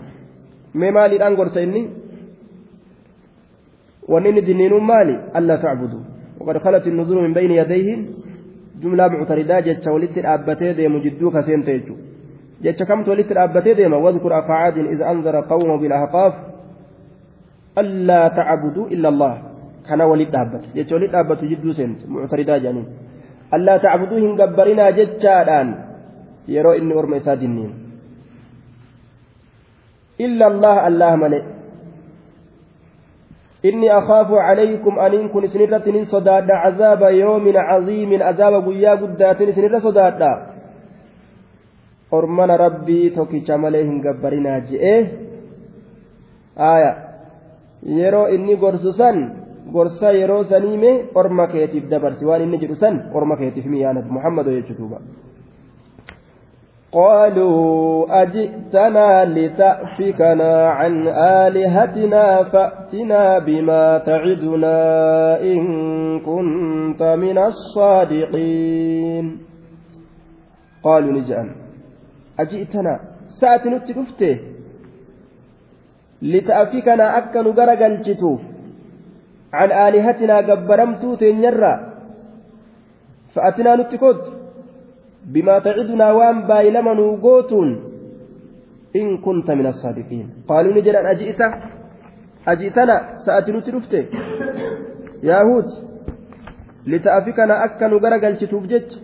ممالي 0.74 1.16
الأنقر 1.16 1.48
سيني 1.48 1.90
ونني 4.08 4.40
دنين 4.40 4.72
مالي. 4.72 5.16
ألا 5.36 5.56
تعبدوا. 5.56 6.00
وقد 6.40 6.58
خلت 6.58 6.86
النزول 6.86 7.22
من 7.22 7.32
بين 7.32 7.50
يديه. 7.50 7.88
جملة 8.82 9.08
معتردة. 9.08 9.60
جتش 9.60 9.86
ولت 9.86 10.18
الأبتي 10.18 10.72
ديم 10.72 10.98
جدوك 11.02 11.40
سينتيجو 11.40 11.94
جتش 12.62 12.82
كمت 12.82 13.08
ولت 13.08 13.32
الأبتي 13.32 13.74
ديم 13.74 13.92
واذكر 13.92 14.38
أفعاد 14.38 14.78
إذ 14.78 15.02
أنذر 15.02 15.40
قومه 15.40 15.76
بالأحقاف 15.76 16.34
ألا 17.78 18.28
تعبدوا 18.28 18.86
إلا 18.86 19.08
الله. 19.08 19.51
Jidduu 21.52 21.74
seentu 21.78 22.08
muctaridaa 22.08 22.58
jedhaniin 22.58 22.86
allaa 23.56 23.78
tacbuduu 23.78 24.20
hin 24.24 24.36
gabbarinaa 24.36 24.92
jechaadhaan 24.98 25.72
yeroo 26.48 26.74
inni 26.80 26.94
orma 26.94 27.16
isaa 27.22 27.40
dinniin 27.40 27.72
illa 30.26 30.46
allah 30.52 30.76
allah 30.90 31.16
male 31.24 31.42
inni 33.62 33.90
akhaafu 33.98 34.40
calaykum 34.46 34.98
aniin 34.98 35.28
kun 35.34 35.44
isinirratti 35.50 35.92
nin 35.92 36.06
sodaadha 36.14 36.62
cazaaba 36.62 37.10
yoomin 37.10 37.58
caziimin 37.70 38.22
azaaba 38.30 38.60
guyyaa 38.60 38.96
guddaatin 39.02 39.52
isinirra 39.54 39.80
sodaadha 39.80 40.32
ormana 42.10 42.56
rabbii 42.56 43.10
tokkicha 43.10 43.58
malee 43.58 43.84
hin 43.84 44.00
gabbarinaa 44.06 44.58
je'e 44.70 44.96
aya 46.56 46.90
yeroo 47.98 48.26
inni 48.36 48.56
gorsu 48.56 48.92
san 48.92 49.41
gorsa 49.74 50.12
yeroo 50.20 50.44
saniime 50.44 50.90
orma 51.14 51.46
keetiif 51.46 51.90
dabarsi. 51.90 52.24
Waan 52.24 52.42
inni 52.42 52.58
jedhu 52.62 52.76
san 52.76 52.94
orma 53.14 53.36
keetiif 53.36 53.66
jechuutuuba 53.66 54.98
قالوا 56.92 58.22
أجئتنا 58.22 59.24
لتأفكنا 59.24 60.68
عن 60.68 61.08
آلهتنا 61.44 62.42
فأتنا 62.42 63.38
بما 63.38 63.98
تعدنا 63.98 64.80
إن 65.40 65.60
كنت 66.20 67.02
من 67.02 67.38
الصادقين 67.38 69.26
قالوا 70.82 71.12
نجأن 71.12 71.50
أجئتنا 72.40 73.00
ساعة 73.40 73.62
نتلفته 73.68 74.38
لتأفكنا 76.22 77.18
أكا 77.18 77.42
نقرق 77.42 77.86
الجتوف 77.86 78.40
عن 79.53 79.69
آلهتنا 79.87 80.37
قبرمتو 80.47 81.15
تنيرا 81.21 81.73
فأتنا 83.33 83.75
نتكود 83.75 84.19
بما 85.33 85.55
تعدنا 85.59 86.07
وان 86.17 86.37
بايلما 86.49 86.93
نوغوتون 86.93 87.69
إن 88.99 89.07
كنت 89.25 89.47
من 89.59 89.67
الصادقين 89.73 90.27
قالوا 90.49 90.73
نجل 90.77 90.95
أن 90.95 91.05
أجئت 91.13 91.41
أجئتنا 92.47 92.95
سأتي 93.25 93.51
نترفته 93.51 94.03
يا 95.29 95.39
هود 95.47 95.87
lita'afikana 96.87 97.59
akka 97.67 97.87
nu 97.91 97.99
gara 97.99 98.17
galchituuf 98.23 98.65
jecha 98.71 98.99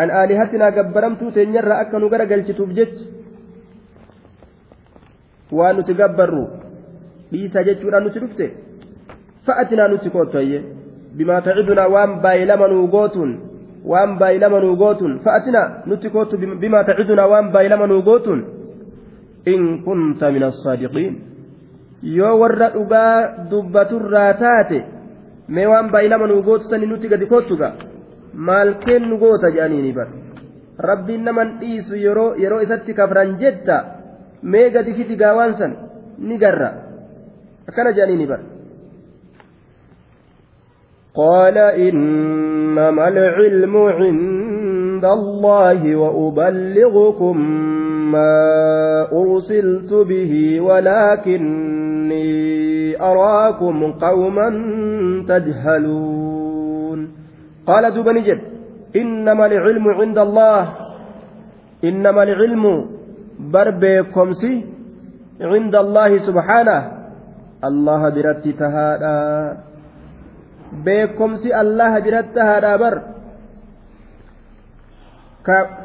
an 0.00 0.10
aalihatinaa 0.20 0.70
gabbaramtuu 0.78 1.30
teenyarraa 1.36 1.78
akka 1.84 1.98
nu 2.02 2.08
gara 2.12 2.26
galchituuf 2.32 2.70
jecha 2.78 3.04
waan 5.58 5.76
nuti 5.78 5.94
gabbarru 6.00 6.44
dhiisa 7.32 7.64
jechuudhaan 7.68 8.04
nuti 8.06 8.22
dhufte 8.24 8.46
fa'atinaa 9.45 9.87
nuti 9.87 10.09
koottoyye? 10.09 10.59
Bimaa 11.17 11.41
tacidunaa 11.41 11.89
waan 11.95 12.21
baay'ilama 12.23 12.67
nuu 12.67 12.87
gootuun 12.87 13.31
waan 13.91 14.17
baay'ilama 14.19 14.59
nuu 14.59 14.75
gootuun 14.75 15.19
fa'atinaa 15.25 15.67
nuti 15.85 16.09
koottu 16.09 16.37
bimaa 16.37 16.83
tacidunaa 16.83 17.27
waan 17.33 17.51
baay'ilama 17.51 17.87
nuu 17.87 18.01
gootuun? 18.01 18.41
In 19.45 19.83
kunta 19.85 20.31
min 20.31 20.43
assaadiqiin 20.49 21.13
yoo 22.17 22.35
warra 22.39 22.69
dhugaa 22.75 23.47
dubbaturraa 23.51 24.33
taate 24.43 24.79
mee 25.47 25.67
waan 25.67 25.91
baay'ilama 25.91 26.27
nuu 26.27 26.41
gootu 26.43 26.65
sani 26.69 26.87
nuti 26.87 27.07
gadi 27.11 27.25
koottuga 27.25 27.73
maal 28.47 28.73
kennu 28.85 29.17
goota 29.23 29.51
jedhaniini 29.55 29.91
bar 29.97 30.07
rabbiin 30.89 31.23
naman 31.27 31.57
dhiisu 31.59 31.95
yeroo 32.05 32.29
yeroo 32.43 32.61
isatti 32.65 32.93
kafran 32.93 33.35
jetta 33.43 33.77
mee 34.43 34.69
gadi 34.69 34.93
fidi 34.97 35.15
gaawaan 35.15 35.53
san 35.59 35.75
ni 36.17 36.37
garra. 36.37 36.69
Akkana 37.69 37.91
jedhaniini 37.91 38.27
bar 38.27 38.39
قال 41.15 41.57
إنما 41.57 43.07
العلم 43.07 43.77
عند 43.77 45.05
الله 45.05 45.95
وأبلغكم 45.95 47.37
ما 48.11 48.35
أرسلت 49.13 49.93
به 49.93 50.61
ولكني 50.61 52.23
أراكم 53.01 53.91
قوما 53.91 54.49
تجهلون. 55.27 57.07
قال 57.67 57.93
دوب 57.93 58.09
نجد. 58.09 58.41
إنما 58.95 59.45
العلم 59.45 59.87
عند 59.87 60.17
الله. 60.17 60.73
إنما 61.83 62.23
العلم 62.23 62.85
بربكمسي 63.39 64.65
عند 65.41 65.75
الله 65.75 66.17
سبحانه. 66.17 66.91
الله 67.63 68.09
برتي 68.09 68.51
تهادا. 68.51 69.72
Beekomsi 70.85 71.53
allaha 71.53 72.01
biratti 72.01 72.39
haadhaa 72.39 72.77
bar 72.77 72.95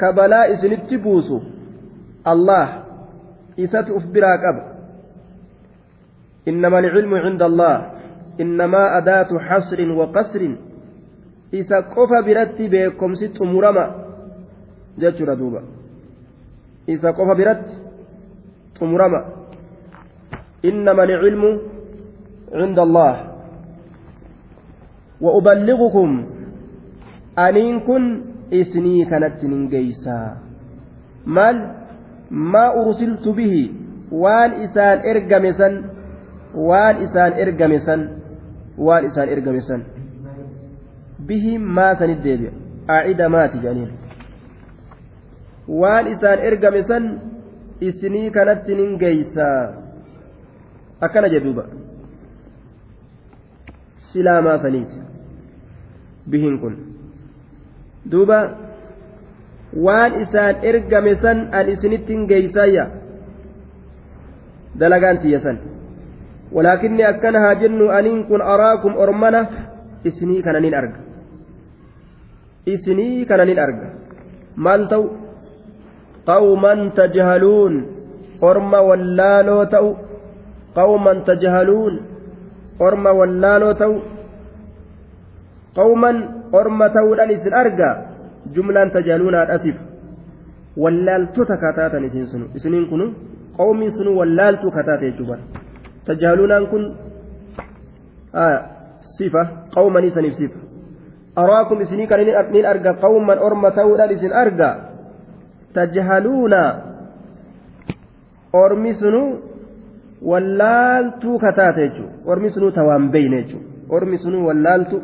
ka 0.01 0.12
balaa 0.16 0.49
isinitti 0.55 0.99
buusu 0.99 1.43
allah 2.24 2.86
isatu 3.57 3.97
uf 3.99 4.05
biraa 4.14 4.39
qaba. 4.39 4.78
إنما 6.49 6.78
العلم 6.78 7.14
عند 7.14 7.43
الله 7.43 7.76
إنما 8.41 8.99
أداة 8.99 9.30
حصر 9.39 9.78
وقصر 9.93 10.43
إذا 11.55 11.78
قف 11.80 12.11
برتي 12.26 12.68
بكم 12.68 13.14
ست 13.14 13.43
مرمى 13.43 13.86
جاتشورا 14.99 15.34
دوبا 15.34 15.62
إذا 16.89 17.11
قف 17.11 17.30
برت 17.39 17.66
مرمى 18.82 19.20
إنما 20.64 21.03
العلم 21.05 21.61
عند 22.53 22.78
الله 22.78 23.14
وأبلغكم 25.20 26.26
أنين 27.38 27.80
كن 27.80 28.02
إسني 28.52 29.04
كانت 29.04 29.44
ننجيسا. 29.44 30.36
مال 31.26 31.56
ما 32.30 32.64
أرسلت 32.80 33.28
به؟ 33.28 33.54
وان 34.12 34.50
إسان 34.64 34.98
إرقمسا 35.10 35.68
وان 36.54 36.94
إسان 37.04 37.32
إرقمسا 37.32 37.96
وان 38.78 39.04
إسان 39.04 39.28
إرقمسا 39.28 39.76
به 41.28 41.58
ما 41.58 41.94
سندب 41.94 42.42
أعيد 42.90 43.20
مات 43.22 43.56
جانين 43.56 43.90
وان 45.68 46.04
إسان 46.06 46.38
إرقمسا 46.38 46.98
إسني 47.82 48.30
كانت 48.30 48.70
ننجيسا. 48.70 49.50
أكن 51.02 51.24
جدوبا. 51.34 51.64
Silaamaa 54.12 54.59
saniiti 54.64 54.98
bihin 56.30 56.59
kun 56.61 56.74
duuba 58.11 58.38
waan 59.86 60.22
isaan 60.24 60.64
ergame 60.64 61.14
san 61.22 61.38
an 61.52 61.68
isinittin 61.74 62.26
geeysayya 62.30 62.84
dalagaan 64.80 65.20
tiyya 65.22 65.40
san 65.44 65.59
walaakinni 66.52 67.04
akkana 67.04 67.40
haa 67.44 67.61
jennu 67.61 67.90
aniin 67.98 68.24
kun 68.30 68.42
araakum 68.54 68.96
ormana 68.96 69.40
isinii 70.04 70.42
kananin 70.42 70.74
arga 70.80 71.00
isinii 72.74 73.26
kananin 73.30 73.59
arga 73.66 73.88
maal 74.56 74.88
ta'u 74.92 75.04
qawman 76.30 76.92
tajhaluun 77.00 77.74
orma 78.40 78.80
wallaaloo 78.88 79.64
ta'u 79.74 79.90
qawman 80.78 81.24
tajhaluun 81.28 82.17
orma 82.78 83.10
wallaaloo 83.12 83.74
ta'u 83.74 83.94
qawman 85.74 86.16
orma 86.52 86.88
ta'uudhaan 86.90 87.30
isin 87.30 87.54
arga 87.54 87.90
jumlaan 88.54 88.90
tajaaluunaan 88.90 89.50
asif 89.50 89.76
wallaaltota 90.76 91.56
kataatan 91.56 92.04
isin 92.04 92.26
sunu 92.26 92.46
isiniin 92.54 92.86
kunu 92.88 93.06
qawmiin 93.58 93.92
sunu 93.98 94.18
wallaaltuu 94.18 94.70
kataate 94.70 95.10
jechuudha 95.10 95.38
tajaaluunaan 96.04 96.66
kun 96.66 96.82
sifa 99.00 99.42
qawmanii 99.74 100.10
saniif 100.10 100.34
sifa 100.34 100.58
araakum 101.36 101.80
isinii 101.80 102.06
kan 102.06 102.20
nin 102.50 102.66
arga 102.66 102.94
qawman 103.04 103.38
orma 103.38 103.70
ta'uudhaan 103.70 104.10
isin 104.10 104.32
arga 104.32 104.70
tajhaluuna 105.74 106.62
ormi 108.52 108.94
sunu 108.94 109.22
wallaaltuu 110.22 111.38
kataate 111.38 111.88
jechuudha 111.88 112.12
ormi 112.26 112.50
sunuu 112.50 112.70
tawaan 112.70 113.10
beeyne 113.10 113.42
jechuudha 113.42 113.66
ormi 113.96 114.18
sunuu 114.18 114.46
wallaaltu 114.46 115.02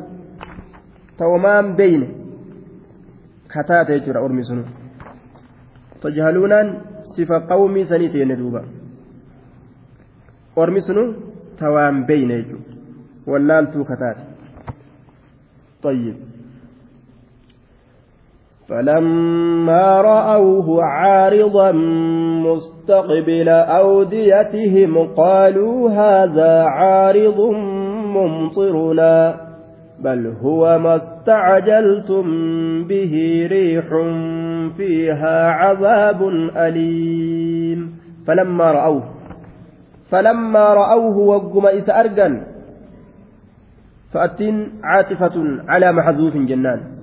tawamaan 1.18 1.74
beeyne 1.76 2.08
kataate 3.48 3.98
jechuudha 3.98 4.20
ormi 4.20 4.44
sunuu 4.44 4.64
tajhaluunaan 6.02 6.76
sifa 7.14 7.40
qawmii 7.40 7.84
sanii 7.84 8.08
teenne 8.08 8.36
duuba 8.36 8.64
ormi 10.56 10.80
sunuu 10.80 11.08
tawaan 11.58 12.04
beeyne 12.06 12.36
jechuudha 12.42 12.70
wallaaltuu 13.26 13.84
kataate 13.84 14.22
طيب 15.84 16.16
فلما 18.68 20.00
رأوه 20.00 20.84
عارضا 20.84 21.72
مستقبل 22.42 23.48
أوديتهم 23.48 25.14
قالوا 25.16 25.90
هذا 25.90 26.62
عارض 26.62 27.40
ممطرنا 28.04 29.36
بل 30.00 30.34
هو 30.42 30.78
ما 30.78 30.96
استعجلتم 30.96 32.24
به 32.84 33.46
ريح 33.50 33.84
فيها 34.76 35.50
عذاب 35.50 36.28
أليم. 36.56 37.98
فلما 38.26 38.72
رأوه 38.72 39.02
فلما 40.10 40.74
رأوه 40.74 41.16
وقم 41.16 41.66
إس 41.66 41.90
أرجن 41.90 42.42
فأتين 44.12 44.68
عاطفة 44.84 45.60
على 45.68 45.92
محذوف 45.92 46.36
جنان. 46.36 46.93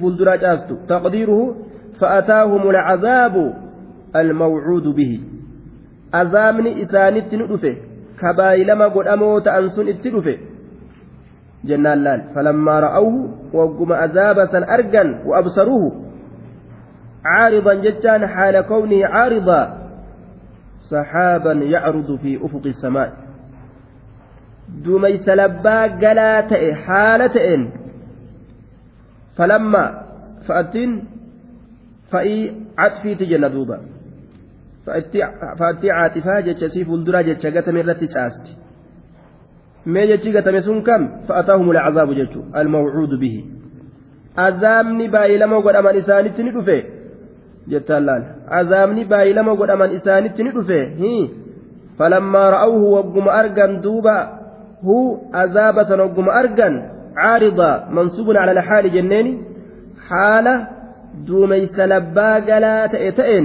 Fuulduraa 0.00 0.38
caastu 0.38 0.78
taqdiiruhu 0.92 1.56
fa'ataahum 2.00 2.68
alcazaabu 2.70 3.44
almawcuudu 4.12 4.92
bihi 4.92 5.20
azaabni 6.12 6.80
isaanitti 6.84 7.36
nu 7.36 7.46
dhufe 7.52 7.72
kabaayilama 8.20 8.88
godhamoo 8.96 9.40
ta'an 9.40 9.70
sun 9.76 9.88
itti 9.94 10.10
dhufe 10.10 10.34
jennaan 11.64 12.04
laal 12.06 12.22
falammaa 12.34 12.80
ra'awhu 12.86 13.20
wagguma 13.52 14.00
azaaba 14.06 14.46
san 14.54 14.68
argan 14.78 15.14
wa 15.26 15.38
absaruuhu 15.42 15.88
caaridan 17.26 17.82
jechaan 17.86 18.28
xaala 18.34 18.62
kawnihi 18.72 19.12
caaridaa 19.16 19.64
saxaaban 20.90 21.62
yacrudu 21.74 22.18
fi 22.22 22.36
ufuqi 22.48 22.70
الsamaa'i 22.74 23.12
duumeysa 24.84 25.36
labbaa 25.42 25.88
galaa 26.04 26.42
ta'e 26.52 26.70
haala 26.86 27.28
ta'een 27.38 27.66
falammaa 29.36 29.88
fa'attiin 30.46 30.92
fa'ii 32.12 32.42
catfiiti 32.76 33.26
jenna 33.32 33.48
duuba 33.54 33.78
fa'attii 34.86 35.90
caatifaa 35.90 36.40
jecha 36.48 36.68
sii 36.74 36.84
fuulduraa 36.88 37.22
jecha 37.28 37.50
gatame 37.56 37.80
irratti 37.84 38.08
caasti 38.14 38.56
mee 39.94 40.06
jechi 40.10 40.32
gatame 40.36 40.60
sun 40.66 40.82
kam 40.82 41.08
fa'ataahum 41.28 41.70
alcazaabu 41.70 42.14
jechu 42.20 42.44
almawcuudu 42.60 43.18
bihi 43.22 43.40
azaabni 44.46 45.08
baay'ilama 45.16 45.60
godhaman 45.66 45.98
isaanitti 46.02 46.42
ni 46.46 46.50
dhufe 46.56 46.78
jettaan 47.74 48.06
laal 48.08 48.24
azaabni 48.60 49.04
baay'ilama 49.12 49.54
godhaman 49.60 49.94
isaanitti 49.98 50.46
ni 50.46 50.50
dhufe 50.56 50.80
hii 51.02 51.22
falammaa 51.98 52.50
ra'awhu 52.56 52.92
wagguma 52.96 53.36
argan 53.42 53.80
duuba 53.86 54.16
huu 54.88 55.08
azaaba 55.42 55.84
san 55.90 56.00
wagguma 56.06 56.34
argan 56.42 56.74
عارضة 57.16 57.88
منصوب 57.90 58.36
على 58.36 58.52
الحال 58.52 58.92
جنين 58.92 59.44
حالة 60.08 60.68
دوميس 61.26 61.78
لبا 61.78 62.34
قلا 62.34 62.86
تئن 62.86 63.44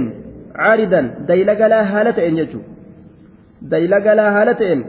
عارضا 0.54 1.00
ديل 1.28 1.50
قلا 1.50 1.80
هالة 1.92 2.10
تئن 2.10 2.36
يجو. 2.38 2.60
ديل 3.62 3.94
قلا 3.94 4.26
هالة 4.36 4.52
تئن 4.52 4.84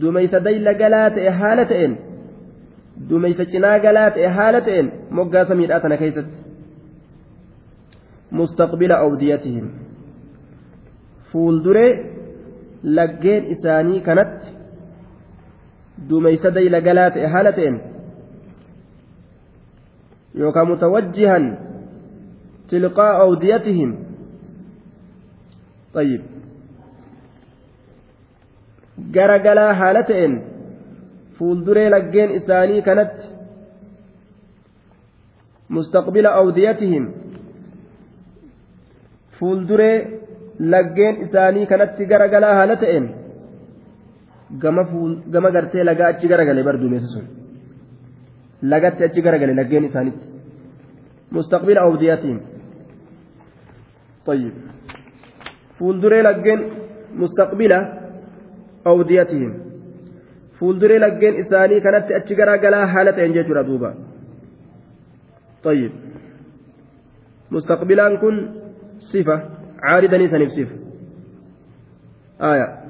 دوميس 0.00 0.34
ديل 0.34 0.68
قلا 0.68 1.08
تئ 1.08 1.28
هالة 1.30 1.62
تئن 1.62 1.92
دوميس 3.08 3.40
جنا 3.40 3.72
قلا 3.84 4.08
تئ 4.08 4.26
هالة 4.26 4.58
تئن 4.58 4.86
مقا 5.10 5.44
سميراتنا 5.44 5.96
كيست. 5.96 6.28
مستقبل 8.32 8.92
أوديتهم. 8.92 9.86
fuulduree 11.30 11.92
laggeen 12.98 13.50
isaanii 13.54 14.00
kanatti 14.08 14.55
duumeysa 16.08 16.54
dayla 16.58 16.80
galaa 16.80 17.10
ta'e 17.10 17.26
haala 17.34 17.52
ta'een 17.58 17.76
yookaan 20.40 20.68
mutawajjihan 20.72 21.44
tilqaa 22.68 23.12
awdiyatihim 23.26 23.92
طيب 25.96 26.22
garagalaa 29.16 29.72
haala 29.80 30.02
ta'een 30.08 30.34
fuulduree 31.38 31.88
laggeen 31.94 32.30
isaanii 32.38 32.82
kanatti 32.88 33.26
mustaqbila 35.76 36.30
awdiyatihim 36.40 37.04
fuulduree 39.38 39.96
laggeen 40.74 41.16
isaanii 41.26 41.66
kanatti 41.72 42.08
garagalaa 42.12 42.54
haala 42.58 42.76
ta'een 42.82 43.06
gama 45.33 45.51
gartee 45.55 45.83
lagaa 45.89 46.09
achi 46.13 46.27
garagale 46.27 46.63
bar 46.63 46.77
duumessi 46.81 47.07
sun 47.13 47.25
lagatti 48.73 49.03
achi 49.07 49.21
garagale 49.21 49.53
laggeen 49.59 49.85
isaanitti 49.89 50.27
mustaqbila 51.37 51.81
awdiyaatiin 51.87 52.39
طيب 54.25 54.53
fuulduree 55.77 56.23
laggeen 56.23 56.61
mustaqbila 57.21 57.77
awdiyatihim 58.91 59.53
fuulduree 60.57 60.99
laggeen 61.05 61.39
isaanii 61.43 61.81
kanatti 61.85 62.13
achi 62.19 62.35
garagalaa 62.39 62.85
haala 62.93 63.11
ta'een 63.15 63.33
jechuudha 63.37 63.63
duuba 63.69 63.89
طيب 65.63 65.91
mustaqbilaan 67.53 68.13
kun 68.21 68.35
sifa 69.11 69.35
caaridanii 69.81 70.31
saniif 70.33 70.53
sifa 70.57 70.75
آية 72.41 72.67
عارضة 72.67 72.84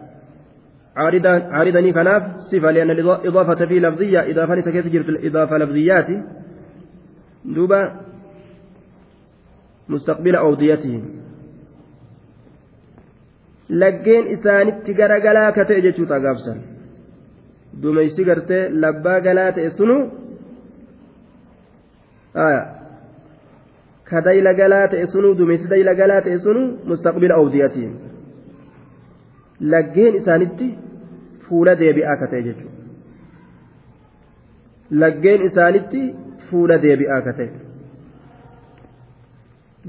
عارضني 0.95 1.93
كناف 1.93 2.23
صفة 2.51 2.71
لأن 2.71 2.91
الإضافة 2.91 3.65
في 3.65 3.79
لفظية 3.79 4.31
إضافة 4.31 4.55
ليس 4.55 4.69
كيس 4.69 4.87
جرت 4.87 5.09
الإضافة 5.09 5.57
لفظيات 5.57 6.07
دوبا 7.45 7.81
مستقبل 9.89 10.35
أوديتهم 10.35 11.21
laggeen 13.71 14.27
isaanitti 14.35 14.93
gara 14.93 15.19
galaa 15.25 15.51
ka 15.55 15.63
ta'e 15.65 15.81
jechuudha 15.85 16.19
gaabsan 16.19 16.57
duumeysi 17.81 18.25
gartee 18.29 18.63
labbaa 18.83 19.19
galaa 19.27 19.51
ta'e 19.57 19.69
sunu 19.77 19.95
ka 24.09 24.21
dayla 24.27 24.53
galaa 24.61 24.87
ta'e 24.93 25.05
sunu 25.13 25.33
duumeysi 25.39 25.71
dayla 25.73 25.93
galaa 26.01 26.21
ta'e 26.25 26.39
sunu 26.45 26.63
mustaqbila 26.91 27.39
awdiyatiin 27.41 27.93
laggeen 29.73 30.15
isaanitti 30.21 30.67
fuula 31.48 31.74
deebi'aa 31.82 32.16
katee 32.22 32.42
jechuudha. 32.42 32.74
Laggeen 35.02 35.42
isaanitti 35.48 36.02
fuula 36.50 36.78
deebi'aa 36.82 37.20
katee. 37.28 37.50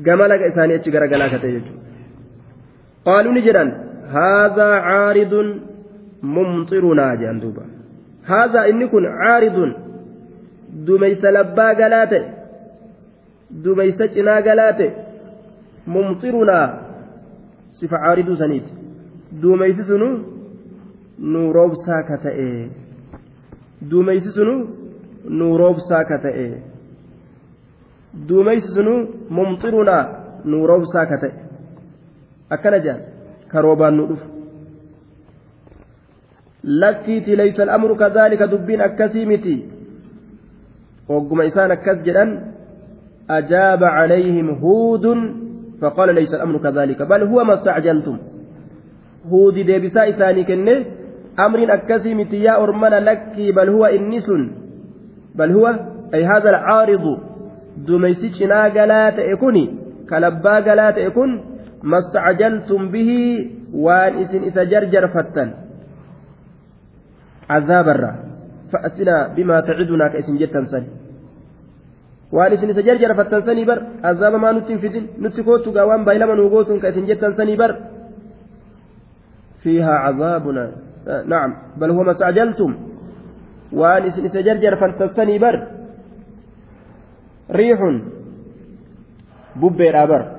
Gama 0.06 0.28
laga 0.28 0.48
isaanii 0.52 0.80
achi 0.80 0.92
garagalaa 0.96 1.30
katee 1.34 1.52
jechuudha. 1.58 1.84
Qaaluu 3.08 3.34
ni 3.38 3.42
jedhan 3.48 3.74
haadhaa 4.16 4.78
caaridun 4.88 5.50
mumxirunaa 6.38 7.12
jedhan 7.22 7.42
duuba. 7.44 7.64
Haadhaa 8.30 8.66
inni 8.72 8.88
kun 8.94 9.06
caaridun 9.20 9.76
dumeysa 10.88 11.32
labbaa 11.38 11.74
galaa 11.82 12.06
ta'e 12.14 12.24
dumeysa 13.64 14.08
cinaa 14.16 14.42
galaa 14.48 14.72
ta'e 14.80 14.90
mumxirunaa 15.96 16.66
sifa 17.80 17.98
caariduu 18.06 18.36
saniiti. 18.42 18.72
Dumeysi 19.42 19.84
sunuu. 19.92 20.16
ممطرنا 21.20 21.74
صفة 21.74 22.24
عارض 22.24 22.26
سنيت 22.26 22.72
دميس 23.82 24.24
سنو 24.36 24.56
نوروب 25.40 25.78
ساكتة 25.90 26.38
دميس 28.30 28.64
سنو 28.76 28.96
نوروب 29.00 29.04
ساكتة 29.04 29.08
دميس 29.26 29.26
سنو 29.26 29.30
ممطرنا 29.30 29.98
نوروب 30.46 30.84
ساكتة 30.94 31.48
akkana 32.50 32.80
jedhan 32.80 33.02
karoobaan 33.52 33.96
nu 33.98 34.04
dhufu. 34.10 34.28
Lakkiiti 36.64 37.36
laysa 37.36 37.64
al'amru 37.64 37.96
kadhaalika 37.96 38.48
dubbiin 38.48 38.82
akkasii 38.82 39.26
miti. 39.26 39.56
Hogguma 41.08 41.48
isaan 41.50 41.72
akkas 41.72 42.00
jedhan 42.08 42.30
ajaaba 43.28 43.88
calayhim 43.98 44.56
huudun 44.62 45.20
فقال 45.82 46.16
ليس 46.16 46.34
الأمر 46.34 46.58
كذلك 46.58 47.02
بل 47.02 47.24
هو 47.24 47.44
ما 47.44 47.54
استعجلتم 47.54 48.18
هودي 49.30 49.64
ديبسا 49.64 50.10
إساني 50.10 50.44
كنه 50.44 50.86
أمر 51.40 51.74
أكسي 51.74 52.14
متيا 52.14 52.64
أرمنا 52.64 53.00
لك 53.00 53.36
بل 53.56 53.70
هو 53.70 53.86
إنس 53.86 54.30
بل 55.36 55.52
هو 55.52 55.66
أي 56.14 56.26
هذا 56.26 56.50
العارض. 56.50 57.06
دميسيش 57.78 58.44
ناقلات 58.44 59.20
إكوني. 59.20 59.66
كلبا 60.10 60.56
قلات 60.66 60.98
إكون. 60.98 61.32
ما 61.84 61.98
استعجلتم 61.98 62.82
به. 62.92 63.12
وان 63.74 64.14
إسن 64.22 64.44
اتجرجر 64.44 65.08
فتن. 65.08 65.50
عذاب 67.50 67.88
الرا. 67.90 68.14
فأتنا 68.72 69.16
بما 69.36 69.58
تعدنا 69.62 70.08
كإسن 70.14 70.38
جتا 70.38 70.64
سني 70.72 70.90
وان 72.32 72.52
إسن 72.52 72.70
اتجرجر 72.70 73.14
فتن 73.14 73.42
سني 73.42 73.66
بر. 73.66 73.80
عذاب 74.04 74.34
ما 74.36 74.52
نتن 74.52 74.78
فدن 74.78 75.04
نتكوتو 75.22 75.72
قوان 75.72 76.02
بايلما 76.06 76.36
نوغوتن 76.36 76.80
كإسن 76.80 77.06
جتا 77.06 77.32
سني 77.32 77.56
بر. 77.56 77.72
فيها 79.64 79.94
عذابنا. 80.06 80.87
نعم. 81.08 81.54
بل 81.78 81.92
هو 81.92 82.04
ما 82.04 82.12
استعجلتم. 82.12 82.78
وأن 83.74 84.10
فتن 84.76 85.08
سني 85.16 85.40
بر. 85.40 85.68
ريح 87.52 87.80
ببير 89.56 90.04
أبر. 90.04 90.32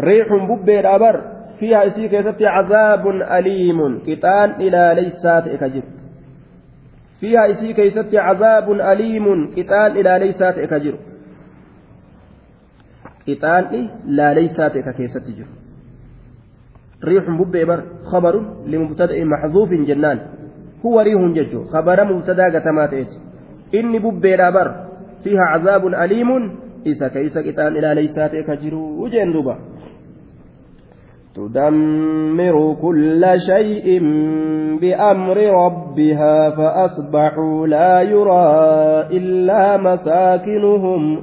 ريح 0.00 0.26
ببير 0.50 0.94
أبر. 0.94 1.22
فيها 1.58 1.86
إسي 1.86 2.08
كيستي 2.08 2.46
عذاب 2.46 3.08
أليم. 3.08 3.98
كتان 3.98 4.50
إلى 4.50 4.92
ليسات 5.02 5.48
إكجر. 5.48 5.82
فيها 7.20 7.50
إسي 7.50 7.72
كيستي 7.72 8.18
عذاب 8.18 8.70
أليم. 8.72 9.54
كتان 9.54 9.90
إلى 9.90 10.18
ليسات 10.18 10.58
إكجر. 10.58 10.94
كتان 13.26 13.88
لا 14.06 14.34
ليسات 14.34 14.76
إكيستي 14.76 15.59
ريح 17.04 17.24
ببير 17.30 17.82
خبر 18.04 18.34
لمبتدأ 18.66 19.24
محذوف 19.24 19.70
جنان. 19.70 20.18
هو 20.86 21.00
ريح 21.00 21.20
ججو. 21.36 21.64
خبر 21.64 22.04
مبتدأ 22.04 22.58
قتمات 22.58 22.94
إني 23.74 23.98
ببير 23.98 24.48
أبر 24.48 24.74
فيها 25.24 25.40
عذاب 25.40 25.86
أليم. 25.86 26.30
إذا 26.86 27.08
كيس 27.08 27.38
كتان 27.38 27.76
إلى 27.76 27.94
ليسات 27.94 28.34
إكجر 28.34 28.74
وجين 28.74 29.32
دوبا. 29.32 29.56
تدمر 31.34 32.76
كل 32.82 33.26
شيء 33.46 34.00
بأمر 34.80 35.36
ربها 35.36 36.50
فأصبحوا 36.50 37.66
لا 37.66 38.00
يرى 38.02 38.48
إلا 39.16 39.76
مساكنهم. 39.76 41.22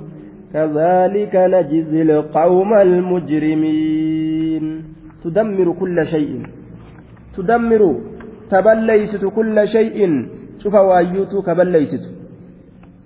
كذلك 0.54 1.36
نجزي 1.36 2.02
القوم 2.02 2.74
المجرمين. 2.74 4.66
تدمر 5.27 5.69
كل 5.81 5.97
شيء 6.06 6.32
تدمر 7.36 7.82
تبليست 8.51 9.24
كل 9.36 9.56
شيء 9.69 9.98
شوف 10.62 10.74
وايوت 10.74 11.32
كبليست 11.47 12.05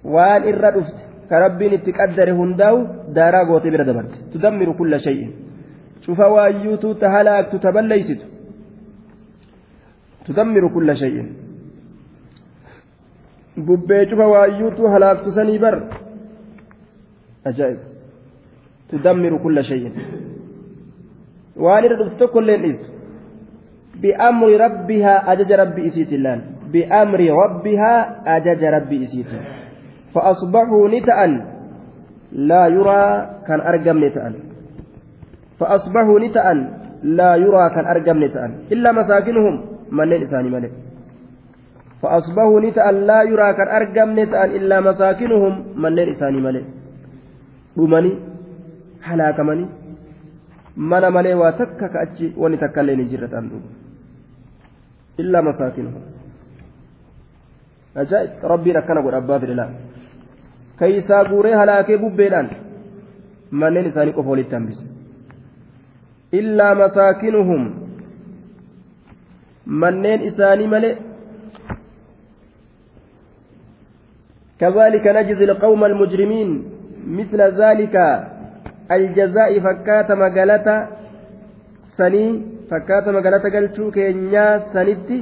وان 0.04 0.42
إردفت 0.50 0.96
كربين 1.30 1.72
اتقدر 1.78 2.28
هنداو 2.40 2.76
دارا 3.16 3.40
غوتي 3.48 3.70
بردبرت 3.70 4.12
تدمر 4.32 4.68
كل 4.80 4.92
شيء 5.06 5.22
شوف 6.04 6.18
وايوتو 6.18 6.92
تهلاك 7.02 7.44
تتبليست 7.52 8.20
تدمر 10.26 10.64
كل 10.74 10.88
شيء 11.02 11.16
ببي 13.66 14.10
شوف 14.10 14.20
وايوتو 14.32 14.86
هلاك 14.94 15.18
تسني 15.24 15.58
بر 15.58 15.76
أجائب 21.57 21.59
تدمر 21.59 21.59
كل 21.59 21.59
شيء 21.59 21.59
وان 21.59 21.83
ردفت 21.83 22.23
كل 22.23 22.49
الإس 22.49 22.79
بأمر 24.01 24.49
ربها 24.61 25.31
أجج 25.31 25.51
ربي 25.53 25.87
إسيت 25.87 26.13
الله 26.13 26.41
بأمر 26.73 27.19
ربها 27.19 28.23
أجج 28.37 28.63
ربي 28.65 29.03
إسيت 29.03 29.27
فأصبحوا 30.15 30.87
نتأ 30.87 31.27
لا 32.31 32.67
يرى 32.67 33.29
كان 33.47 33.61
أرقم 33.61 34.03
نتأ 34.05 34.33
فأصبحوا 35.59 36.19
نتأ 36.19 36.53
لا 37.03 37.35
يرى 37.35 37.69
كان 37.69 37.85
أرقم 37.85 38.23
نتأ 38.23 38.45
إلا 38.71 38.91
مساكنهم 38.91 39.65
من 39.91 40.13
إساني 40.13 40.49
ملك 40.49 40.71
فأصبحوا 42.01 42.61
نتأ 42.61 42.91
لا 42.91 43.23
يرى 43.23 43.53
كان 43.53 43.67
أرقم 43.67 44.19
نتأ 44.19 44.45
إلا 44.45 44.79
مساكنهم 44.79 45.53
من 45.75 45.99
إساني 45.99 46.41
ملك 46.41 46.65
dhumanii 47.77 48.17
halaakamanii 48.99 49.67
mana 50.89 51.09
malee 51.15 51.33
waa 51.41 51.51
takka 51.61 51.89
ka 51.93 51.99
achi 52.05 52.33
wani 52.41 52.57
takka 52.63 52.81
illee 52.83 52.95
ni 52.99 53.05
jirra 53.11 53.27
ta'an 53.33 53.49
dhugu 53.51 53.69
illaa 55.23 55.41
masaakinu 55.49 55.91
ajaa'ib 58.03 58.31
rabbiin 58.53 58.77
akkana 58.81 59.01
godha 59.05 59.17
abbaa 59.23 59.39
fedhe 59.43 59.55
laa 59.61 59.69
keeysaa 60.79 61.23
guuree 61.31 61.55
halaakee 61.61 61.97
bubbeedhaan 62.03 62.49
manneen 63.63 63.89
isaanii 63.91 64.17
qofa 64.17 64.29
walitti 64.33 64.55
hambise 64.55 64.83
illaa 66.39 66.73
masaakinuhum 66.83 67.63
manneen 69.85 70.27
isaanii 70.31 70.67
malee 70.75 70.97
كذلك 74.61 75.05
نجزي 75.07 75.43
القوم 75.43 75.81
المجرمين 75.85 76.49
مثل 77.19 77.39
ذلك 77.41 77.95
الجزاء 78.91 79.59
فكات 79.65 80.09
مقالة 80.11 80.67
سني 81.97 82.25
فكات 82.71 83.05
مقالة 83.17 83.45
قلتو 83.55 83.91
كينيا 83.95 84.45
سنتي 84.73 85.19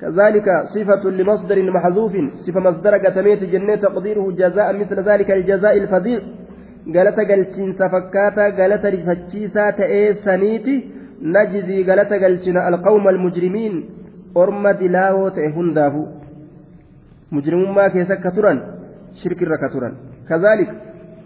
كذلك 0.00 0.48
صفة 0.74 1.04
لمصدر 1.18 1.58
محذوف 1.76 2.14
صفة 2.44 2.60
مصدر 2.60 2.94
قتميت 3.04 3.42
جنة 3.52 3.74
تقديره 3.86 4.24
جزاء 4.40 4.68
مثل 4.80 4.96
ذلك 5.08 5.28
الجزاء 5.30 5.74
الفظيع 5.82 6.20
قالت 6.94 7.18
قلتين 7.30 7.68
سفكاتا 7.80 8.44
قالت 8.58 8.84
رفتشيسا 8.94 9.70
تأي 9.78 10.14
سنيتي. 10.26 10.76
نجزي 11.22 11.78
قالت 11.88 12.12
قلتنا 12.22 12.68
القوم 12.68 13.08
المجرمين 13.08 13.74
أرمى 14.36 14.72
دلاو 14.72 15.28
تأهن 15.36 15.68
دافو 15.76 16.02
مجرمون 17.32 17.70
ما 17.76 17.88
كيسا 17.88 18.14
كترا 18.24 18.52
شرك 19.20 19.40
الركترا 19.42 19.88
كذلك 20.28 20.70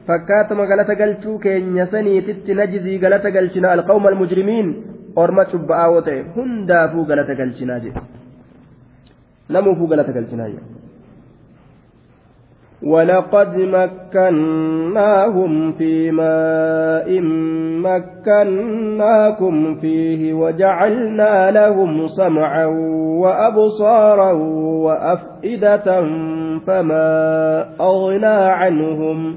فكات 0.08 0.52
مغلطة 0.52 0.94
قلتو 0.94 1.38
كين 1.38 1.76
يسنيتت 1.76 2.50
نجزي 2.50 2.94
غلطة 3.02 3.30
قلتنا 3.36 3.74
القوم 3.74 4.04
المجرمين 4.08 4.66
أرمى 5.18 5.44
شبعا 5.52 5.86
وطعي 5.86 6.24
هندافو 6.36 7.00
غلطة 7.02 7.34
قلتنا 7.40 7.78
جي 7.82 7.90
نموفو 9.50 9.84
غلطة 9.90 10.12
قلتنا 10.16 10.48
جي 10.48 10.58
ولقد 12.82 13.56
مكناهم 13.78 15.52
في 15.72 16.10
ماء 16.10 17.20
مكناكم 17.86 19.74
فيه 19.74 20.34
وجعلنا 20.34 21.50
لهم 21.50 22.06
سمعا 22.08 22.66
وأبصارا 23.22 24.32
وأفئدة 24.86 26.04
فما 26.66 27.08
أغنى 27.80 28.26
عنهم 28.60 29.36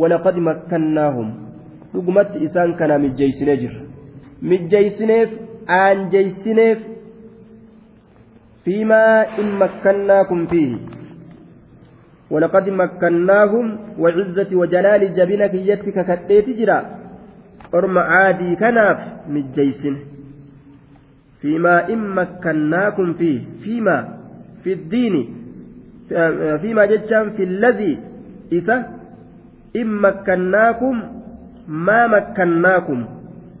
ولقد 0.00 0.36
مكناهم. 0.48 1.28
dhugumatti 1.92 2.38
isaan 2.46 2.74
kana 2.78 2.98
mijjeysine 2.98 3.54
jirra 3.62 3.82
mijjeeysineef 4.50 5.30
aanjeeysineef 5.78 6.78
fiimaa 8.64 9.24
in 9.42 9.48
makkannaakum 9.62 10.46
fiihi 10.52 10.78
ولقد 12.30 12.68
مكناهم 12.68 13.66
وعزة 13.98 14.50
وجلال 14.60 15.02
جبينك 15.18 15.54
يتك 15.54 15.96
كتيت 16.08 16.46
جرا. 16.58 16.78
أرم 17.74 17.98
عادي 17.98 18.56
كناف 18.56 18.98
مجيسن 19.34 19.96
فيما 21.42 21.90
إن 21.92 22.00
مكناكم 22.18 23.12
فيه. 23.18 23.40
فيما 23.64 23.96
في 24.62 24.72
الدين. 24.72 25.14
فيما 26.62 26.82
جتشان 26.86 27.30
في 27.30 27.42
الذي 27.42 27.98
إذا 28.52 28.76
إن 29.75 29.87
مكناكم 30.05 30.95
ما 31.67 32.07
مكناكم 32.07 32.99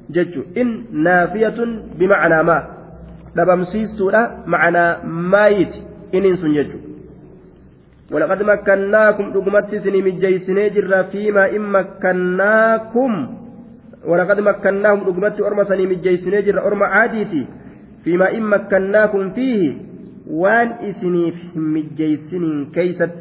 جتشو 0.09 0.41
إن 0.57 0.67
نافية 0.91 1.57
بمعنى 1.99 2.39
ما 2.43 2.57
دبمسيسولا 3.35 4.21
معنى 4.47 4.85
مايت 5.07 5.73
إن 6.15 6.23
إنسون 6.25 6.53
جتشو 6.57 6.79
ولقد 8.11 8.39
مكناكم 8.43 9.25
دقمت 9.33 9.75
سني 9.75 10.01
مجيسني 10.01 10.69
جرا 10.69 11.01
فيما 11.11 11.43
إن 11.55 11.61
مكناكم 11.61 13.11
ولقد 14.05 14.39
مكناهم 14.39 14.99
دقمت 15.09 15.41
أرمى 15.41 15.63
سني 15.65 15.85
مجيسني 15.91 16.41
جرا 16.41 16.61
أرمى 16.67 16.85
عاديتي 16.85 17.43
فيما 18.03 18.27
إن 18.37 18.43
مكناكم 18.43 19.23
فيه 19.35 19.73
وان 20.29 20.67
إسني 20.89 21.31
في 21.31 21.59
مجيسن 21.59 22.65
كيست 22.75 23.17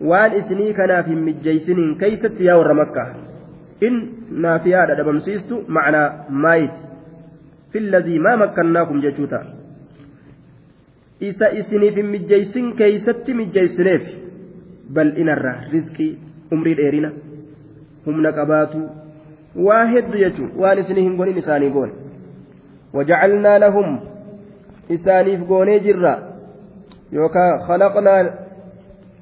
وان 0.00 0.30
إسني 0.32 0.72
كنا 0.72 1.02
في 1.02 1.14
مجيسن 1.14 1.94
كيست 1.94 2.40
يا 2.40 2.54
ور 2.54 2.74
مكة 2.74 3.04
إن 3.82 3.94
نافيا 4.42 4.94
دبمسيست 4.98 5.50
معنى 5.68 6.02
مايت 6.30 6.76
في 7.72 7.78
الذي 7.78 8.18
ما 8.18 8.36
مكناكم 8.36 9.00
جتوتا 9.00 9.42
isa 11.20 11.46
isiniif 11.60 11.94
hin 11.96 12.06
mijjeeysin 12.06 12.72
keeysatti 12.76 13.34
mijjeeysineef 13.34 14.04
bal'inarra 14.94 15.52
rizqii 15.72 16.18
umrii 16.52 16.74
dheerina 16.80 17.10
humna 18.06 18.32
qabaatu 18.38 18.80
waa 19.66 19.84
heddu 19.92 20.18
jechuun 20.22 20.50
waan 20.62 20.78
isinii 20.82 21.04
hin 21.06 21.16
gonin 21.20 21.38
isaanii 21.42 21.70
goone 21.76 21.92
wajacalnaa 22.98 23.58
lahum 23.64 23.98
isaaniif 24.96 25.46
goonee 25.52 25.78
jirra 25.86 26.14
yookaan 27.18 27.62
khalaqnaa 27.68 28.18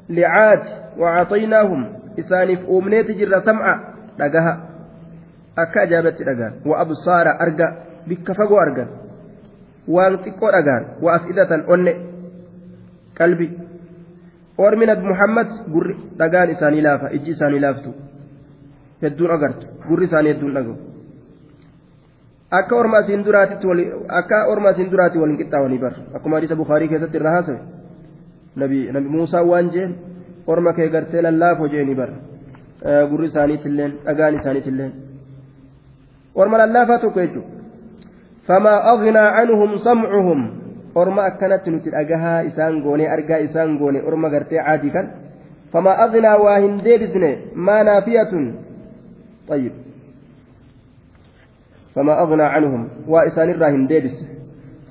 licaat 0.08 0.64
wacataynaahum 0.98 1.86
isaaniif 2.16 2.60
uumneeti 2.68 3.14
jirra 3.14 3.42
sam'a 3.44 3.74
dhagaha. 4.18 4.56
Akka 5.56 5.80
ajaa'ibatti 5.80 6.24
dhagaan. 6.24 6.52
Wa 6.64 6.78
absaara 6.80 7.36
arga. 7.38 7.72
Bikka 8.08 8.34
fagoo 8.34 8.60
argan. 8.60 8.88
Waan 9.88 10.18
xiqqoo 10.24 10.52
dhagaan. 10.52 10.84
Wa 11.02 11.14
afidatan 11.14 11.64
onne. 11.68 11.96
Qalbi. 13.14 13.50
Ormi 14.58 14.86
nabi 14.86 15.06
muhammad 15.06 15.48
gurri 15.72 15.96
dhagaan 16.18 16.50
isaanii 16.50 16.82
laafa 16.82 17.12
ijji 17.12 17.30
isaanii 17.30 17.60
laaftu. 17.60 17.94
Hedduun 19.02 19.30
agartu. 19.30 19.66
Gurri 19.88 20.06
isaanii 20.06 20.32
hedduun 20.34 20.54
dhagahu. 20.54 20.76
Akka 22.50 22.76
orma 22.76 22.98
asiin 22.98 23.24
duraatitti 23.24 23.92
akka 24.08 24.46
orma 24.46 24.68
asiin 24.68 24.90
duraatti 24.90 25.18
bar 25.80 25.94
akkuma 26.14 26.36
hadiisa 26.36 26.56
bukaarii 26.56 26.88
keessatti 26.88 27.16
irraa 27.16 27.32
haasawe 27.32 27.81
nabi 28.55 28.79
nabi 28.91 29.09
muusaa 29.17 29.43
waan 29.51 29.69
jeen 29.75 29.95
orma 30.47 30.73
kee 30.73 30.89
gartee 30.89 31.21
lallaafoo 31.21 31.67
jeeni 31.67 31.95
bar 31.95 32.09
gurri 33.09 33.27
isaaniitilleen 33.31 33.93
dhagaan 34.05 34.39
isaaniitilleen 34.39 34.91
orma 36.35 36.57
lallaafaa 36.57 36.99
tokko 36.99 37.19
jechuudha 37.19 37.57
فما 38.47 38.75
أغنى 38.93 39.25
عنهم 39.37 39.77
سمعهم 39.77 40.39
أرما 40.97 41.27
أكنت 41.27 41.69
نتلقاها 41.69 42.47
إسان 42.47 42.81
غوني 42.81 43.13
أرقى 43.13 43.45
إسان 43.45 43.77
غوني 43.77 43.99
أرما 44.07 44.27
قرتي 44.29 44.59
عادي 44.59 44.89
كان 44.89 45.07
فما 45.73 46.03
أغنى 46.03 46.31
واهن 46.43 46.77
ديبسني 46.77 47.37
ما 47.55 47.83
نافية 47.83 48.33
طيب 49.47 49.73
فما 51.95 52.21
أغنى 52.21 52.43
عنهم 52.43 52.89
وإسان 53.07 53.49
الراهن 53.49 53.87
ديبس 53.87 54.15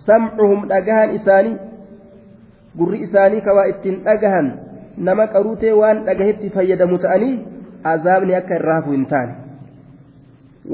سمعهم 0.08 0.72
أجهان 0.72 1.08
إساني 1.14 1.56
قر 2.80 2.93
إساني 3.03 3.41
كوا 3.41 3.64
إتن 3.69 3.95
أجهان 4.07 4.48
نما 4.98 5.26
قروتي 5.26 5.72
وان 5.72 5.98
أجهت 6.10 6.41
فيد 6.56 6.81
متأني 6.93 7.31
عذابني 7.85 8.38
أكا 8.38 8.56
الرهف 8.56 8.85
إنتاني 8.88 9.34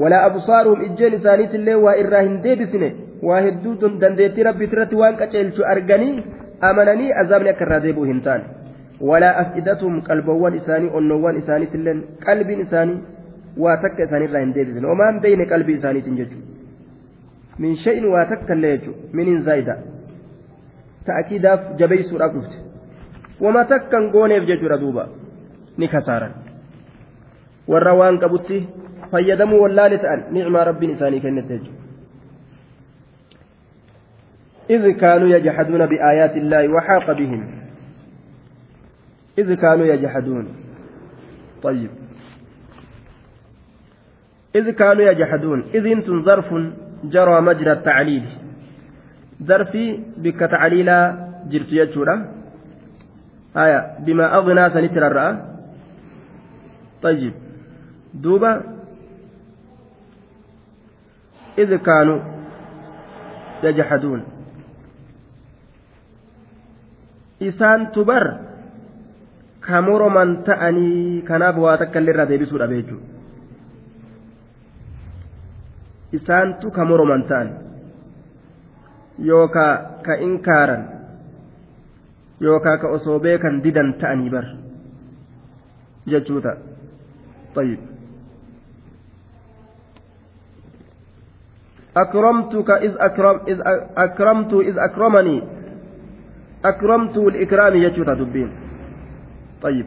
ولا 0.00 0.26
أبصارهم 0.26 0.78
إجين 0.86 1.14
إسانيت 1.14 1.54
اللي 1.54 1.74
وإراهن 1.74 2.40
ديبسنه 2.40 2.90
waa 3.22 3.40
hedduu 3.42 3.90
dandeettii 4.00 4.44
rabbiit 4.46 4.72
irratti 4.72 4.96
waan 5.00 5.16
qaceelchu 5.20 5.64
arganii 5.72 6.22
amananii 6.68 7.12
azaabni 7.22 7.50
akka 7.52 7.64
irraa 7.66 7.80
deebi'u 7.86 8.04
hin 8.10 8.20
taane 8.26 8.44
walaa 9.10 9.32
afidatuhum 9.42 9.96
qalbawwan 10.08 10.58
isaanii 10.58 10.90
onnoowwan 11.00 11.40
isaaniitillee 11.40 11.96
qalbiin 12.26 12.60
isaanii 12.66 12.98
waa 13.64 13.76
takka 13.84 14.04
isaaniirraa 14.06 14.42
hin 14.44 14.54
deebisan 14.58 14.86
omaan 14.94 15.20
beeyne 15.24 15.46
qalbii 15.52 15.76
isaaniitiin 15.80 16.20
jechuudha 16.20 17.64
min 17.64 17.76
shay'in 17.86 18.06
waa 18.14 18.24
takka 18.34 18.54
illee 18.58 18.72
jechuudha 18.76 19.20
miniin 19.20 19.42
zaayida 19.50 19.76
ta'akiidaaf 21.10 21.64
jabeessuudhaaf 21.80 22.36
dhufte 22.36 22.56
wama 23.46 23.64
takkan 23.72 24.10
gooneef 24.14 24.46
jechuudha 24.52 24.78
duuba 24.84 25.08
ni 25.78 25.88
kasaaran 25.88 26.38
warra 27.74 27.98
waan 28.02 28.22
qabutti 28.24 28.62
fayyadamuu 29.10 29.60
wallaale 29.64 29.98
ta'an 30.06 30.24
nicmaa 30.38 30.64
rabbiin 30.70 30.96
isaanii 30.96 31.20
kennete 31.26 31.58
jechuudha. 31.58 31.78
إذ 34.70 34.90
كانوا 35.00 35.28
يجحدون 35.28 35.86
بآيات 35.86 36.36
الله 36.36 36.68
وحاق 36.68 37.12
بهم 37.12 37.42
إذ 39.38 39.54
كانوا 39.54 39.86
يجحدون 39.86 40.46
طيب 41.62 41.90
إذ 44.56 44.70
كانوا 44.70 45.02
يجحدون 45.02 45.64
إذ 45.74 45.86
أنتم 45.86 46.22
ظرف 46.22 46.54
جرى 47.04 47.40
مجرى 47.40 47.72
التعليل 47.72 48.24
ظرفي 49.43 49.99
بك 50.17 50.39
تعليلا 50.39 50.97
جرت 51.51 51.71
يجورا 51.71 52.15
آية 53.57 53.79
بما 54.05 54.25
أغنى 54.37 54.69
سنتر 54.69 55.07
الرأى 55.07 55.31
طيب 57.01 57.33
دوبا 58.13 58.51
إذ 61.57 61.75
كانوا 61.75 62.19
يجحدون 63.63 64.21
isaan 67.43 67.91
tubar 67.91 68.39
ka 69.59 69.83
moroman 69.83 70.47
ta'anii 70.47 71.27
kanaaf 71.27 71.59
waa 71.59 71.75
takka 71.75 71.99
illee 71.99 72.15
irraa 72.15 72.29
deebisuudha 72.29 72.67
jechuudha 72.71 73.13
isaantu 76.13 76.71
ka 76.71 76.85
moroman 76.85 77.25
ta'an 77.27 77.49
Yookaa 79.18 80.02
ka 80.02 80.14
inkaaran 80.14 80.84
yookaa 82.40 82.78
ka 82.78 82.88
osoo 82.88 83.18
beekan 83.18 83.62
didan 83.62 83.94
ta'anii 84.00 84.30
bar 84.30 84.46
jechuudha. 86.06 86.56
طيب 87.54 87.78
أكرمتك 91.96 92.70
إذ 92.70 92.94
أكرم 92.98 93.40
إذ 93.48 93.58
أكرمت 93.96 94.52
إذ 94.54 94.78
أكرمني 94.78 95.42
أكرمت 96.64 97.16
الإكرام 97.16 97.74
يجوت 97.74 98.08
دبين 98.08 98.50
طيب 99.62 99.86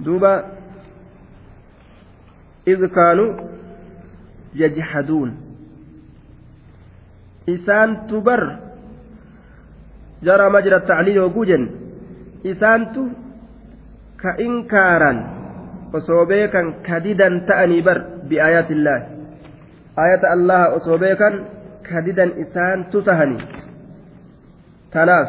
دوبا 0.00 0.44
إذ 2.68 2.86
كانوا 2.86 3.32
يجحدون 4.54 5.45
إسان 7.48 8.06
تبر 8.10 8.42
جرى 10.22 10.46
مجرى 10.50 10.76
التعليل 10.76 11.18
وجوجا 11.20 11.58
إسان 12.46 12.80
كإنكارا 14.22 15.12
وصوبيكا 15.94 16.62
كديدا 16.86 17.28
تأني 17.48 17.80
بر 17.86 17.98
بآيات 18.28 18.70
الله 18.70 18.98
آية 20.04 20.22
الله 20.34 20.62
وصوبيكا 20.74 21.28
كديدا 21.88 22.26
إسان 22.42 22.90
تتهني 22.90 23.38
tanaaf 24.96 25.28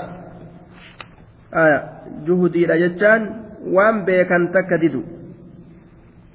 juhudiidha 2.25 2.79
jechaan 2.79 3.21
waan 3.75 4.05
beekan 4.07 4.51
takka 4.55 4.79
didu. 4.79 5.03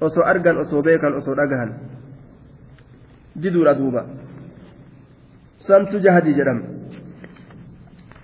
Osoo 0.01 0.25
argan 0.25 0.57
osoo 0.61 0.83
beekan 0.83 1.17
osoo 1.17 1.35
dhagahan. 1.35 1.71
Diduudha 3.41 3.73
duuba. 3.79 4.01
Santu 5.67 5.99
jahadii 5.99 6.33
jedhama. 6.39 6.63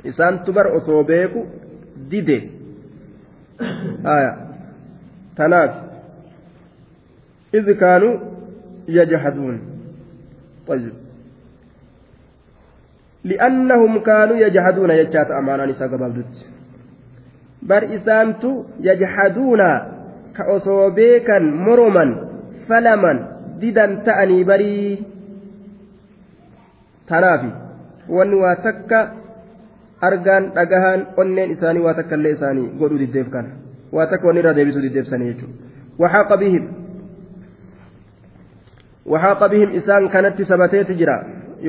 Isaantu 0.03 0.53
bar 0.53 0.67
osoo 0.77 1.03
beeku 1.03 1.45
dide. 2.09 2.39
Tanaaf. 5.35 5.89
إذ 7.53 7.71
كانوا 7.71 8.19
يجحدون 8.87 9.61
طيب 10.67 10.93
لأنهم 13.23 13.99
كانوا 13.99 14.37
يجحدون 14.37 14.89
يجات 14.89 15.31
أمانا 15.31 15.65
نساء 15.65 15.87
قبابدت 15.87 16.45
بر 17.61 17.95
إسانت 17.95 18.43
يجحدون 18.79 19.61
كأصوبيكا 20.37 21.39
مرما 21.39 22.05
فلما 22.69 23.13
ددا 23.61 23.85
تأني 24.05 24.43
بري 24.43 25.03
تنافي 27.09 27.51
وان 28.09 28.33
واتك 28.33 28.91
أرغان 30.03 30.43
أغهان 30.57 30.99
onneen 31.21 31.51
isaanii 31.51 31.83
waa 31.85 31.93
takka 31.93 32.15
illee 32.15 32.33
isaanii 32.37 32.67
godhuu 32.79 32.99
diddeef 33.03 33.29
kana 33.29 33.49
waa 33.91 34.07
takka 34.11 34.27
wanni 34.27 34.39
irraa 34.41 34.53
deebisuu 34.57 34.81
diddeefsanii 34.85 35.27
jechuudha 35.31 35.55
waxaaqa 36.01 36.37
bihim 36.41 36.65
waxaaqa 39.13 39.49
bihim 39.53 39.69
isaan 39.79 40.09
kanatti 40.13 40.45
sabateeti 40.51 40.95
jira 41.01 41.15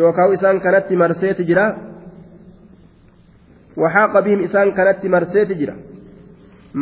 yookaan 0.00 0.34
isaan 0.38 0.60
kanatti 0.66 0.96
marseeti 1.02 1.44
jira 1.50 1.66
waxaaqa 3.82 4.22
bihim 4.26 4.40
isaan 4.48 4.72
kanatti 4.78 5.08
marseeti 5.14 5.54
jira 5.60 5.74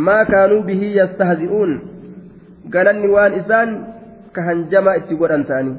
maa 0.06 0.24
kaanuu 0.32 0.62
bihii 0.70 0.96
yastahzi'uun 1.00 1.72
galanni 2.74 3.08
waan 3.16 3.38
isaan 3.40 3.70
ka 4.32 4.42
hanjamaa 4.48 4.98
itti 5.00 5.14
godhan 5.20 5.44
ta'anii 5.50 5.76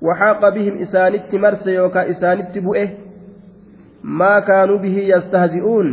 bihim 0.00 0.80
isaanitti 0.80 1.38
marse 1.38 1.74
yookaan 1.74 2.10
isaanitti 2.10 2.60
bu'e 2.60 2.84
maa 4.02 4.40
kaanuu 4.40 4.78
bihii 4.78 5.08
yastahzi'uun 5.08 5.88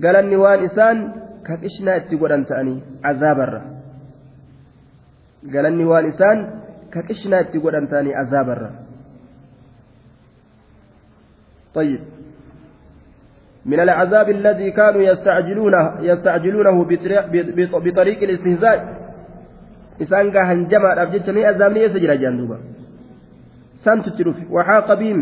galanni 0.00 0.36
waan 0.36 0.64
isaan 0.64 0.98
ka 1.42 1.56
qishnaa 1.56 1.96
itti 1.96 2.16
godhan 2.16 2.44
ta'anii 2.44 2.82
azaabarra 3.02 3.62
galanni 5.52 5.84
waan 5.84 6.06
isaan 6.12 6.46
ka 6.90 7.02
qishnaa 7.02 7.40
itti 7.40 7.58
godhan 7.58 7.88
ta'anii. 7.88 8.14
طيب 11.74 12.00
من 13.66 13.80
العذاب 13.80 14.30
الذي 14.30 14.70
كانوا 14.70 15.02
يستعجلونه 15.02 16.00
يستعجلونه 16.00 16.84
بطريق 17.84 18.22
الاستهزاء 18.22 19.00
إسان 20.02 20.30
قاهن 20.30 20.68
جمع 20.68 21.02
أبجد 21.02 21.30
من 21.30 21.44
أزامني 21.44 21.80
يسجل 21.80 22.20
جندوبا 22.20 22.58
سنت 23.84 24.06
تلف 24.18 24.38
وحاق 24.50 24.88
بهم 25.00 25.20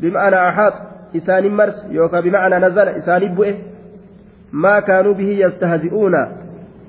بمعنى 0.00 0.38
أحاط. 0.48 0.74
إسان 1.16 1.44
مرس. 1.58 1.78
يوكا 1.90 2.20
بمعنى 2.20 2.56
نزل. 2.66 2.88
إسان 2.88 3.22
بؤه 3.34 3.54
ما 4.52 4.80
كانوا 4.80 5.14
به 5.14 5.30
يستهزئون. 5.44 6.14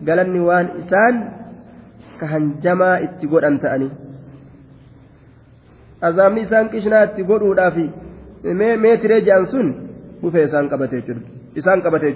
قال 0.08 0.20
النوان 0.20 0.66
إسان 0.80 1.14
كهن 2.20 2.44
جمع 2.64 2.90
اتقول 3.04 3.46
أنت 3.46 3.66
أني. 3.66 3.90
أزامني 6.04 6.42
إسان 6.44 6.66
كشنا 6.70 7.04
اتقول 7.04 7.44
ودافي 7.44 7.90
meetiree 8.84 9.22
jedhan 9.28 9.46
sun 9.52 9.68
bufee 10.22 10.44
isaan 10.48 10.70
qabatee 10.70 11.02
jiru 11.08 11.22
isaan 11.56 11.82
qabatee. 11.82 12.14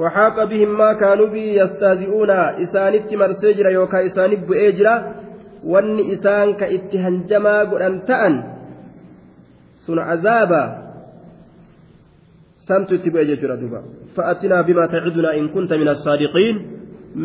waxaaqa 0.00 0.46
bihim 0.50 0.70
maa 0.80 0.94
kaanuu 1.02 1.30
bihi 1.34 1.56
yastaazi'uuna 1.60 2.38
isaanitti 2.64 3.16
marsee 3.22 3.54
jira 3.58 3.70
yookaan 3.78 4.06
isaaniif 4.10 4.46
bu'ee 4.48 4.70
jira 4.78 4.94
wanni 5.72 6.02
isaan 6.14 6.56
ka 6.60 6.66
itti 6.76 6.96
hanjamaa 7.04 7.60
godhan 7.72 7.96
ta'an 8.10 8.34
sun 9.84 9.98
azaaba 10.14 10.62
santu 12.68 12.94
itti 12.98 13.10
bu'e 13.14 13.24
jechuudha 13.30 13.56
duuba 13.62 13.80
fa'atinaa 14.16 14.62
bimaa 14.68 14.88
tacidunaa 14.94 15.36
in 15.40 15.48
kunta 15.54 15.78
min 15.82 15.88
assaadiqiin 15.94 16.56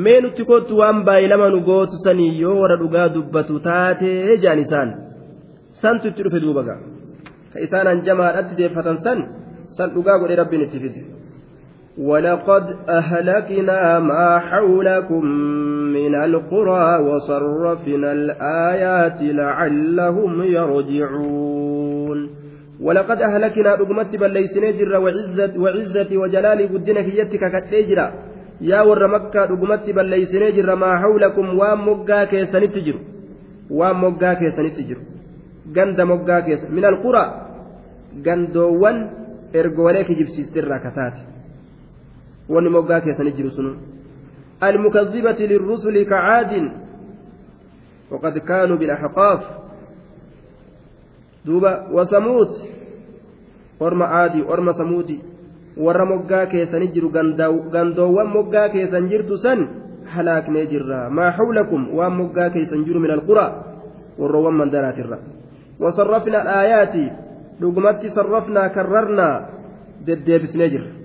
mee 0.04 0.20
nutti 0.22 0.44
kottu 0.52 0.74
waan 0.82 1.04
baay'ilama 1.08 1.50
nu 1.56 1.60
goosisanii 1.70 2.32
yoo 2.44 2.56
warra 2.62 2.78
dhugaa 2.84 3.10
dubbatu 3.16 3.60
taatee 3.68 4.38
jaan 4.44 4.60
isaan 4.66 4.90
santu 5.82 6.08
itti 6.12 6.22
dhufe 6.26 6.40
duuba 6.46 6.62
ka 6.70 6.76
isaan 7.66 7.88
hanjamaadhatti 7.92 8.54
deeffatan 8.60 8.98
san 9.06 9.20
san 9.78 9.90
dhugaa 9.96 10.18
godhe 10.22 10.36
rabbiin 10.42 10.66
itti 10.68 10.80
fide 10.84 11.02
ولقد 11.98 12.76
أهلكنا 12.90 14.00
ما 14.00 14.40
حولكم 14.40 15.26
من 15.94 16.16
القرى 16.16 16.98
وصرفنا 17.08 18.12
الآيات 18.12 19.22
لعلهم 19.22 20.44
يرجعون 20.44 22.30
ولقد 22.82 23.22
أهلكنا 23.22 23.76
رقمت 23.76 24.16
بل 24.16 24.32
ليس 24.34 24.58
نجر 24.58 24.98
وعزة 24.98 25.54
وعزتي 25.60 26.18
وجلالي 26.18 26.66
قدنا 26.66 27.02
كيتك 27.02 27.44
كتجرا 27.54 28.14
يا 28.62 28.82
ور 28.82 29.08
مكة 29.08 29.46
رقمت 29.46 29.90
بل 29.90 30.06
ليس 30.06 30.36
نجر 30.36 30.76
ما 30.76 30.98
حولكم 31.02 31.58
وام 31.60 31.90
مقا 31.90 32.24
كيسن 32.24 32.72
تجر 32.74 32.96
وام 33.72 34.04
مقا 34.04 34.34
كيسن 34.34 34.68
تجر 34.78 34.98
قند 35.76 36.02
مقا 36.02 36.40
كيس 36.40 36.62
من 36.72 36.86
القرى 36.86 37.26
قندوان 38.26 38.98
ergoolee 39.54 40.04
kijibsiistirraa 40.04 40.80
kataate 40.80 41.37
wanni 42.50 42.70
moggaa 42.70 43.02
keessanii 43.02 43.38
jiru 43.38 43.52
sunu 43.52 43.76
المكذبة 44.64 45.40
للرسل 45.46 46.04
كعاد 46.04 46.72
وقد 48.12 48.38
كانوا 48.38 48.78
بالأحقاف 48.78 49.42
دوبا 51.46 51.88
وثمود 51.92 52.50
أرم 53.82 54.04
عادي 54.04 54.44
أرم 54.50 54.72
ثمودي 54.72 55.20
warra 55.78 56.06
moggaa 56.10 56.46
keessanii 56.50 56.90
jiru 56.90 57.12
gandoowwan 57.72 58.28
moggaa 58.34 58.70
keessan 58.74 59.10
jirtu 59.10 59.38
san 59.38 59.60
halaaknee 60.14 60.66
jirra 60.72 61.10
maa 61.10 61.32
hawlakum 61.38 61.94
waan 61.98 62.18
moggaa 62.18 62.50
keessan 62.50 62.82
jiru 62.86 63.00
min 63.00 63.12
alqura 63.14 63.46
warroowwan 64.18 64.58
mandaraatirra 64.58 65.18
wasarrafna 65.80 66.42
alaayaati 66.42 67.04
dhugumatti 67.62 68.10
sarrafnaa 68.10 68.70
karrarnaa 68.70 69.36
deddeebisnee 70.08 70.70
jirra 70.74 70.97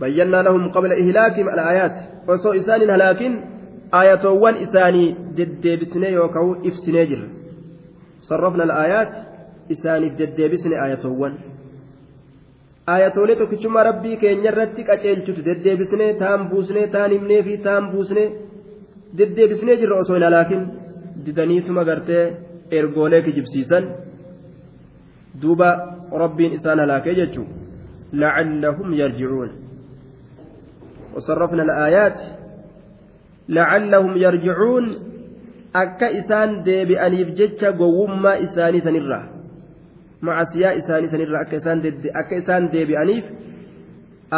bayyannaa 0.00 0.42
lahum 0.48 0.70
qabla 0.76 0.94
ihlaakihim 1.02 1.48
alaayaat 1.54 1.96
osoo 2.34 2.52
isaanin 2.60 2.90
halaakin 2.94 3.32
aayatoowwan 3.98 4.56
isaanii 4.66 5.08
deddeebisnee 5.36 6.12
yookaan 6.18 6.56
ibsinee 6.70 7.06
jirra 7.10 7.28
sarrafna 8.28 8.62
alaayaat 8.68 9.12
isaaniif 9.74 10.18
deddeebisne 10.20 10.76
aayatoowwan 10.82 11.34
aayatoolee 12.94 13.36
tokkichummaa 13.40 13.84
rabbii 13.90 14.16
keenya 14.22 14.50
irratti 14.52 14.82
qaceelchutu 14.90 15.44
deddeebisnee 15.48 16.10
taan 16.22 16.48
buusnee 16.50 16.86
taan 16.94 17.10
himnee 17.16 17.42
fi 17.48 17.56
taan 17.66 17.90
buusnee 17.92 18.26
deddeebisnee 19.18 19.76
jirra 19.82 19.96
osoo 20.02 20.16
hin 20.18 20.26
halaakin 20.28 20.62
didaniituma 21.26 21.84
gartee 21.90 22.24
ergoolee 22.78 23.22
kijibsiisan 23.26 23.84
duuba 25.42 25.70
rabbiin 26.22 26.52
isaan 26.58 26.78
halaakee 26.84 27.14
jechuun 27.20 27.48
lacallahum 28.22 28.92
yarjicuun 29.00 29.50
وصرفنا 31.16 31.62
الآيات 31.62 32.18
لعلهم 33.48 34.16
يرجعون 34.16 34.86
akka 35.70 36.10
isaan 36.10 36.66
deebi'aniif 36.66 37.28
jecha 37.38 37.70
gowwummaa 37.80 38.42
isaanii 38.46 38.82
sanirraa 38.86 39.24
macasiyaa 40.26 40.72
isaanii 40.82 41.10
sanirraa 41.12 41.42
akka 42.20 42.36
isaan 42.42 42.70
deebi'aniif 42.72 43.26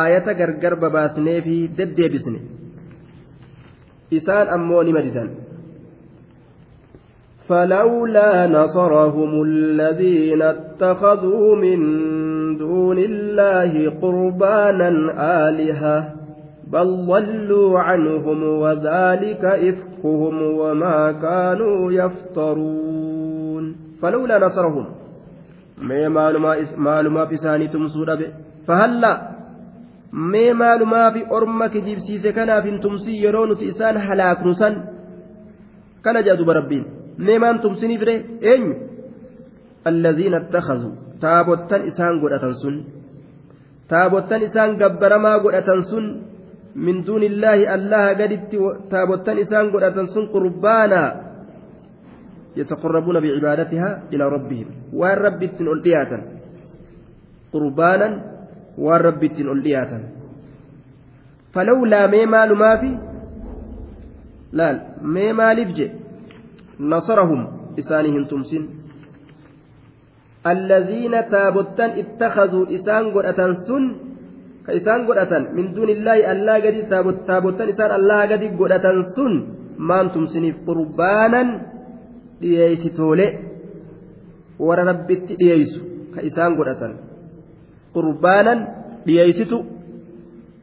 aayata 0.01 0.35
gargar 0.41 0.77
babaasnee 0.83 1.39
fi 1.47 1.57
deddeebisne 1.79 2.41
isaan 4.19 4.53
ammoo 4.59 4.83
ni 4.85 4.93
madidan 4.99 5.31
فلولا 7.49 8.47
نصرهم 8.47 9.43
الذين 9.43 10.43
اتخذوا 10.43 11.57
من 11.57 11.79
دون 12.57 12.99
الله 12.99 13.73
قربانا 14.03 14.91
آلهة 15.49 16.22
بل 16.73 16.89
ضلوا 17.07 17.81
عنهم 17.81 18.43
وذلك 18.63 19.45
إفكهم 19.45 20.43
وما 20.61 21.13
كانوا 21.13 21.93
يفترون. 21.93 23.65
فلولا 24.03 24.39
نصرهم 24.39 24.87
ما 25.79 26.09
معلومة 26.77 27.25
بساني 27.25 27.69
تمسود 27.69 28.11
فهلا 28.67 29.13
ما 30.13 30.53
معلومة 30.53 31.09
بأرمك 31.09 31.75
جيبسيس 31.77 32.27
كان 32.27 32.51
في 32.63 32.79
تمسي 32.79 33.15
يرون 33.25 33.57
تئسان 33.57 33.97
هلاك 33.97 34.47
نسان. 34.47 34.75
كان 36.05 36.25
جادوا 36.25 36.47
بربين. 36.47 36.85
meemaan 37.19 37.61
tumsinii 37.61 37.99
fide 37.99 38.15
eenyu 38.53 38.75
allaziina 39.91 40.37
attakazuu 40.43 40.93
taabottan 41.25 41.87
isaan 41.91 42.21
godhatan 42.23 42.55
sun 42.63 42.77
taabottan 43.89 44.43
isaan 44.49 44.77
gabbaramaa 44.81 45.39
godhatan 45.45 45.83
sun 45.91 46.07
min 46.75 47.05
duuni 47.07 47.27
illaahi 47.27 47.67
allaha 47.67 48.15
gaditti 48.15 48.57
taabottan 48.91 49.39
isaan 49.39 49.71
godhatan 49.73 50.07
sun 50.15 50.29
qurbaanaa 50.33 51.33
يتقربون 52.57 53.17
بعبادتها 53.21 54.13
إلى 54.13 54.25
ربهم. 54.29 54.67
وان 54.93 55.17
رب 55.19 55.43
التنولياتا 55.43 56.19
قربانا. 57.53 58.09
وان 58.79 59.01
رب 59.01 59.23
التنولياتا 59.25 59.99
فلولا 61.55 62.07
ميمال 62.07 62.51
ما 62.53 62.77
في 62.77 62.93
لا 64.53 64.69
ميمال 65.01 65.61
افجئ 65.61 65.91
نصرهم 66.81 67.41
إسانهم 67.79 68.23
تمسن. 68.25 68.63
الذين 70.47 71.15
تابتن 71.29 71.91
اتخذوا 72.03 72.65
إسان 72.75 73.05
قرأة 73.15 73.41
سن 73.65 73.85
ka 74.67 74.71
isaan 74.79 75.07
godhatan 75.09 75.43
min 75.57 75.75
duunillaahi 75.75 76.23
allaa 76.33 76.59
gadi 76.65 76.83
taabotan 77.27 77.69
isaan 77.73 77.93
allaa 77.99 78.25
gadi 78.31 78.47
godhatan 78.61 78.99
sun 79.17 79.33
maantumsiniif 79.91 80.57
qurbaanan 80.67 81.49
dhiyeessitoole 82.41 83.27
warra 84.67 84.85
rabbitti 84.91 85.39
dhiyeessu 85.41 85.81
ka 86.15 86.21
isaan 86.29 86.53
godhatan 86.59 86.93
qurbaanan 87.95 88.59
dhiyeessitu 89.07 89.59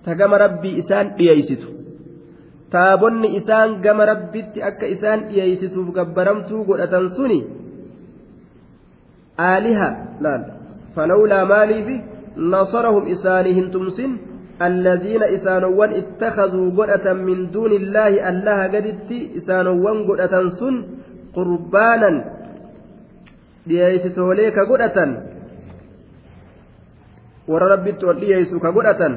ta 0.03 0.15
gama 0.19 0.37
rabbii 0.45 0.75
isaan 0.81 1.07
dhiyeessitu 1.17 1.67
taabonni 2.73 3.27
isaan 3.39 3.69
gama 3.85 4.03
rabbitti 4.11 4.63
akka 4.69 4.85
isaan 4.95 5.19
dhiyeessituuf 5.29 5.87
gabbaramtuu 5.97 6.61
godhatan 6.69 7.09
suni 7.17 7.39
aaliha 9.49 9.89
laal 10.23 10.43
falawlaa 10.95 11.43
maaliifi. 11.53 12.18
Isaanii 13.15 13.53
hin 13.53 13.71
tumsin 13.71 14.19
الذين 14.59 15.23
إسانوان 15.23 15.91
اتخذوا 16.01 16.67
قدة 16.75 17.13
من 17.13 17.47
دون 17.55 17.71
الله 17.71 18.29
الله 18.29 18.59
قدت 18.75 19.11
إسانوان 19.39 19.97
قدة 20.09 20.33
سن 20.59 20.75
قربانا 21.35 22.11
dhiyeessitoolee 23.69 24.51
ka 24.51 24.65
godhatan 24.65 25.11
warra 27.47 27.67
rabbitti 27.77 28.05
ol 28.09 28.17
dhiyeessu 28.17 28.57
ka 28.63 28.71
godhatan 28.73 29.13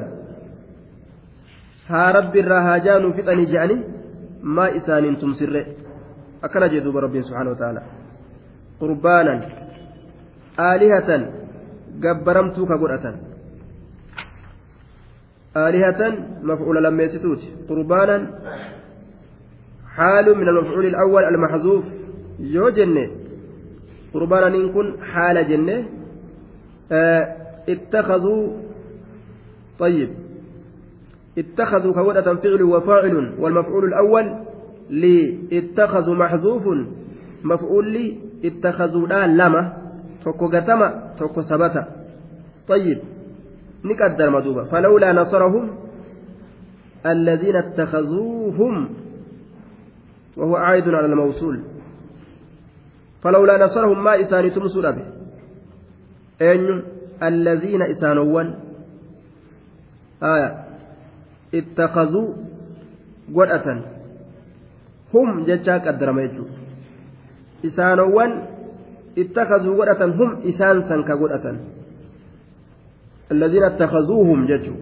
haa 1.89 2.11
rabbi 2.17 2.39
irraa 2.43 2.61
haajaa 2.67 2.99
nuu 2.99 3.13
fixanii 3.17 3.49
je'anii 3.53 3.81
maa 4.55 4.69
isaaniin 4.79 5.17
tumsirre 5.21 5.61
akkana 6.45 6.69
jee 6.69 6.83
duuba 6.85 7.01
rabbiin 7.05 7.25
subhaana 7.27 7.53
wa 7.53 7.59
ta'ala 7.61 7.81
qurbaanan 8.81 9.39
aalihatan 10.67 11.42
gabbaramtuu 11.99 12.65
ka 12.65 12.77
godhatan. 12.77 13.15
Aalihatan 15.55 16.13
mafcuula 16.43 16.81
lammeessituuti 16.81 17.67
qurbaanan 17.67 18.27
حال 19.93 20.25
من 20.37 20.47
المفعول 20.49 20.85
الأول 20.85 21.23
المحذوف 21.23 21.83
yoo 22.39 22.71
jenne 22.73 23.13
qurbaananiin 24.13 24.73
kun 24.73 24.97
haala 25.13 25.43
jenne. 25.45 25.85
اتخذوا 27.69 28.43
طيب 29.79 30.09
اتخذوا 31.37 31.93
كودة 31.93 32.35
فعل 32.35 32.63
وفاعل 32.63 33.33
والمفعول 33.39 33.85
الأول 33.85 34.25
لاتخذوا 34.89 36.15
محذوف 36.15 36.63
مفعول 37.43 37.91
لي 37.91 38.17
اتخذوا 38.45 39.07
لا 39.07 39.27
توكو 40.23 40.47
قتما 40.47 41.13
توكو 41.17 41.41
سبتا 41.41 41.87
طيب 42.67 42.99
نقدر 43.83 44.29
مدوبة 44.29 44.63
فلولا 44.63 45.13
نصرهم 45.13 45.75
الذين 47.05 47.55
اتخذوهم 47.55 48.89
وهو 50.37 50.55
عائد 50.55 50.87
على 50.87 51.05
الموصول 51.05 51.63
فلولا 53.21 53.65
نصرهم 53.65 54.03
ما 54.03 54.21
إساني 54.21 54.49
تمسوا 54.49 54.91
به 54.91 55.05
أين 56.41 56.83
الذين 57.23 57.81
إسانوان 57.81 58.55
آية 60.23 60.63
اتخذوا 61.53 62.33
قرأة 63.35 63.83
هم 65.13 65.43
جتشا 65.43 65.77
قدر 65.77 66.29
إسانوان 67.65 68.52
اتخذوا 69.17 69.77
قرأة 69.79 70.01
هم 70.19 70.29
إسان 70.49 70.81
سنك 70.89 71.11
قرأة 71.11 71.45
الذين 73.31 73.63
اتخذوهم 73.63 74.39
جتشو 74.49 74.75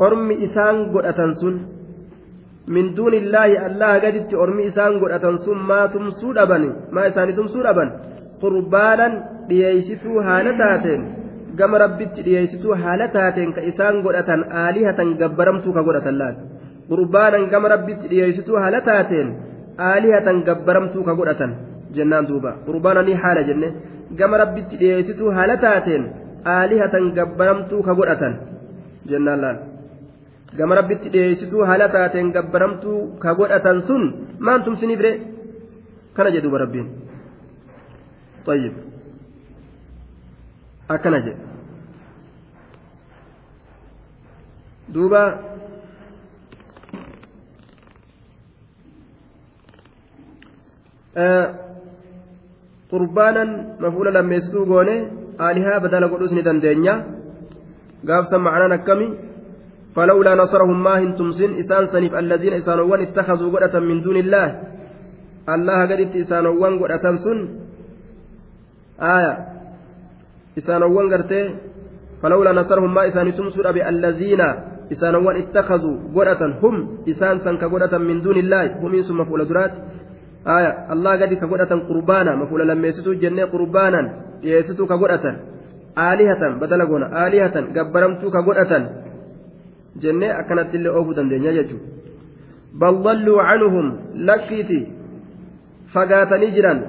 أرمي 0.00 0.34
إسان 0.44 0.74
قرأة 0.94 1.20
سن 1.40 1.56
من 2.74 2.94
دون 2.94 3.14
الله 3.14 3.66
الله 3.66 3.92
قدت 4.04 4.34
أرمي 4.34 4.62
إسان 4.68 4.92
قرأة 5.02 5.36
ثم 5.44 5.58
ما 5.68 5.86
تمسود 5.94 6.38
أبني 6.38 6.70
ما 6.94 7.02
إساني 7.08 7.32
تمسود 7.32 7.66
أبن 7.66 7.88
قربانا 8.42 9.08
dhiyeeysituu 9.48 10.20
haala 10.20 10.52
taateen 10.52 11.02
gama 11.56 11.78
rabbitti 11.78 12.24
dhiyeeysituu 12.24 12.74
haala 12.82 13.08
taateen 13.08 13.52
ka 13.56 13.60
isaan 13.70 14.02
godhatan 14.04 14.44
aalihatan 14.62 15.14
gabbaramtuu 15.20 15.72
ka 15.72 15.82
godhatan 15.88 16.18
laal 16.20 16.34
qurbaanan 16.90 17.48
gama 17.52 17.68
rabbitti 17.74 18.10
dhiyeeysituu 18.12 18.56
haala 18.62 18.80
taateen 18.80 19.28
aalihatan 21.87 21.93
gabbaramtuu 21.93 21.93
ka 21.93 21.93
godhatan 21.93 21.93
jennaan 21.95 22.27
duuba 22.29 22.51
qurbaananii 22.65 23.17
haala 23.23 23.43
jenne 23.49 23.67
gama 24.19 24.37
rabbitti 24.43 24.75
dhiyeeysituu 24.81 25.29
haala 25.37 25.57
taateen 25.57 26.03
aalihatan 26.55 27.05
gabbaramtuu 27.17 27.81
ka 27.87 27.93
godhatan 27.99 28.33
jennaan 29.11 29.39
laal 29.43 29.57
gama 30.57 30.75
rabbitti 30.79 31.13
dhiyeeysituu 31.13 31.63
haala 31.69 31.87
taateen 31.95 32.33
gabbaramtuu 32.35 32.99
ka 33.23 33.35
godhatan 33.39 33.77
sun 33.87 34.03
maan 34.39 34.63
tumsiniif 34.65 35.01
ree 35.05 35.15
kana 36.15 36.29
jedhuuba 36.35 36.57
rabbiin 36.65 36.87
طيب 38.45 38.73
akkana 40.89 41.19
jedhe 41.25 41.39
duuba 44.93 45.21
qurbaanan 52.90 53.50
mafuula 53.82 54.10
lammeessituu 54.16 54.64
goone 54.70 54.96
aalihaa 55.46 55.80
badala 55.84 56.08
godhus 56.12 56.32
ni 56.32 56.42
dandeenya. 56.42 56.94
Gaafsan 58.08 58.40
macnaan 58.46 58.76
akkami? 58.78 59.08
فلولا 59.98 60.34
نصرهم 60.34 60.82
ما 60.82 60.94
هن 61.00 61.14
تمسن 61.14 61.50
إسان 61.58 61.86
سنيف 61.86 62.14
الذين 62.14 62.52
إسانوان 62.52 63.00
اتخذوا 63.00 63.52
قدة 63.54 63.80
من 63.80 64.00
دون 64.00 64.16
الله 64.16 64.46
الله 65.54 65.78
قد 65.90 66.00
إسانوان 66.22 66.72
قدة 66.82 67.04
سن 67.24 67.38
آية 69.00 69.32
إسانوان 70.58 71.06
قرتي 71.12 71.40
فلولا 72.22 72.52
نصرهم 72.52 72.94
ما 72.94 73.02
إسان 73.08 73.26
تمسر 73.38 73.66
بالذين 73.72 74.42
إسانوان 74.92 75.36
اتخذوا 75.42 75.96
قدة 76.16 76.42
هم 76.62 76.74
إسان 77.08 77.38
سنك 77.44 77.62
قدة 77.64 77.98
من 77.98 78.20
دون 78.20 78.36
الله 78.44 78.64
هم 78.82 78.92
ثم 79.08 79.20
aya 80.56 80.70
allah 80.94 81.12
gadi 81.20 81.36
ka 81.40 81.46
godhatan 81.52 81.84
qurbaana 81.90 82.36
mafuula 82.40 82.64
lammeessituu 82.70 83.14
jennee 83.22 83.46
qurbaanan 83.54 84.06
dhiyeessituu 84.42 84.86
ka 84.90 84.96
godhatan 85.02 85.36
aalihatan 86.06 86.58
badala 86.62 86.86
goona 86.90 87.06
aalihatan 87.22 87.72
gabbaramtuu 87.76 88.30
ka 88.36 88.42
godhatan 88.48 88.84
jennee 90.02 90.32
akkanatti 90.40 90.76
illee 90.78 90.94
oofuu 90.98 91.16
dandeenya 91.18 91.52
jechuudha. 91.58 91.86
Bal 92.80 93.02
dhalluu 93.04 93.36
canuhum 93.48 93.86
lakkiiti 94.28 94.80
fagaatanii 95.94 96.50
jiran. 96.56 96.80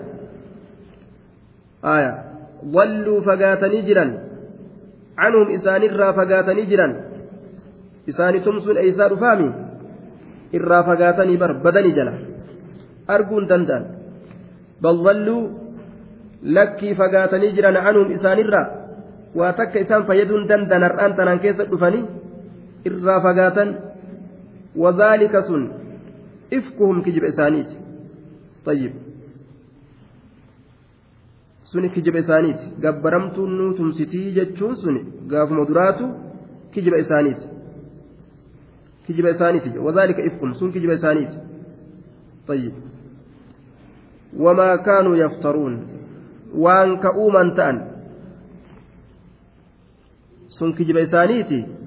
Aya 1.94 2.12
walluu 2.76 3.22
fagaatanii 3.28 3.84
jiran 3.90 4.12
canuhum 5.22 5.54
isaanirraa 5.58 6.14
fagaatanii 6.20 6.66
jiran. 6.72 6.96
Isaanitumsuun 8.08 8.78
eeysaa 8.84 9.10
dhufaami 9.10 9.50
irraa 10.60 10.84
fagaatanii 10.90 11.38
bar 11.38 11.54
badanii 11.66 11.96
jala. 12.00 12.14
Arguun 13.16 13.48
danda'an 13.52 13.84
bal 14.84 14.98
dalluu 15.08 15.42
lakkii 16.58 16.94
fagaatanii 17.02 17.52
jiran 17.58 17.78
canuhum 17.86 18.12
isaanirraa 18.18 18.68
waa 19.40 19.52
takka 19.60 19.80
isaan 19.86 20.08
fayyaduun 20.10 20.48
danda'an 20.52 20.88
har'aan 20.88 21.16
tanaan 21.20 21.44
keessa 21.46 21.70
dhufanii 21.72 22.06
irraa 22.92 23.20
fagaatan 23.28 23.76
wadhaalika 24.84 25.42
sun 25.50 25.64
ifkuhum 26.60 27.04
kijiba 27.06 27.28
isaaniiti 27.34 27.76
tayyib 28.66 28.94
suni 31.72 31.90
kijiba 31.96 32.20
isaaniiti 32.26 32.66
gabbaramtuun 32.86 33.52
nuu 33.60 33.72
tumsitii 33.80 34.32
jechuun 34.40 34.76
suni 34.84 35.02
gaafuma 35.34 35.66
duraatu 35.72 36.10
kijiba 36.74 36.98
isaaniiti 37.06 37.48
kijiba 39.08 39.30
isaaniiti 39.36 39.78
wadhaalika 39.88 40.22
ifkum 40.32 40.54
sun 40.62 40.72
kijiba 40.74 40.94
isaaniiti 40.94 41.38
tayyib 42.48 42.89
wamaa 44.38 44.78
kaanuu 44.78 45.16
yaftaruun 45.16 45.76
waan 46.54 47.00
ka'uuman 47.00 47.56
ta'an 47.56 47.78
sun 50.48 50.74
kijiba 50.74 51.02
isaaniiti 51.02 51.80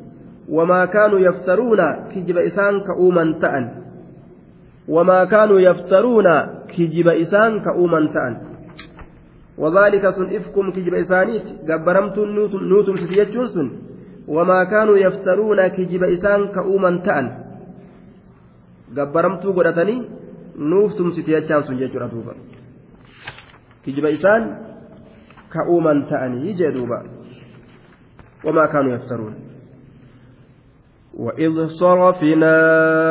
وما 0.49 0.85
كانوا 0.85 1.19
يفترون 1.19 1.81
كجب 2.13 2.39
إسان 2.39 2.81
كأوما 2.81 3.39
تأن. 3.41 3.65
وما 4.89 5.25
كانوا 5.25 5.61
يفترون 5.61 6.27
كجب 6.69 7.09
إسان 7.09 7.61
كأوما 7.61 8.01
تأن. 8.15 8.35
وذلك 9.59 10.11
سن 10.11 10.27
إفكم 10.37 10.71
كجب 10.71 10.95
إسانيت. 10.95 11.47
قبرمت 11.71 12.19
نوتم 12.73 12.97
ستيجون 12.97 13.49
سن. 13.55 13.69
وما 14.29 14.65
كانوا 14.65 14.97
يفترون 14.99 15.69
كجب 15.69 16.03
إسان 16.05 16.49
كأوما 16.49 16.91
تأن. 17.07 17.27
قبرمت 18.97 19.47
قدتني. 19.47 19.97
نوفتم 20.57 21.11
ستيجان 21.11 21.63
سن 21.63 21.77
جيجون 21.77 22.09
دوبا 22.09 22.35
كجب 23.87 24.05
إسان 24.05 24.43
كأوما 25.53 26.07
تأن 26.11 26.33
يجي 26.47 26.71
دوبا 26.71 27.03
وما 28.45 28.67
كانوا 28.67 28.95
يفترون 28.95 29.35
وإذ 31.19 31.67
صرفنا 31.67 32.57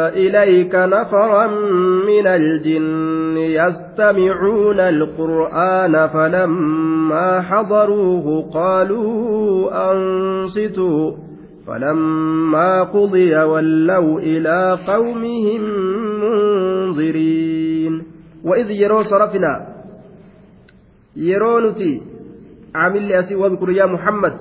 إليك 0.09 0.75
نفرا 0.75 1.47
من 2.07 2.27
الجن 2.27 3.37
يستمعون 3.37 4.79
القرآن 4.79 6.07
فلما 6.07 7.41
حضروه 7.41 8.49
قالوا 8.49 9.91
أنصتوا 9.91 11.30
فلما 11.71 12.83
قضي 12.83 13.35
ولوا 13.35 14.19
إلى 14.19 14.77
قومهم 14.87 15.61
منذرين 16.21 18.03
وإذ 18.43 18.71
يروا 18.71 19.03
صرفنا 19.03 19.67
يرونتي 21.15 22.01
عامل 22.75 23.11
أسي 23.13 23.35
واذكر 23.35 23.69
يا 23.69 23.85
محمد 23.85 24.37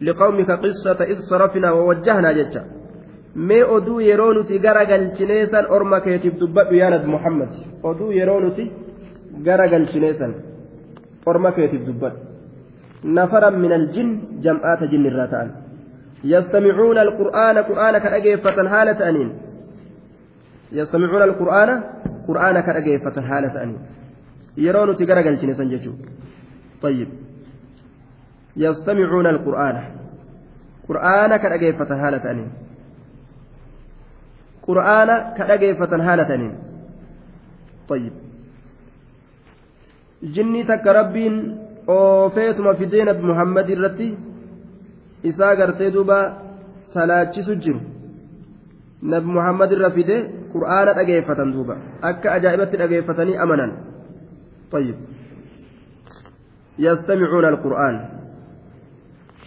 لقومك 0.00 0.50
قصة 0.50 1.04
إذ 1.04 1.18
صرفنا 1.30 1.72
ووجهنا 1.72 2.32
جتا 2.32 2.64
galchineesan 4.90 5.64
orma 5.76 5.98
keetiif 6.06 6.34
dubbadhu 6.42 6.74
yaa 6.80 6.90
nabi 6.94 7.08
muhammad 7.14 7.50
oduu 7.82 8.10
yeroo 8.18 8.40
nuti 8.44 8.64
gara 9.46 9.66
galchineesan 9.72 10.32
orma 11.30 11.50
keetiif 11.56 11.82
dubbadhu 11.88 12.18
nafaran 13.16 13.56
min 13.64 13.72
aljin 13.78 14.08
jam'aata 14.44 14.86
jinni 14.92 15.08
irraa 15.10 15.28
ta'an 15.32 15.63
ka 18.00 18.10
dhageeffatan 18.14 18.66
haala 18.66 18.94
ta'aniin 18.94 19.30
yastamicuuna 20.72 21.24
alqur'aana 21.30 21.74
qur'aana 22.26 22.62
ka 22.66 22.72
dhageeffatan 22.76 23.24
haala 23.30 23.48
ta'aniin 23.56 23.80
yeroo 24.66 24.86
nuti 24.86 25.06
gara 25.06 25.22
galchineesan 25.22 25.70
jechuudha 25.70 26.14
طيب 26.84 27.08
يستمعون 28.56 29.26
القرآن 29.26 29.76
قرآن 30.88 31.36
كأجيفة 31.36 31.90
هالة 32.06 32.30
أنين 32.30 32.50
ka 35.36 35.44
dhageeffatan 35.44 36.00
haala 36.00 36.24
taniin 36.24 36.54
طيب 37.88 38.12
jinnii 40.34 40.64
takka 40.64 40.92
rabbiin 40.92 41.36
oofeetuma 41.86 42.72
fidee 42.80 43.04
nabi 43.04 43.22
muhammad 43.30 43.68
irratti 43.68 44.16
isaa 45.30 45.54
gartee 45.60 45.90
duuba 45.96 46.18
salaachisu 46.94 47.54
jiru 47.64 47.80
nabi 49.12 49.28
muhammad 49.36 49.72
irra 49.76 49.90
fide 49.96 50.16
qur'aana 50.54 50.96
dhageeffatan 50.98 51.52
duuba 51.56 51.74
akka 52.10 52.32
ajaa'ibatti 52.36 52.80
dhageeffatanii 52.82 53.40
amanan 53.46 53.72
طيب 54.74 54.94
يستمعون 56.78 57.44
القرآن 57.44 57.96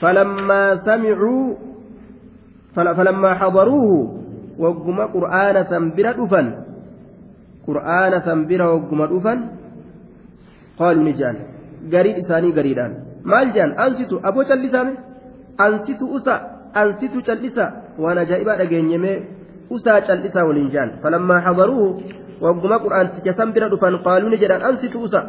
فلما 0.02 0.76
سمعوا 0.76 1.56
فلما 2.76 3.34
حضروه 3.34 3.91
bira 5.95 6.12
dhufan 6.18 6.48
qur'aana 7.68 8.24
san 8.26 8.48
bira 8.49 8.66
wagguma 8.74 9.06
dhufan 9.12 9.40
qaaluu 10.80 11.04
ni 11.08 11.14
jedhan 11.20 11.38
gariin 11.94 12.18
isaanii 12.24 12.56
gariidhaan 12.58 12.94
maal 13.32 13.48
jedhan 13.56 13.72
ansitu 13.86 14.16
aboo 14.30 14.48
callisaame 14.49 14.94
ansitu 15.65 16.05
usa 16.17 16.35
ansitu 16.73 17.21
callisa 17.27 17.65
waan 18.03 18.17
ajaa'ibaa 18.23 18.57
dhageenyemee 18.61 19.17
usaa 19.75 20.01
callisaa 20.07 20.45
waliin 20.49 20.71
jedhan 20.73 20.91
falammaa 21.03 21.39
hadaruuhu 21.47 21.88
wagguma 22.41 22.79
qur'aanticha 22.85 23.34
san 23.39 23.53
bira 23.53 23.69
dhufan 23.73 23.99
qaaluu 24.07 24.29
ni 24.34 24.38
jedhan 24.43 24.65
ansitu 24.69 25.01
usa 25.07 25.21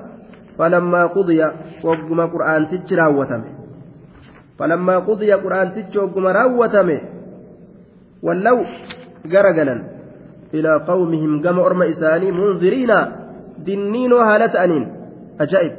falammaa 0.59 1.07
qudiya 1.17 1.53
wagguma 1.89 2.29
qur'aantichi 2.35 2.99
raawwatame 3.01 3.51
falammaa 4.59 5.01
qudiya 5.09 5.39
qur'aantichi 5.45 5.99
wagguma 6.03 6.33
raawwatame 6.39 6.97
wallaw 8.23 8.59
garagalan 9.35 9.81
ilaa 10.53 10.79
qawmihim 10.91 11.41
gama 11.47 11.63
orma 11.69 11.87
isaanii 11.95 12.33
munziriina 12.41 12.99
dinniinoo 13.67 14.25
haala 14.29 14.49
ta'aniin 14.57 14.85
ajaa'ib 15.45 15.75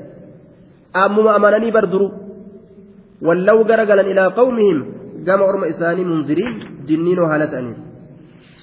ammuma 1.03 1.35
amananii 1.39 1.71
barduru 1.77 2.07
ilaa 3.21 4.29
qawmihim 4.39 4.79
gama 5.23 5.45
orma 5.45 5.67
isaanii 5.67 6.05
munziriin 6.11 6.83
jinniinoo 6.87 7.27
haala 7.27 7.47
ta'anii 7.47 7.77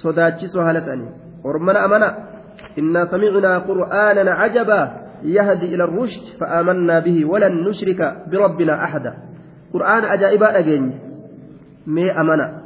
sodaachisoo 0.03 0.65
haala 0.65 0.81
ta'anii 0.81 1.11
ormana 1.45 1.83
amana 1.89 2.09
innaa 2.77 3.07
samicnaa 3.07 3.61
qur'aanan 3.70 4.33
cajabaa 4.43 5.07
يهدي 5.23 5.74
إلى 5.74 5.85
الرشد 5.85 6.39
فآمنا 6.41 7.01
به 7.01 7.24
ولن 7.24 7.69
نشرك 7.69 8.01
بربنا 8.31 8.85
أحدا 8.85 9.12
قرآن 9.73 10.05
أجائبا 10.05 10.59
أجين 10.59 11.01
مي 11.87 12.20
أمنا 12.20 12.62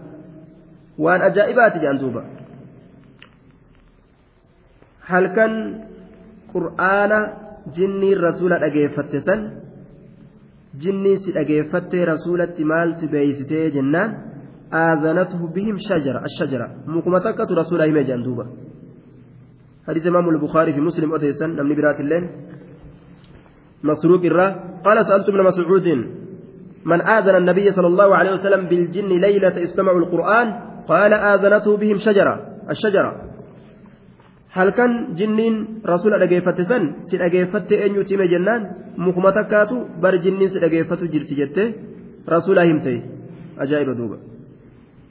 وأن 0.99 1.21
أجائبات 1.21 1.77
جاندوبا 1.77 2.25
هل 5.07 5.27
كان 5.27 5.85
قرآن 6.55 7.13
جني 7.77 8.13
الرسول 8.13 8.53
أجيفت 10.75 10.89
سن 10.89 10.91
جني 10.91 11.17
سي 11.17 11.41
أجيفت 11.41 11.95
رسولة 11.95 12.55
مال 12.59 12.97
تبيسي 12.97 13.71
جنان 13.71 14.31
آذنته 14.73 15.47
بهم 15.55 15.77
شجرة 15.77 16.25
الشجرة 16.25 16.75
مقمتك 16.87 17.41
رسول 17.51 17.81
أيمي 17.81 18.03
جاندوبا 18.05 18.47
حديث 19.89 20.07
إمام 20.07 20.29
البخاري 20.29 20.73
في 20.73 20.81
مسلم 20.81 21.15
أديسا 21.15 21.47
نمني 21.47 21.75
برات 21.75 22.01
الليل 22.01 22.31
مسروق 23.85 24.25
الرا 24.25 24.49
قال 24.85 25.07
سألت 25.07 25.29
ابن 25.29 25.41
من 26.85 27.01
آذن 27.01 27.37
النبي 27.37 27.71
صلى 27.71 27.87
الله 27.87 28.17
عليه 28.17 28.33
وسلم 28.33 28.67
بالجن 28.67 29.09
ليلة 29.09 29.65
استمعوا 29.65 29.99
القرآن 29.99 30.53
قال 30.89 31.13
آذنته 31.13 31.77
بهم 31.77 31.97
شجرة 31.99 32.47
الشجرة 32.71 33.30
كان 34.55 35.15
جنين 35.19 35.55
رسول 35.87 36.13
أجيفت 36.23 36.59
سن 36.71 36.85
سن 37.11 37.21
أجيفت 37.29 37.73
أن 37.73 37.93
يتم 37.99 38.23
جنان 38.33 38.63
مخمتكاتو 39.05 39.77
بر 40.03 40.15
جنين 40.25 40.49
سن 40.53 40.63
أجيفت 40.69 41.01
جرت 41.13 41.31
جته 41.41 41.67
رسول 42.35 42.59
همتي 42.59 42.97
أجائب 43.63 43.89
دوبا 43.99 44.19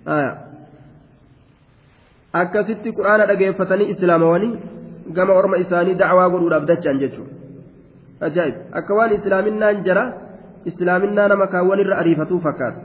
آه 0.07 0.49
akkasitti 2.33 2.91
quraana 2.97 3.25
dhageeffatanii 3.29 3.89
islaamawanii 3.93 4.59
gama 5.17 5.33
orma 5.33 5.57
isaanii 5.63 5.95
dacwaa 6.01 6.29
godhuudhaaf 6.33 6.65
dachaan 6.71 6.99
jechuudha 7.03 7.33
ajaa'ib 8.27 8.55
akka 8.79 8.97
waan 8.99 9.15
islaaminaan 9.17 9.81
jara 9.87 10.03
islaaminaa 10.71 11.27
nama 11.31 11.47
kaawwan 11.53 11.81
irra 11.83 11.97
ariifatuu 12.01 12.39
fakkaata 12.45 12.81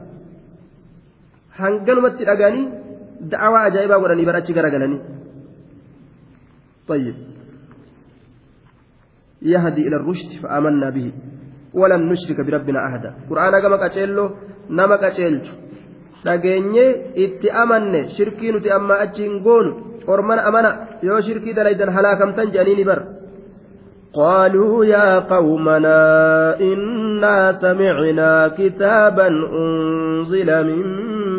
hanganumatti 1.59 2.29
dhaganii 2.31 2.65
dacwaa 3.35 3.65
ajaa'ibaa 3.71 4.01
godhanii 4.05 4.31
achi 4.41 4.57
garagalanii 4.59 5.01
طيب 6.88 7.16
يهدي 9.42 9.88
إلى 9.88 9.96
الرشد 9.96 10.32
فآمنا 10.44 10.90
به 10.90 11.12
ولن 11.74 12.02
نشرك 12.10 12.46
بربنا 12.46 12.80
أحدا 12.88 13.16
قرآن 13.30 13.54
كما 13.62 13.76
قتلوا 13.84 14.30
نما 14.70 14.96
قتلت 14.96 15.48
dhageenye 16.26 16.86
itti 17.16 17.48
amanne 17.52 18.10
shirkii 18.16 18.52
nuti 18.52 18.70
amma 18.78 18.96
achiin 19.06 19.40
goonu 19.46 19.72
ormana 20.08 20.42
amana 20.50 20.72
yoo 21.08 21.22
shirkii 21.28 21.54
dalaydan 21.56 21.94
halaakamtan 21.96 22.52
jedhanii 22.56 22.86
bar 22.92 23.02
قالوا 24.14 24.86
يا 24.86 25.20
قومنا 25.20 26.02
إنا 26.60 27.52
سمعنا 27.62 28.48
كتابا 28.58 29.28
أنزل 29.62 30.50
من 30.68 30.82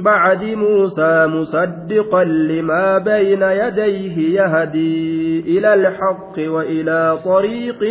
بعد 0.02 0.44
موسى 0.44 1.26
مصدقا 1.28 2.24
لما 2.24 2.98
بين 2.98 3.42
يديه 3.42 4.18
يهدي 4.42 5.40
إلى 5.58 5.74
الحق 5.74 6.36
وإلى 6.38 7.20
طريق 7.26 7.82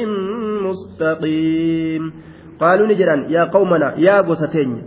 مستقيم. 0.63 2.13
قالوا 2.61 2.87
نجرا 2.87 3.27
يا 3.29 3.45
قومنا 3.45 3.95
يا 3.99 4.21
قستين 4.21 4.83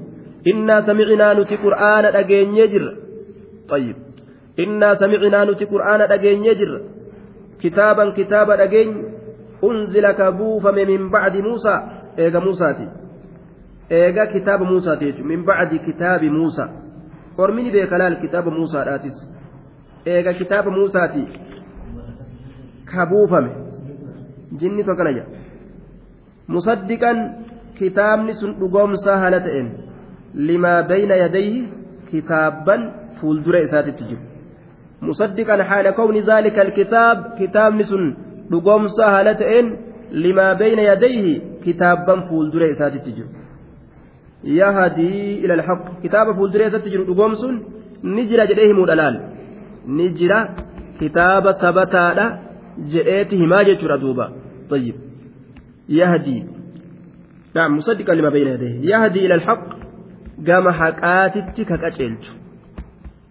إنا 0.47 0.81
سمعنا 0.81 1.33
نتي 1.33 1.55
قرآن 1.55 2.05
أجين 2.05 2.55
يجر. 2.55 2.95
طيب 3.69 3.95
إنا 4.59 4.95
سمعنا 4.95 5.45
نتي 5.45 5.65
قرآن 5.65 6.01
أجين 6.01 6.45
يجر. 6.45 6.81
كتابا 7.61 8.09
كتابا 8.17 8.63
أجين. 8.63 9.03
أنزل 9.63 10.11
كبوفم 10.11 10.75
من 10.75 11.09
بعد 11.09 11.37
موسى. 11.37 11.75
إيجا 12.19 12.39
موسى 12.39 12.89
إيجا 13.91 14.25
كتاب 14.25 14.61
موسى 14.61 15.13
من 15.23 15.45
بعد 15.45 15.75
ormini 17.37 17.71
beeka 17.75 17.97
laal 18.01 18.15
kitaaba 18.23 18.51
muusaadhaatis 18.57 19.17
eega 20.13 20.33
kitaaba 20.33 20.69
muusaati 20.77 21.23
ka 22.91 23.05
buufame. 23.11 23.51
Jinni 24.59 24.83
tokkana 24.87 25.11
jedha 25.17 25.29
musaddiqan 26.55 27.17
kitaabni 27.79 28.33
sun 28.39 28.51
dhugoomsaa 28.59 29.17
haala 29.23 29.39
ta'een 29.47 29.67
limaa 30.49 30.83
bayna 30.91 31.15
yadayhi 31.23 31.67
kitaabban 32.11 32.81
fuuldura 33.19 33.59
isaatitti 33.67 34.03
jiru. 34.09 34.23
Musaddiqan 35.09 35.61
haala 35.69 35.91
kowni 35.99 36.21
zaalika 36.29 36.61
alkitaab 36.67 37.17
kitaabni 37.39 37.83
sun 37.91 38.03
dhugoomsaa 38.51 39.11
haala 39.15 39.33
ta'een 39.41 39.67
limaa 40.25 40.53
bayna 40.61 40.81
yadayhi 40.91 41.33
kitaabban 41.65 42.19
fuuldura 42.29 42.67
isaatitti 42.75 43.11
jiru. 43.17 43.29
yahdii 44.60 45.34
ila 45.44 45.54
alhaq 45.58 45.82
kitaaba 46.02 46.34
fuuldura 46.34 46.66
isaatti 46.66 46.94
jiru 46.94 47.04
dhugoomsuun 47.10 47.56
ni 48.14 48.26
jira 48.30 48.46
jedhee 48.52 48.68
himuudha 48.70 48.94
laal 49.00 49.18
ni 49.96 50.08
jira 50.20 50.38
kitaaba 51.00 51.52
sabataadha 51.64 52.26
jedheeti 52.94 53.36
himaa 53.42 53.64
jechuudha 53.70 53.98
duuba 54.04 54.32
طيب 54.70 54.94
يهدي 55.88 56.44
نعم 57.54 57.76
مصدقا 57.76 58.14
لما 58.14 58.28
بين 58.28 58.48
يديه 58.48 58.74
يهدي 58.90 59.26
إلى 59.26 59.34
الحق 59.34 59.66
قام 60.48 60.70
حقاتك 60.70 61.54
ككتشيلت 61.54 62.24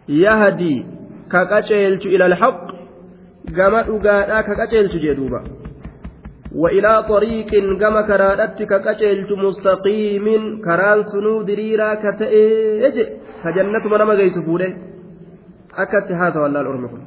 يهدي 0.10 0.86
ككتشيلت 1.32 2.06
إلى 2.06 2.26
الحق 2.26 2.66
قام 3.58 3.76
أقادا 3.76 4.42
ككتشيلت 4.42 4.96
جدوبا 4.96 5.44
وإلى 6.55 7.05
طريق 7.09 7.51
قام 7.83 8.01
كرادتك 8.07 8.69
ككتشيلت 8.69 9.33
مستقيم 9.33 10.27
كران 10.65 11.03
سنو 11.03 11.43
دريرا 11.43 11.95
كتئيج 11.95 12.97
كجنة 13.45 13.85
من 13.85 14.03
ما 14.03 14.15
جيس 14.15 14.39
فوله 14.47 14.77
أكت 15.77 16.13
هذا 16.13 16.41
والله 16.41 16.61
الأرمكم. 16.61 17.01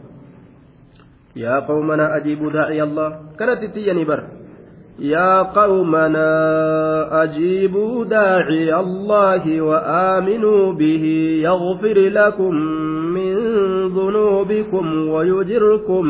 يا 1.36 1.60
قومنا 1.60 2.18
أجيبوا 2.18 2.52
داعي 2.52 2.84
الله. 2.84 3.20
كانت 3.40 3.74
تيني 3.74 4.06
بر. 4.06 4.24
يا 5.00 5.42
قومنا 5.42 6.30
أجيبوا 7.24 8.06
داعي 8.06 8.76
الله 8.76 9.62
وآمنوا 9.62 10.74
به. 10.74 11.04
يغفر 11.44 11.98
لكم 11.98 12.54
من 13.18 13.36
ذنوبكم 13.88 15.08
ويجركم 15.10 16.06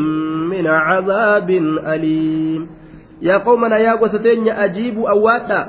من 0.50 0.66
عذاب 0.66 1.50
أليم. 1.86 2.79
يا 3.22 3.36
قومنا 3.36 3.76
يا 3.78 3.92
قوستين 4.00 4.48
أجيبوا 4.48 5.10
أواتا 5.10 5.60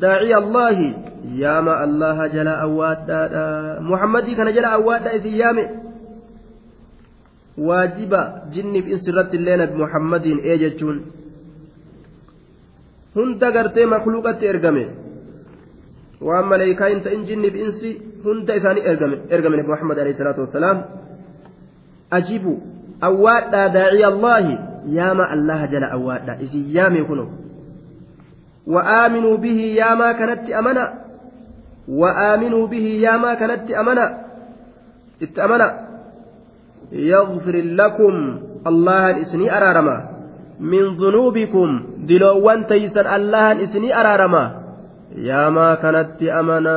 داعي 0.00 0.34
الله 0.34 0.78
يا 1.34 1.60
ما 1.60 1.84
الله 1.84 2.26
جل 2.26 2.48
أواتا 2.48 3.18
محمد 3.80 4.24
كان 4.36 4.48
جل 4.52 4.64
أواتا 4.64 5.14
إذ 5.16 5.26
يامي 5.26 5.64
واجب 7.58 8.12
جني 8.54 8.82
في 8.82 8.92
إنسرت 8.92 9.34
الليلة 9.34 9.64
بمحمد 9.64 10.26
إيجتون 10.26 10.98
hunda 13.14 13.50
gartee 13.52 13.86
makluuqatti 13.86 14.46
ergame 14.52 14.84
waan 16.26 16.46
maleekaa 16.48 16.88
hin 16.92 17.00
ta'in 17.04 17.26
jinniif 17.28 17.54
insi 17.64 17.90
hunda 18.24 18.54
isaanii 18.60 18.84
ergame 18.92 19.16
ergame 19.36 19.62
muhammad 19.70 19.98
alayhi 19.98 20.18
salaatu 20.20 20.40
wassalaam 20.44 20.78
ajibu 22.18 22.54
awwaadhaa 23.08 23.68
daaciya 23.76 24.08
allaahi 24.12 24.54
yaama 24.88 25.28
allaha 25.28 25.66
jala 25.66 25.92
awwaadhaa 25.92 26.40
isin 26.40 26.66
yaame 26.72 27.04
kuno 27.04 27.42
وآمنوا 28.66 29.36
به 29.36 29.58
يا 29.74 29.94
ما 29.94 30.12
كانت 30.12 30.50
أمنا. 30.50 30.92
وآمنوا 31.88 32.66
به 32.66 32.86
يا 33.02 33.16
ما 33.16 33.34
كانت 33.34 33.70
أمنا. 33.70 34.06
اتأمنا. 35.22 35.68
يغفر 36.92 37.56
لكم 37.56 38.14
الله 38.66 39.10
الإسني 39.10 39.56
أرارما. 39.56 39.96
من 40.60 40.96
ذنوبكم 40.96 41.68
دلوان 42.06 42.66
تيسن 42.66 43.06
الله 43.06 43.64
إسني 43.64 44.00
أرارما. 44.00 44.44
يا 45.16 45.50
ما 45.50 45.74
كانت 45.74 46.22
أمنا. 46.22 46.76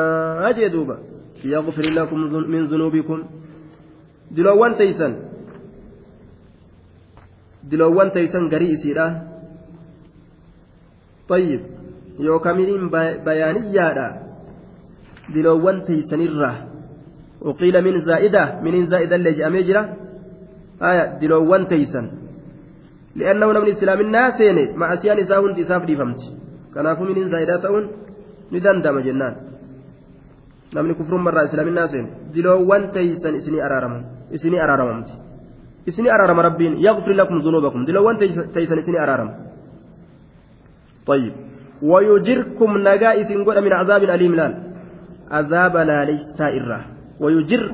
أجدوبا 0.50 0.98
يغفر 1.46 1.86
لكم 1.94 2.20
من 2.50 2.66
ذنوبكم. 2.66 3.24
دلوان 4.32 4.78
تيسن 4.78 5.14
دلوان 7.72 8.12
تيسن 8.12 8.44
قريء 8.54 8.74
سيرا 8.84 9.08
طيب 11.30 11.62
يوكاملين 12.20 12.84
بيانية 13.26 13.88
دلوان 15.36 15.78
تيسن 15.88 16.22
الرا 16.22 16.52
وقيل 17.42 17.76
من 17.88 17.96
زائدة 18.02 18.44
من 18.66 18.86
زائدة 18.86 19.16
اللي 19.16 19.50
مجرى 19.50 19.84
آية 20.90 21.06
دلوان 21.22 21.68
تيسن 21.68 22.06
لأنه 23.16 23.48
من 23.48 23.70
إسلام 23.74 24.00
الناس 24.02 24.40
مع 24.76 24.90
سيان 24.96 25.18
إساء 25.20 25.40
هند 25.42 25.60
إساف 25.60 25.84
ديفمت 25.86 26.22
kanaafuu 26.76 27.06
miniin 27.08 27.30
zaa'idaa 27.32 27.60
ta'uun 27.64 27.86
ni 28.52 28.60
dandama 28.64 29.02
jennaan. 29.02 29.36
Namni 30.76 30.96
kufrummarraa 31.00 31.46
islaaminaa 31.48 31.88
seenu 31.88 32.10
diloowwan 32.36 32.90
teeysan 32.98 33.36
isinii 33.40 33.62
araaramu 33.68 34.00
isinii 34.32 34.60
isinii 35.86 36.10
araarama 36.10 36.42
rabbiin 36.44 36.78
yaqfir 36.78 37.16
lakum 37.16 37.42
zunuubakum. 37.42 37.86
Diloowwan 37.86 38.18
teeysan 38.54 38.80
isinii 38.80 39.00
araarama. 39.00 39.34
طيب 41.06 41.34
ويجركم 41.82 42.78
نجائز 42.78 43.32
قد 43.48 43.58
من 43.58 43.74
عذاب 43.74 44.04
أليم 44.04 44.36
لال 44.36 44.54
عذاب 45.32 45.78
لا 45.78 46.06
ليس 46.06 46.42
إرّا 46.42 46.82
ويجر 47.20 47.72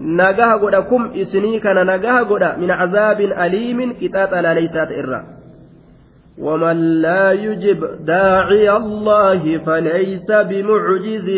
نجاه 0.00 0.52
قد 0.54 0.74
كم 0.90 1.02
إسني 1.14 1.60
كان 1.60 1.86
نجاه 1.86 2.20
قد 2.20 2.58
من 2.58 2.70
عذاب 2.70 3.20
أليم 3.20 3.92
كتاب 3.92 4.34
لا 4.34 4.54
ليس 4.54 4.76
إرّا 4.76 5.35
ومن 6.38 7.02
لا 7.02 7.32
يجب 7.32 8.04
داعي 8.04 8.76
الله 8.76 9.58
فليس 9.58 10.30
بمعجز 10.30 11.30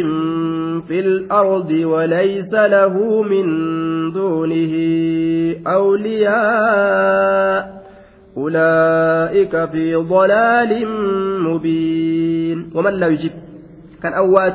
في 0.88 1.00
الأرض 1.00 1.70
وليس 1.70 2.54
له 2.54 3.22
من 3.22 3.46
دونه 4.12 4.74
أولياء. 5.66 7.78
أولئك 8.36 9.64
في 9.64 9.94
ضلال 9.94 10.86
مبين. 11.42 12.70
ومن 12.74 12.92
لا 12.92 13.06
يجب 13.06 13.30
كان 14.02 14.12
أوات 14.12 14.54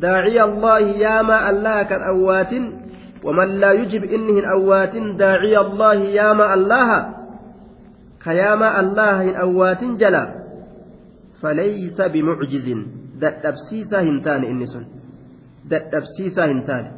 داعي 0.00 0.42
الله 0.42 0.78
ياما 0.78 1.50
الله 1.50 1.82
كان 1.82 2.02
أوات. 2.02 2.50
ومن 3.24 3.60
لا 3.60 3.72
يجب 3.72 4.04
إنه 4.04 4.46
أوات 4.46 4.96
داعي 5.18 5.58
الله 5.58 5.94
ياما 5.94 6.54
الله 6.54 7.17
awwaatin 9.44 9.96
jala 9.98 10.22
falaysa 11.40 12.08
bimucjizin 12.08 12.80
dadhabsiisaa 13.20 14.02
hin 14.08 14.22
taane 14.22 14.48
inni 14.52 14.66
sun 14.66 14.86
dadhabsiisaa 15.70 16.46
hin 16.52 16.62
taane 16.70 16.90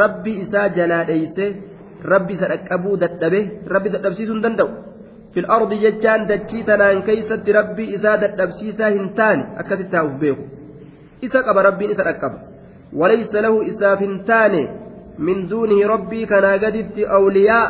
rabbi 0.00 0.34
isaa 0.44 0.68
jalaa 0.78 1.04
dheeyse 1.10 1.46
rabbi 2.12 2.34
isa 2.38 2.48
dhaqqabuu 2.52 2.96
dadhabe 3.04 3.40
rabbi 3.74 3.92
dadhabsiisuu 3.94 4.34
hin 4.34 4.44
danda'u 4.46 4.68
fil 5.34 5.48
ardi 5.56 5.80
jechaan 5.84 6.26
dachii 6.28 6.62
tanaan 6.70 7.02
keeysatti 7.08 7.56
rabbi 7.58 7.90
isaa 7.98 8.16
dadhabsiisaa 8.24 8.90
hin 8.96 9.12
taane 9.20 9.46
akkasitti 9.62 9.96
haa'uuf 10.00 10.18
beeku 10.24 10.44
isa 11.28 11.42
qaba 11.48 11.66
rabbiin 11.68 11.94
isa 11.96 12.08
dhaqqaba 12.10 12.38
walaysa 13.02 13.44
lahu 13.46 13.62
isaaf 13.72 14.00
hin 14.06 14.18
taane 14.32 14.62
min 15.28 15.46
duunihi 15.50 15.84
rabbii 15.94 16.26
kanaa 16.32 16.58
gaditti 16.64 17.06
awliyaa 17.18 17.64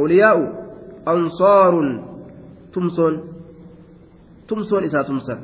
awliyaa'u 0.00 0.44
ansaarun 1.06 1.90
tumsoon 2.72 3.22
tumsoon 4.46 4.84
isaa 4.84 5.04
tumsan 5.04 5.38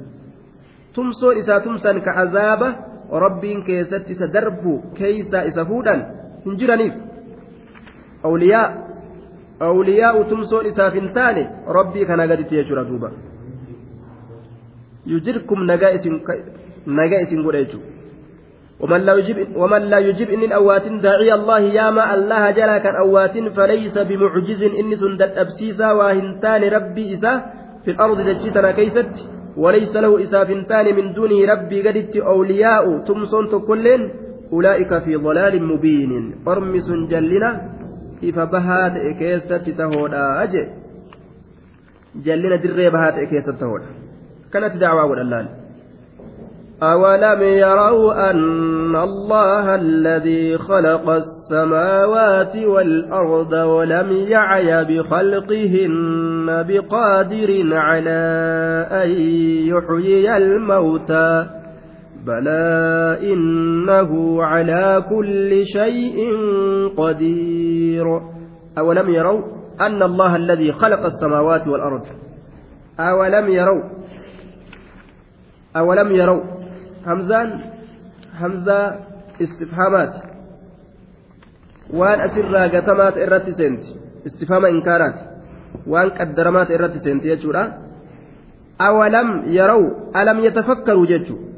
tumsoon 0.95 1.39
isaa 1.39 1.61
tumsan 1.61 2.01
ka 2.07 2.13
azaaba 2.23 2.69
rabbiin 3.25 3.65
keessatti 3.65 4.13
isa 4.13 4.33
darbu 4.33 4.73
keeysaa 4.99 5.43
isa 5.53 5.65
fuudhan 5.65 6.05
hin 6.45 6.59
jiraniif 6.63 6.95
awliyaa 8.31 8.69
awliyaa'u 9.69 10.25
tumsoon 10.25 10.67
isaaf 10.73 10.95
hin 10.95 11.13
taane 11.19 11.49
rabbii 11.79 12.07
kana 12.11 12.27
gaditti 12.27 12.57
jechuudha 12.61 12.85
duuba 12.91 13.11
yujirkum 15.07 15.65
nagaa 15.71 15.91
isin 17.21 17.43
godha 17.45 17.59
jechuudha 17.65 17.90
ومن 18.81 19.01
لا 19.01 19.15
يجيب 19.15 19.57
ومن 19.57 19.83
لا 19.83 19.99
يجيب 19.99 20.29
إن 20.31 20.53
أوات 20.53 20.87
داعي 20.89 21.35
الله 21.35 21.59
ياما 21.61 22.15
الله 22.15 22.51
جل 22.51 22.79
كان 22.79 22.95
أوات 22.97 23.39
فليس 23.57 23.99
بمعجز 23.99 24.63
إن 24.63 24.97
سند 24.97 25.23
أبسيسا 25.23 25.93
واهنتان 25.93 26.63
ربي 26.65 27.15
إسا 27.15 27.33
في 27.85 27.91
الأرض 27.91 28.19
دجتنا 28.21 28.71
كيست 28.73 29.15
وليس 29.57 29.97
له 29.97 30.23
إسا 30.23 30.45
من 30.97 31.13
دونه 31.13 31.53
ربي 31.53 31.79
قدت 31.89 32.17
أولياء 32.17 32.85
تمسون 33.05 33.47
كلين 33.69 34.03
أولئك 34.53 34.99
في 35.05 35.17
ضلال 35.17 35.55
مبين 35.63 36.13
أرمس 36.49 36.89
جلنا 37.11 37.51
كيف 38.21 38.39
بهات 38.39 38.93
إكيست 38.97 39.53
تهودا 39.79 40.43
أجي 40.43 40.63
جلنا 42.25 42.57
دري 42.57 42.91
بهات 42.91 43.15
إكيست 43.15 43.51
تهودا 43.61 43.87
كانت 44.53 44.77
دعوة 44.77 45.05
والألال 45.05 45.60
أولم 46.83 47.43
يروا 47.43 48.31
أن 48.31 48.97
الله 48.97 49.75
الذي 49.75 50.59
خلق 50.59 51.11
السماوات 51.11 52.57
والأرض 52.57 53.53
ولم 53.53 54.13
يعي 54.13 54.85
بخلقهن 54.85 56.47
بقادر 56.69 57.77
على 57.77 58.21
أن 58.91 59.11
يحيي 59.69 60.37
الموتى 60.37 61.47
بلى 62.27 63.19
إنه 63.23 64.43
على 64.43 65.05
كل 65.09 65.63
شيء 65.65 66.17
قدير 66.97 68.21
أولم 68.79 69.11
يروا 69.11 69.43
أن 69.81 70.03
الله 70.03 70.37
الذي 70.37 70.73
خلق 70.73 71.05
السماوات 71.05 71.69
والأرض 71.69 72.03
أولم 73.01 73.49
يروا 73.49 73.83
أولم 75.77 76.13
يروا 76.13 76.43
hamzaan 77.07 77.51
hamzaa 78.41 78.87
istifhaamaati 79.45 80.21
waan 82.01 82.21
asirraa 82.27 82.69
gatamaa 82.75 83.11
ta'e 83.13 83.25
irratti 83.29 83.57
seenti 83.61 83.89
istifhaama 84.31 84.69
inkaaraati 84.77 85.23
waan 85.95 86.13
qaddaramaa 86.19 86.67
ta'e 86.67 86.79
irratti 86.81 87.05
seenti 87.07 87.33
jechuudha 87.33 87.65
awalam 88.89 89.29
yaraw 89.59 89.83
alam 90.23 90.45
yatafakkaruu 90.47 91.11
jechuudha 91.15 91.49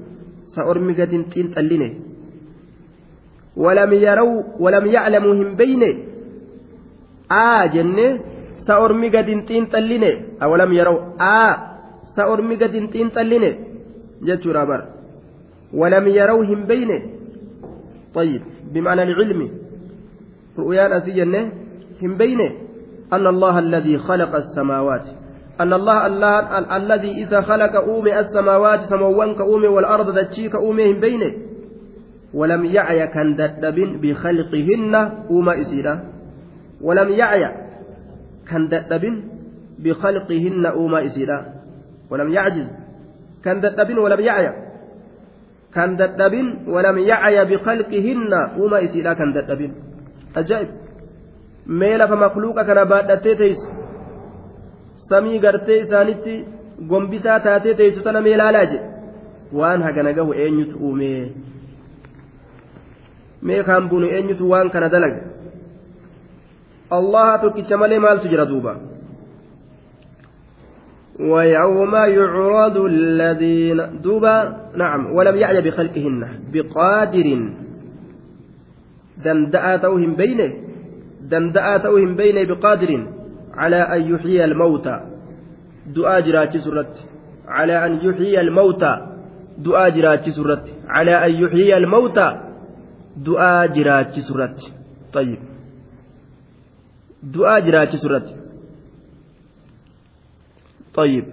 sa 0.55 0.64
ormi 0.73 0.94
gadin 0.94 1.28
xiinxalline 1.35 1.90
ولم 3.56 3.93
يروا 3.93 4.43
ولم 4.59 4.86
يعلموا 4.86 5.35
هم 5.35 5.51
بينه. 5.60 5.93
آ 7.31 7.66
جنة 7.74 8.09
سأرمي 8.66 9.09
قد 9.09 9.28
انتين 9.28 9.64
تلينه. 9.69 10.12
أولم 10.43 10.73
يروا 10.73 11.01
آ 11.20 11.40
سأرمي 12.16 12.55
قد 12.56 12.74
انتين 12.81 13.09
تلينه. 13.12 13.52
جت 14.27 14.47
رابر. 14.47 14.81
ولم 15.74 16.09
يروهم 16.09 16.65
بينه. 16.65 17.03
طيب 18.15 18.43
بمعنى 18.73 19.03
العلم. 19.03 19.51
رؤيان 20.59 20.93
أسيجنه 20.93 21.53
هم 22.03 22.16
بينه. 22.16 22.53
أن 23.12 23.27
الله 23.27 23.59
الذي 23.59 23.99
خلق 23.99 24.35
السماوات. 24.35 25.07
أن 25.61 25.73
الله 25.73 26.07
الذي 26.77 27.23
إذا 27.24 27.40
خلق 27.40 27.77
أومي 27.77 28.20
السماوات 28.20 28.81
سموانك 28.81 29.40
أومي 29.40 29.69
والأرض 29.69 30.19
دتشيك 30.19 30.55
أوميهم 30.55 31.01
بينه. 31.01 31.32
ولم 32.35 32.65
يعي 32.65 33.07
كان 33.07 33.36
ددب 33.36 34.01
بخلقهن 34.03 34.94
أوما 35.31 35.61
إسيرا 35.61 36.05
ولم 36.81 37.09
يعي 37.09 37.44
كان 38.49 38.69
ددب 38.69 39.23
بخلقهن 39.78 40.66
أوما 40.66 41.05
إسيرا 41.05 41.47
ولم 42.11 42.32
يعجز 42.32 42.66
كان 43.44 43.61
ددب 43.61 43.99
ولم 43.99 44.20
يعي. 44.20 44.72
Kan 45.74 45.97
dadhabin 45.97 46.47
walam 46.74 46.97
yacya 47.11 47.43
bikalqihinna 47.51 48.40
uuma 48.61 48.81
isiidha 48.86 49.15
kan 49.15 49.32
dadhabin. 49.36 49.73
Ajaa'ib. 50.40 50.70
Mee 51.66 51.97
lafa 52.01 52.16
makluuqa 52.24 52.65
kana 52.69 52.85
baadhattee 52.93 53.36
teeysu 53.40 53.69
samii 55.09 55.39
gartee 55.44 55.78
isaanitti 55.85 56.35
gombisaa 56.90 57.40
taatee 57.40 57.74
teeysu 57.81 58.03
tana 58.05 58.20
mee 58.20 58.36
laalaa 58.36 58.65
jedhe 58.73 58.86
waan 59.59 59.82
hagana 59.86 60.12
gahu 60.12 60.32
eenyutu 60.44 60.77
uumee 60.86 61.32
mee 63.43 63.62
kaan 63.69 63.89
bunu 63.90 64.07
eenyutu 64.16 64.51
waan 64.53 64.70
kana 64.70 64.89
dalaga? 64.89 65.20
Allaha 66.99 67.39
tokkicha 67.43 67.77
malee 67.77 67.99
maaltu 67.99 68.28
jira 68.32 68.47
duuba 68.47 68.73
ويوم 71.31 71.94
يعرض 71.94 72.77
الذين 72.77 74.01
دبا 74.03 74.57
نعم 74.77 75.15
ولم 75.15 75.36
يعي 75.36 75.61
بخلقهن 75.62 76.28
بقادر. 76.53 77.53
دندأتوهم 79.24 80.16
بينه 80.16 80.53
دندأتوهم 81.20 82.16
بينه 82.16 82.55
بقادر 82.55 83.07
على 83.55 83.77
أن 83.77 84.15
يحيي 84.15 84.44
الموتى. 84.44 85.01
دعاء 85.86 86.20
جراتي 86.20 86.59
سرت 86.59 86.94
على 87.49 87.86
أن 87.86 87.93
يحيي 87.93 88.40
الموتى. 88.40 89.07
دعاء 89.59 89.90
جراتي 89.90 90.31
سرت 90.31 90.74
على 90.89 91.27
أن 91.27 91.31
يحيي 91.31 91.77
الموتى. 91.77 92.40
دعاء 93.16 93.66
جراتي 93.66 94.20
سرت. 94.20 94.61
طيب. 95.12 95.39
دعاء 97.23 97.61
جراتي 97.61 97.97
سرت. 97.97 98.41
طيب. 100.94 101.24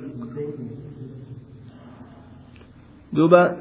دوبا 3.14 3.58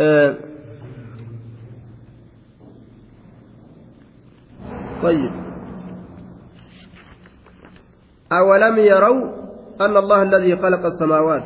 آه 0.00 0.36
طيب. 5.02 5.32
أولم 8.32 8.78
يروا 8.78 9.38
أن 9.80 9.96
الله 9.96 10.22
الذي 10.22 10.56
خلق 10.56 10.86
السماوات؟ 10.86 11.44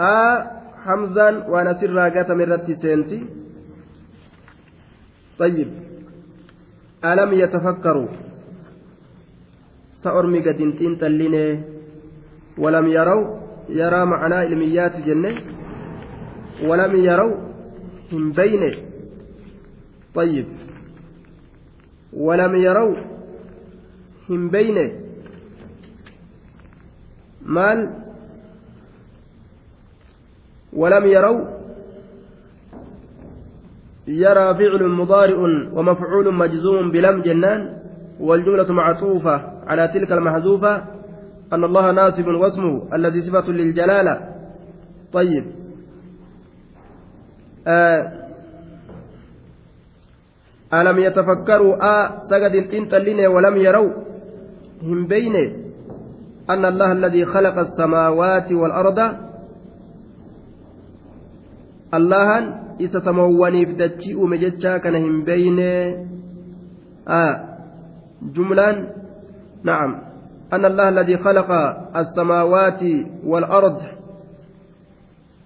آ 0.00 0.16
حمزا 0.84 1.28
ونسر 1.48 1.90
راقة 1.90 2.34
من 2.34 2.52
رتي 2.52 2.74
سينتي 2.74 3.20
طيب. 5.38 5.68
ألم 7.04 7.32
يتفكروا؟ 7.32 8.29
سأرمي 10.02 10.38
قد 10.40 10.60
انتين 10.60 10.98
تليني 10.98 11.62
ولم 12.58 12.86
يروا 12.88 13.26
يرى 13.68 14.04
معنى 14.06 14.34
علميات 14.34 14.96
جنة 15.06 15.32
ولم 16.64 16.96
يروا 16.96 17.36
من 18.12 18.32
بين 18.32 18.62
طيب 20.14 20.46
ولم 22.12 22.54
يروا 22.56 22.96
من 24.28 24.48
بين 24.50 24.76
مال 27.46 27.90
ولم 30.72 31.06
يروا 31.06 31.40
يرى 34.08 34.54
فعل 34.54 34.82
مضارع 34.88 35.38
ومفعول 35.72 36.34
مجزوم 36.34 36.90
بلم 36.90 37.22
جنان 37.22 37.76
والجملة 38.20 38.72
معطوفة 38.72 39.49
على 39.70 39.88
تلك 39.88 40.12
المحذوفة 40.12 40.82
أن 41.52 41.64
الله 41.64 41.92
ناسب 41.92 42.26
واسمه 42.26 42.94
الذي 42.94 43.20
صفة 43.22 43.52
للجلالة. 43.52 44.14
طيب. 45.12 45.44
آه. 47.66 48.12
ألم 50.74 50.98
يتفكروا 50.98 51.74
آ 51.82 52.18
سجد 52.30 52.54
انتلين 52.74 53.26
ولم 53.26 53.56
يروا 53.56 53.92
هم 54.82 55.06
بين 55.06 55.36
أن 56.50 56.64
الله 56.64 56.92
الذي 56.92 57.24
خلق 57.24 57.58
السماوات 57.58 58.52
والأرض 58.52 58.98
الله 61.94 62.28
إذا 62.80 62.98
سمواني 62.98 63.64
بدتشي 63.64 64.14
ومجتشا 64.14 64.78
كان 64.78 64.94
هم 64.94 65.24
بين. 65.24 65.58
آه. 67.08 67.34
جملا 68.22 68.99
نعم. 69.64 70.02
أن 70.52 70.64
الله 70.64 70.88
الذي 70.88 71.16
خلق 71.18 71.50
السماوات 71.96 72.82
والأرض 73.24 73.82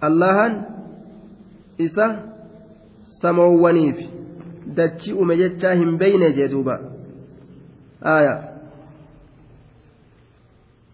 الله 0.03 0.65
إسا 1.81 2.07
سموانيف 3.21 3.97
دتشي 4.67 5.11
أمجتشا 5.11 5.73
هم 5.73 5.97
بين 5.97 6.31
جدوبا. 6.35 6.79
آية. 8.05 8.49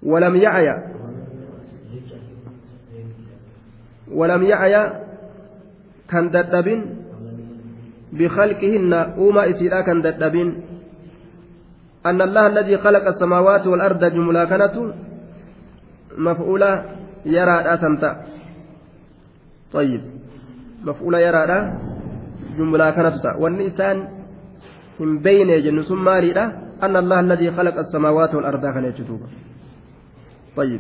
ولم 0.04 0.36
يعي. 0.36 0.68
ولم 4.12 4.44
يعي 4.44 5.04
كان 6.10 6.30
دتبين. 6.30 6.82
بخلقهن 8.14 8.94
أوما 8.94 9.50
إسيرا 9.50 9.82
كان 9.82 10.02
دتبين. 10.02 10.71
أن 12.06 12.22
الله 12.22 12.48
الذي 12.48 12.78
خلق 12.78 13.08
السماوات 13.08 13.68
والأرض 13.68 14.06
جملة 14.06 14.46
كانت 14.46 14.94
مفعولة 16.18 16.86
يرى 17.26 17.58
أسنتا 17.74 18.26
طيب. 19.72 20.02
مفعولة 20.84 21.20
يرى 21.20 21.46
جملة 22.58 22.90
كانت. 22.92 23.26
والنسان 23.40 24.08
من 25.00 25.20
بين 25.20 25.64
جن 25.64 25.82
ثم 25.82 26.10
أن 26.84 26.96
الله 26.96 27.20
الذي 27.20 27.52
خلق 27.52 27.78
السماوات 27.78 28.36
والأرض 28.36 28.62
كان 28.62 28.86
طيب. 30.56 30.80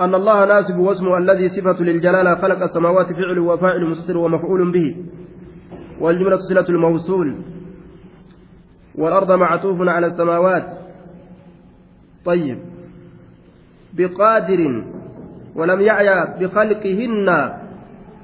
أن 0.00 0.14
الله 0.14 0.44
ناسب 0.44 0.78
واسمه 0.78 1.18
الذي 1.18 1.48
صفة 1.48 1.84
للجلالة 1.84 2.34
خلق 2.34 2.62
السماوات 2.62 3.06
فعل 3.06 3.38
وفاعل 3.38 3.84
مستتر 3.86 4.16
ومفعول 4.16 4.72
به. 4.72 4.96
والجملة 6.00 6.36
صلة 6.36 6.68
الموصول. 6.68 7.59
والأرض 8.94 9.32
معطوف 9.32 9.88
على 9.88 10.06
السماوات. 10.06 10.66
طيب. 12.24 12.58
بقادر 13.92 14.84
ولم 15.54 15.80
يعي 15.80 16.08
بخلقهن 16.40 17.28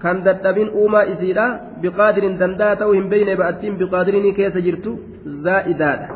كان 0.02 0.22
دتبين 0.22 0.68
أوما 0.68 1.12
إسيرا 1.12 1.60
بقادر 1.82 2.32
دنداتهم 2.32 3.08
بين 3.08 3.34
بأتين 3.34 3.78
بقادرين 3.78 4.34
كيس 4.34 4.56
جرت 4.58 4.98
زائدات. 5.24 6.08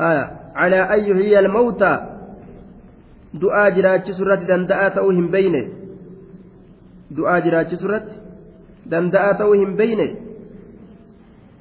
آه 0.00 0.30
على 0.54 0.92
أي 0.92 1.14
هي 1.14 1.38
الموتى. 1.38 2.18
دعاء 3.34 3.70
جراج 3.70 4.10
سورة 4.10 4.34
دنداتهم 4.34 5.30
بين 5.30 5.54
دعاء 7.10 7.40
جراج 7.44 7.74
سورة 7.74 8.08
دنداتهم 8.86 9.76
بين 9.76 10.00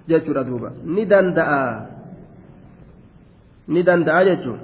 jechuudha 0.08 0.44
duuba. 0.44 0.72
Ni 0.84 1.06
danda'a. 1.06 1.66
Ni 3.68 3.84
danda'a 3.84 4.24
jechuun. 4.26 4.60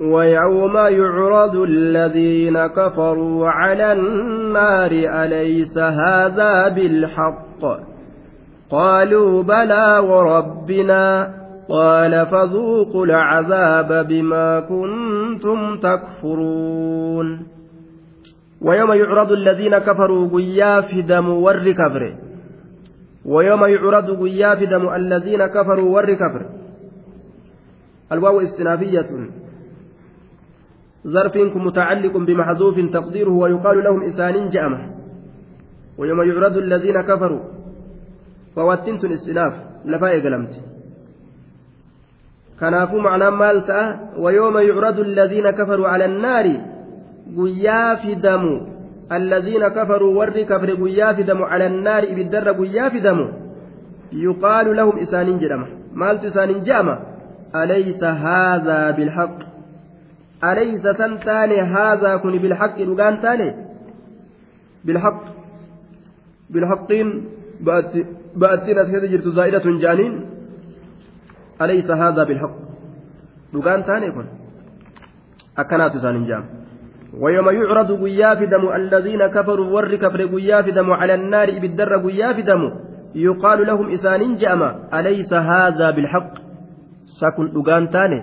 ويوم 0.00 0.76
يعرض 0.76 1.56
الذين 1.56 2.66
كفروا 2.66 3.48
على 3.48 3.92
النار 3.92 4.90
أليس 4.92 5.78
هذا 5.78 6.68
بالحق؟ 6.68 7.62
قالوا 8.70 9.42
بلى 9.42 9.98
وربنا. 9.98 11.39
قال 11.70 12.26
فذوقوا 12.26 13.06
العذاب 13.06 14.06
بما 14.08 14.60
كنتم 14.60 15.78
تكفرون. 15.78 17.46
ويوم 18.60 18.92
يعرض 18.92 19.32
الذين 19.32 19.78
كفروا 19.78 20.28
قيا 20.34 20.80
في 20.80 21.02
دم 21.02 21.28
ور 21.28 21.72
كفر. 21.72 22.16
ويوم 23.24 23.64
يعرض 23.64 24.22
قيا 24.22 24.54
في 24.54 24.66
دم 24.66 24.88
الذين 24.88 25.46
كفروا 25.46 25.94
ور 25.94 26.14
كفر. 26.14 26.46
الواو 28.12 28.40
استنافية. 28.40 29.10
ظرف 31.06 31.36
متعلق 31.56 32.16
بمحذوف 32.16 32.76
تقديره 32.92 33.30
ويقال 33.30 33.84
لهم 33.84 34.02
إسان 34.02 34.48
جأمة. 34.48 34.80
ويوم 35.98 36.22
يعرض 36.22 36.56
الذين 36.56 37.00
كفروا. 37.00 37.40
فواتنت 38.56 39.04
الاستناف 39.04 39.52
لفاء 39.84 40.20
قلمت. 40.20 40.54
Kanaafuu 42.60 43.00
macnaan 43.06 43.36
maal 43.42 43.60
ta'a 43.70 43.84
wayooma 44.24 44.62
yucradu 44.70 45.02
alladhiina 45.08 45.52
kafaruu 45.58 45.88
cala 45.92 46.04
annaari 46.10 46.54
guyyaa 47.38 47.96
fidamu 48.04 48.52
alladhiina 49.16 49.70
kafaruu 49.76 50.16
warri 50.18 50.44
kafre 50.50 50.76
guyyaa 50.82 51.14
fidamu 51.14 51.48
cala 51.52 51.66
annaari 51.72 52.12
ibiddarra 52.12 52.52
guyyaa 52.60 52.90
fidamu 52.96 53.26
yuqaalu 54.26 54.74
lahum 54.80 54.98
isaaniin 55.04 55.40
jedhama 55.44 55.66
maaltu 56.02 56.26
isaaniin 56.32 56.64
je'ama 56.68 56.94
alaysa 57.62 58.14
haadhaa 58.24 58.92
bilhaq 58.98 59.34
alaysa 60.50 60.94
tan 61.00 61.18
taane 61.26 61.56
haadhaa 61.74 62.18
kun 62.22 62.38
bilhaqi 62.44 62.88
dhugaan 62.90 63.20
taane 63.24 63.48
bilhaq 64.86 65.18
bilhaqiin 66.52 67.08
ba'attiin 68.40 68.78
as 68.82 68.88
keessa 68.92 69.08
jirtu 69.12 69.30
zaa'idatun 69.38 69.80
jaaniin 69.84 70.14
أليس 71.62 71.90
هذا 71.90 72.24
بالحق؟ 72.24 72.56
dhugaan 73.52 73.82
taane 73.82 74.14
kun 74.14 74.26
akkanaatu 75.58 75.98
isaanin 75.98 76.26
jaam 76.30 76.46
ويوم 77.10 77.48
يعرض 77.50 77.90
قياف 78.04 78.38
دم 78.42 78.64
الذين 78.70 79.26
كفروا 79.26 79.66
ور 79.74 79.94
كفر 79.94 80.20
قياف 80.34 80.66
دم 80.68 80.90
على 80.90 81.14
النار 81.14 81.58
بالدر 81.58 81.92
قياف 82.06 82.36
دم 82.46 82.62
يقال 83.14 83.66
لهم 83.66 83.86
إسان 83.90 84.36
جأما 84.36 84.70
أليس 84.94 85.32
هذا 85.32 85.90
بالحق؟ 85.90 86.32
سكن 87.20 87.46
دقان 87.50 87.90
تاني 87.90 88.20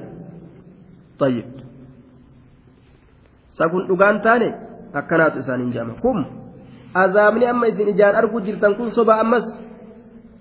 طيب. 1.20 1.46
سكن 3.52 3.82
دقان 3.92 4.22
تاني 4.22 4.50
أكنات 4.96 5.36
إسان 5.38 5.72
جأما. 5.76 5.94
كم؟ 6.00 6.20
أذامني 6.96 7.50
أما 7.50 7.68
إذن 7.68 7.88
إجان 7.92 8.16
أرجو 8.16 8.40
جرتان 8.40 8.74
كن 8.80 8.90
صبا 8.96 9.22
أمس. 9.22 9.46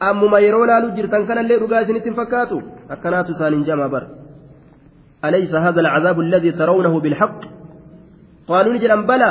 Ammuma 0.01 0.41
yeroo 0.41 0.67
laaluu 0.67 0.95
jirtan 1.01 1.27
kanallee 1.27 1.59
dhugaa 1.61 1.81
isinitti 1.81 2.09
hin 2.09 2.17
fakkaatu? 2.17 2.63
Akkanaatu 2.89 3.33
isaaniin 3.33 3.65
jama 3.65 3.89
bar 3.89 4.05
أليس 5.25 5.55
هذا 5.55 5.81
العذاب 5.81 6.21
الذي 6.21 6.53
ترونه 6.53 7.01
بالحق 7.01 7.41
قالوا 8.49 8.73
نجلا 8.75 9.07
بلى 9.07 9.31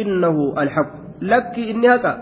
إنه 0.00 0.54
الحق 0.58 0.92
لك 1.22 1.58
إني 1.58 1.94
هكا 1.94 2.12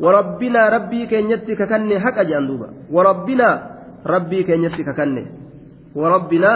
وربنا 0.00 0.68
ربي 0.68 1.06
كن 1.06 1.30
يتك 1.30 1.60
كني 1.68 1.96
هكا 1.98 2.22
جاندوبا 2.22 2.68
وربنا 2.90 3.48
ربي 4.06 4.42
كن 4.42 4.64
يتك 4.64 4.88
كني 4.96 5.24
وربنا 5.94 6.50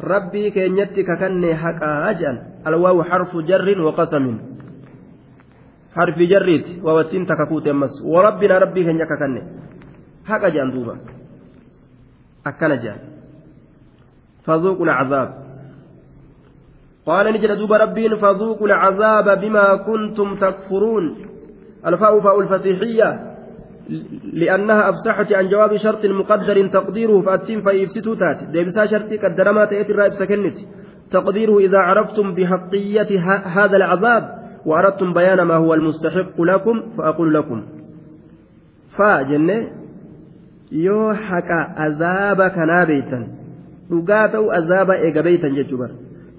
ربي 0.00 0.50
كن 0.50 0.78
يتك 0.78 1.08
كني 1.20 1.52
هكا 1.52 2.10
أجان 2.10 2.36
الواو 2.66 3.02
حرف 3.02 3.36
جر 3.36 3.80
وقسم 3.86 4.26
حرف 5.96 6.18
جريت 6.18 6.66
ووتين 6.84 7.26
تككوت 7.26 7.68
أمس 7.68 7.94
وربنا 8.06 8.58
ربي 8.58 8.80
كن 8.86 8.96
يككني 9.02 9.42
حق 10.30 10.46
جان 10.46 10.70
دوبا 10.70 10.96
أكن 12.46 12.68
جان 12.68 12.98
فذوقوا 14.44 14.84
العذاب. 14.84 15.30
قال 17.06 17.32
نجد 17.34 17.50
دوب 17.58 17.72
ربين 17.72 18.16
فذوقوا 18.16 18.66
العذاب 18.66 19.40
بما 19.40 19.76
كنتم 19.76 20.36
تكفرون. 20.36 21.04
الفاء 21.86 22.20
فاء 22.20 22.40
الفسيحية 22.40 23.30
لأنها 24.32 24.90
أفسحت 24.90 25.32
عن 25.32 25.48
جواب 25.48 25.76
شرط 25.76 26.06
مقدر 26.06 26.66
تقديره 26.66 27.20
فأتم 27.20 27.62
فيفسدوا 27.62 28.14
تاتي 28.14 28.46
ديبسا 28.52 28.86
شرطي 28.86 29.16
قدر 29.16 29.52
ما 29.52 29.64
تأتي 29.64 29.92
الرائب 29.92 30.12
سكنت 30.12 30.56
تقديره 31.10 31.58
إذا 31.58 31.78
عرفتم 31.78 32.34
بحقية 32.34 33.20
هذا 33.46 33.76
العذاب 33.76 34.40
وأردتم 34.66 35.12
بيان 35.12 35.42
ما 35.42 35.56
هو 35.56 35.74
المستحق 35.74 36.40
لكم 36.40 36.82
فأقول 36.98 37.34
لكم. 37.34 37.66
فجنة 38.96 39.79
yoo 40.70 41.12
haqa 41.28 41.58
azaaba 41.86 42.50
kanaa 42.50 42.86
beeytan 42.86 43.24
dhugaa 43.90 44.28
ta'u 44.28 44.50
azaaba 44.58 44.96
eega 44.96 45.22
beeytan 45.22 45.54
jechuu 45.54 45.78
bara. 45.78 45.94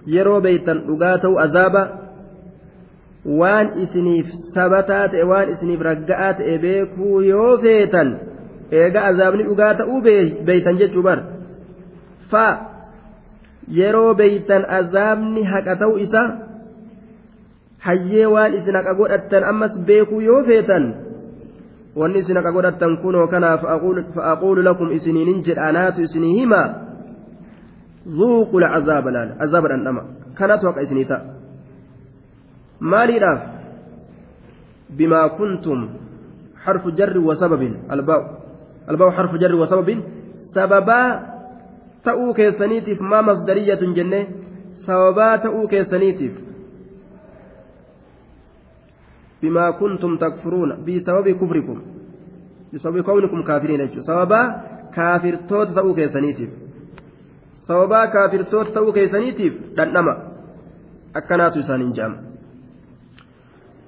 Yeroo 0.08 0.42
beeytan 0.42 0.84
dhugaa 0.88 1.18
ta'u 1.18 1.38
azaaba 1.46 1.84
waan 3.26 3.78
isiniif 3.84 4.28
sabataa 4.54 5.08
ta'e 5.14 5.24
waan 5.24 5.50
isiniif 5.54 5.82
ragga'aa 5.82 6.34
ta'e 6.40 6.58
beekuu 6.58 7.22
yoo 7.22 7.58
feetan 7.62 8.10
eega 8.72 9.04
azaabni 9.12 9.44
dhugaa 9.50 9.74
ta'uu 9.78 10.02
beeytan 10.46 10.80
jechuu 10.82 11.04
bar 11.04 11.20
fa 12.32 12.46
yeroo 13.68 14.14
beeytan 14.14 14.66
azaabni 14.80 15.44
haqa 15.46 15.76
ta'u 15.84 15.98
isa 16.06 16.24
hayyee 17.86 18.26
waan 18.26 18.58
isin 18.58 18.76
haqa 18.76 18.94
godhattan 18.94 19.44
ammas 19.44 19.78
beekuu 19.86 20.22
yoo 20.22 20.44
feetan 20.50 20.84
wanni 21.96 22.20
isin 22.20 22.38
haqa 22.38 22.52
godhattan 22.52 22.98
kunoo 23.02 23.28
kanaaf 23.28 23.62
fa'aquulu 24.16 24.62
lakum 24.64 24.92
isiniinin 24.92 25.44
jedhanaatu 25.44 26.02
isinii 26.02 26.40
hima 26.40 26.64
ذوقوا 28.02 28.60
العذاب 28.60 29.08
الآن 29.08 29.30
عذاب 29.42 29.66
الأنما 29.66 30.02
كانت 30.34 30.66
وقع 30.66 30.82
إسنيتا 30.82 31.18
maaliidhaaf 32.82 33.42
bimaa 34.98 35.30
kuntum 35.38 35.90
xarfu 36.66 36.92
jarri 36.98 37.22
wasababin 37.22 37.74
albaa'u 37.94 38.24
albaa'u 38.90 39.12
xarfu 39.18 39.38
jarri 39.38 39.58
wasababin 39.62 40.00
sababaa 40.54 41.08
ta'uu 42.04 42.34
keessaniitiif 42.34 43.00
maa 43.00 43.22
masdariyatun 43.22 43.94
jenne 43.94 44.22
sababaa 44.86 45.38
ta'uu 45.46 45.68
keessaniitiif 45.68 46.34
bimaa 49.42 49.72
kuntum 49.82 50.18
takfuruuna 50.18 50.76
bisababi 50.86 51.34
kufrikum 51.34 51.82
bisababi 52.72 53.04
kownikum 53.04 53.44
kaafiriina 53.44 53.86
jechuudha 53.86 54.06
sababaa 54.06 54.46
kaafirtoota 54.96 55.74
ta'uu 55.78 55.94
keessaniitiif 55.94 56.52
sababaa 57.68 58.08
kaafirtoota 58.08 58.72
ta'uu 58.72 58.94
keessaniitiif 58.98 59.54
dhandhama 59.78 60.18
akkanaatu 61.14 61.60
isaaniin 61.60 61.96
jedhama 62.02 62.32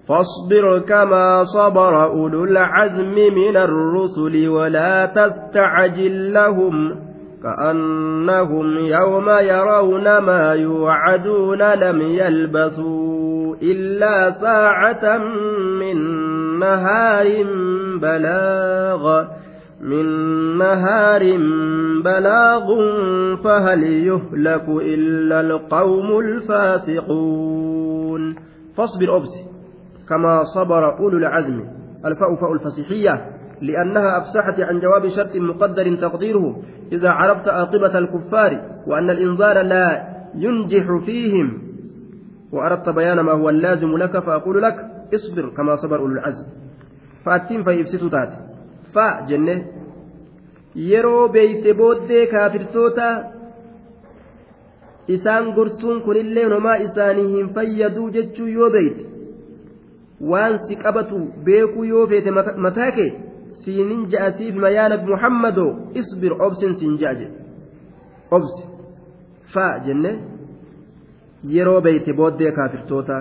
فاصبر 0.08 0.80
كما 0.80 1.44
صبر 1.44 2.06
أولو 2.06 2.44
العزم 2.44 3.16
من 3.16 3.58
الرسل 3.58 4.48
ولا 4.48 5.06
تستعجل 5.06 6.34
لهم 6.34 6.96
كأنهم 7.44 8.78
يوم 8.78 9.30
يرون 9.30 10.18
ما 10.18 10.54
يوعدون 10.54 11.74
لم 11.74 12.02
يلبثوا 12.02 13.33
إلا 13.62 14.32
ساعة 14.32 15.18
من 15.80 15.98
نهار 16.60 17.28
بلاغ 18.02 19.26
من 19.82 20.06
نهار 20.58 21.24
بلاغ 22.04 22.68
فهل 23.44 23.84
يهلك 23.84 24.70
إلا 24.70 25.42
القوم 25.42 26.20
الفاسقون. 26.20 27.44
فاصبر 28.78 29.18
أبسي 29.18 29.46
كما 30.10 30.44
صبر 30.44 31.00
أولو 31.00 31.18
العزم. 31.18 31.64
الفاء 32.06 32.36
فاء 32.36 32.54
الفصيحية 32.54 33.26
لأنها 33.62 34.18
أفسحت 34.18 34.60
عن 34.60 34.80
جواب 34.80 35.08
شرط 35.08 35.36
مقدر 35.36 35.96
تقديره. 35.96 36.56
إذا 36.92 37.10
عرفت 37.10 37.48
عاقبة 37.48 37.98
الكفار 37.98 38.62
وأن 38.88 39.10
الإنذار 39.10 39.62
لا 39.62 40.04
ينجح 40.36 41.06
فيهم 41.06 41.63
وأردت 42.53 42.89
بيان 42.89 43.21
ما 43.21 43.33
هو 43.33 43.49
اللازم 43.49 43.97
لك 43.97 44.19
فأقول 44.19 44.63
لك 44.63 44.77
اصبر 45.15 45.49
كما 45.57 45.77
صبر 45.77 45.99
أولو 45.99 46.13
العزم 46.15 46.47
فأتم 47.25 47.63
فيفسد 47.65 48.11
تات 48.11 48.33
فجنة 48.95 49.57
yeroo 50.91 51.29
beeyte 51.35 51.75
booddee 51.75 52.27
kaafirtoota 52.33 53.07
isaan 55.15 55.53
gorsuun 55.57 56.03
kunillee 56.07 56.49
nomaa 56.53 56.77
isaanii 56.87 57.29
hin 57.33 57.49
fayyaduu 57.55 58.11
jechuu 58.17 58.47
yoo 58.47 58.71
beeyte 58.71 59.07
waan 60.31 60.59
si 60.69 60.77
qabatu 60.85 61.19
beekuu 61.45 61.85
yoo 61.85 62.07
feete 62.13 62.31
mataa 62.67 62.91
kee 62.99 63.11
siinin 63.65 64.07
ja'asiif 64.13 64.55
mayaa 64.65 64.89
nabi 64.95 65.07
muhammadoo 65.15 65.71
isbir 66.03 66.33
obsin 66.47 66.75
siin 66.81 66.99
ja'a 67.03 67.15
jedhe 67.21 67.37
obsi 68.39 68.63
faa 69.55 69.73
jenne 69.87 70.13
yeroo 71.56 71.82
beeyte 71.82 72.14
booddee 72.20 72.52
kaafirtoota 72.58 73.18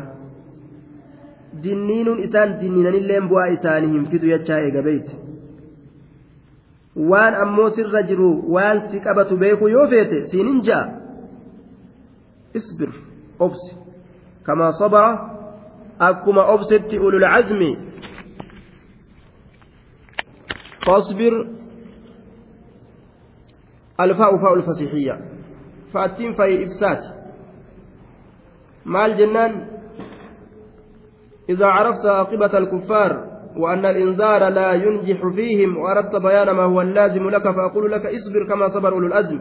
dinniinuun 1.63 2.19
isaan 2.27 2.61
dinniinanilleen 2.61 3.29
bu'aa 3.29 3.47
isaanii 3.57 3.91
hin 3.95 4.07
fidu 4.15 4.27
jechaa 4.33 4.59
eega 4.67 4.83
beeyte 4.89 5.15
waan 7.11 7.35
ammoo 7.45 7.69
sirra 7.77 8.03
jiru 8.11 8.29
waan 8.55 8.83
si 8.91 9.01
qabatu 9.07 9.37
beekuu 9.45 9.69
yoo 9.77 9.87
feete 9.95 10.27
siinin 10.35 10.61
ja'a 10.69 10.87
isbir 12.61 12.91
obsi 13.47 13.77
kamaa 14.49 14.73
sabara 14.83 15.13
akkuma 16.11 16.43
obsetti 16.57 16.99
ulul 16.99 17.27
cazmi 17.35 17.73
فاصبر 20.87 21.47
الفاء 24.01 24.37
فاء 24.37 24.55
الفصيحية 24.55 25.21
فأتين 25.95 26.35
في 26.35 26.65
إفساد 26.65 27.22
مع 28.87 29.07
الجنان 29.07 29.67
إذا 31.49 31.67
عرفت 31.67 32.07
عاقبة 32.07 32.59
الكفار 32.59 33.33
وأن 33.57 33.87
الإنذار 33.87 34.49
لا 34.49 34.73
ينجح 34.73 35.27
فيهم 35.27 35.77
وأردت 35.77 36.17
بيان 36.17 36.51
ما 36.51 36.63
هو 36.63 36.81
اللازم 36.81 37.31
لك 37.31 37.43
فأقول 37.43 37.93
لك 37.93 38.07
اصبر 38.07 38.49
كما 38.49 38.69
صبر 38.69 38.93
أولو 38.93 39.07
العزم 39.07 39.41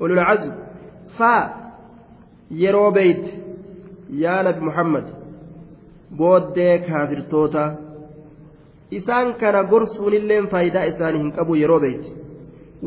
أولو 0.00 0.14
العزم 0.14 0.52
ف 1.18 1.22
يرو 2.50 2.90
بيت 2.90 3.24
يا 4.10 4.42
نبي 4.42 4.60
محمد 4.60 5.22
booddee 6.18 6.78
kaafirtoota 6.78 7.62
isaan 8.90 9.34
kana 9.40 9.64
gorsuunilleen 9.64 10.48
faayidaa 10.48 10.84
isaanii 10.90 11.22
hin 11.22 11.32
qabu 11.38 11.54
yeroo 11.60 11.78
beeyti 11.84 12.12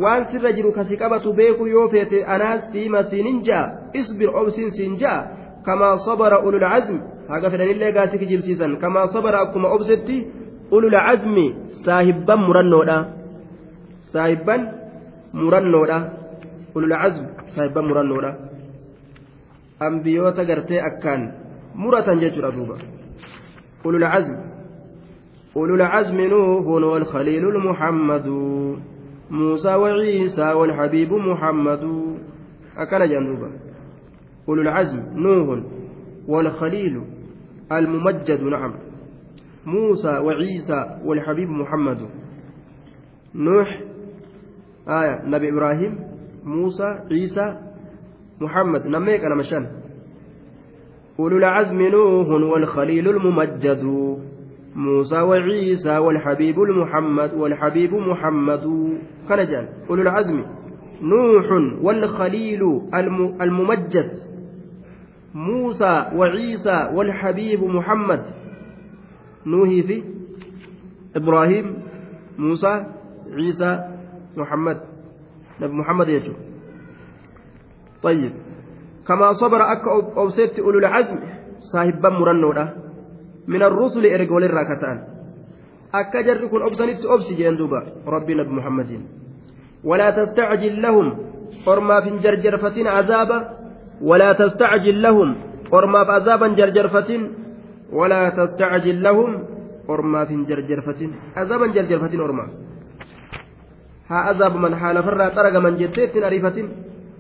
waan 0.04 0.26
sirra 0.32 0.52
jiru 0.58 0.72
kasi 0.76 0.98
qabatu 0.98 1.34
beeku 1.40 1.68
yoo 1.68 1.88
feete 1.94 2.20
anaas 2.36 2.68
siima 2.72 3.04
siinin 3.14 3.40
ja'a 3.48 3.72
isbir 4.02 4.30
kamaa 5.66 5.98
sabara 6.08 6.40
ulul 6.48 6.62
cazmi 6.62 7.00
haga 7.30 7.52
fedhanillee 7.52 7.92
gaasi 7.92 8.20
kijibsiisan 8.22 8.78
kamaa 8.78 9.08
sabara 9.14 9.42
akkuma 9.46 9.74
obsetti 9.76 10.18
ulul 10.72 10.98
cazmi 11.08 11.46
saahibban 11.86 12.40
murannoodha 12.48 12.98
saahibban 14.14 14.62
murannoodha 15.34 15.98
ulul 16.76 16.96
cazmi 17.02 17.30
saahibban 17.56 17.86
murannoodha 17.92 18.32
ambiyoota 19.88 20.46
gartee 20.46 20.82
akkaan 20.90 21.22
muratan 21.76 22.20
jechuudha 22.24 22.52
duuba 22.52 22.78
أولو 23.86 23.98
العزم 23.98 24.38
أولو 25.58 25.76
العزم 25.76 26.22
نوح 26.22 26.66
والخليل 26.68 27.50
المحمد 27.50 28.28
موسى 29.30 29.76
وعيسى 29.76 30.54
والحبيب 30.54 31.14
محمد 31.14 31.84
أكل 32.78 33.10
جنوبا 33.10 33.50
أولو 34.50 34.62
العزم 34.62 35.00
نوح 35.16 35.60
والخليل 36.28 37.02
الممجد 37.72 38.42
نعم. 38.42 38.74
موسى 39.66 40.10
وعيسى 40.10 41.00
والحبيب 41.06 41.50
محمد. 41.50 41.98
نوح 43.36 43.82
آية 44.88 45.26
نبي 45.26 45.50
إبراهيم 45.50 46.00
موسى 46.44 47.00
عيسى 47.12 47.58
محمد. 48.42 48.86
نميك 48.88 49.22
أنا 49.24 49.36
مشان. 49.36 49.68
أولو 51.20 51.38
العزم 51.38 51.82
نوح 51.82 52.28
والخليل 52.28 53.10
الممجد. 53.10 53.84
موسى 54.76 55.22
وعيسى 55.22 55.98
والحبيب 55.98 56.62
المحمد 56.62 57.34
والحبيب 57.34 57.94
محمد. 57.94 58.64
كنجان 59.30 59.68
أولو 59.90 60.02
العزم 60.02 60.44
نوح 61.02 61.46
والخليل 61.82 62.62
الممجد. 63.42 64.35
موسى 65.36 65.94
وعيسى 66.16 66.78
والحبيب 66.95 67.62
محمد. 67.64 68.24
nuuhii 69.45 69.84
fi 69.84 69.98
ibraahiim 71.16 71.68
muusaa 72.38 72.86
ciisaa 73.36 73.76
muhammad 74.40 74.78
nabi 75.60 75.74
muhammad 75.74 76.07
jechuudha 76.07 76.44
طيب. 78.03 78.34
كما 79.07 79.34
صبر 79.34 79.62
أكا 79.72 80.18
أوسيت 80.18 80.60
أولو 80.60 80.80
العزم 80.80 81.18
صاحبا 81.60 82.10
مرنودا. 82.10 82.66
من 83.48 83.62
الرسل 83.64 84.06
إرجول 84.06 84.44
الراكتان 84.44 84.98
أكا 85.94 86.22
جركن 86.22 86.62
أبسنت 86.62 87.06
أبسي 87.06 87.34
جندوبا 87.34 87.82
ربنا 88.07 88.44
بمحمد 88.44 88.91
ولا 89.84 90.10
تستعجل 90.10 90.82
لهم. 90.82 91.07
أرما 91.68 92.02
في 92.02 92.10
جرجرفة 92.22 92.78
عذابا. 92.90 93.65
ولا 94.02 94.34
تستعجل 94.34 95.02
لهم 95.02 95.36
أرما 95.74 96.04
بعذابا 96.04 96.48
جرجرفة 96.48 97.30
ولا 97.92 98.30
تستعجل 98.30 99.04
لهم 99.04 99.44
أرما 99.90 100.26
في 100.26 100.44
جرجرفة 100.44 101.10
عذابا 101.36 101.68
جرجرفة 101.68 102.26
أرما 102.26 102.46
ها 104.10 104.16
عذاب 104.16 104.56
من 104.56 104.76
حال 104.76 105.04
فرا 105.04 105.30
ترق 105.30 105.56
من 105.66 105.76
جتيت 105.76 106.18
أريفة 106.18 106.58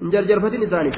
جرجرفة 0.01 0.63
إسانف 0.63 0.95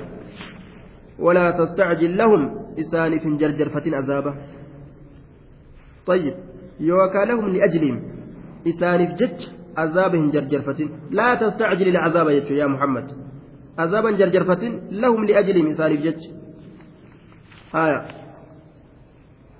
ولا 1.19 1.51
تستعجل 1.51 2.17
لهم 2.17 2.41
إسانف 2.79 3.23
جرجرفة 3.27 3.95
عذابا. 3.97 4.33
طيب 6.05 6.35
يوكا 6.79 7.17
لهم 7.17 7.49
لأجلهم 7.49 7.97
إسانف 8.67 9.09
جج 9.19 9.39
عذابهم 9.77 10.31
جرجرفة 10.31 10.89
لا 11.11 11.35
تستعجل 11.35 11.87
العذاب 11.87 12.29
يا 12.29 12.67
محمد. 12.67 13.07
عذابا 13.79 14.11
جرجرفة 14.11 14.63
لهم 14.91 15.25
لأجلهم 15.25 15.67
إسانف 15.67 15.99
جج 16.01 16.21
آية. 17.75 18.01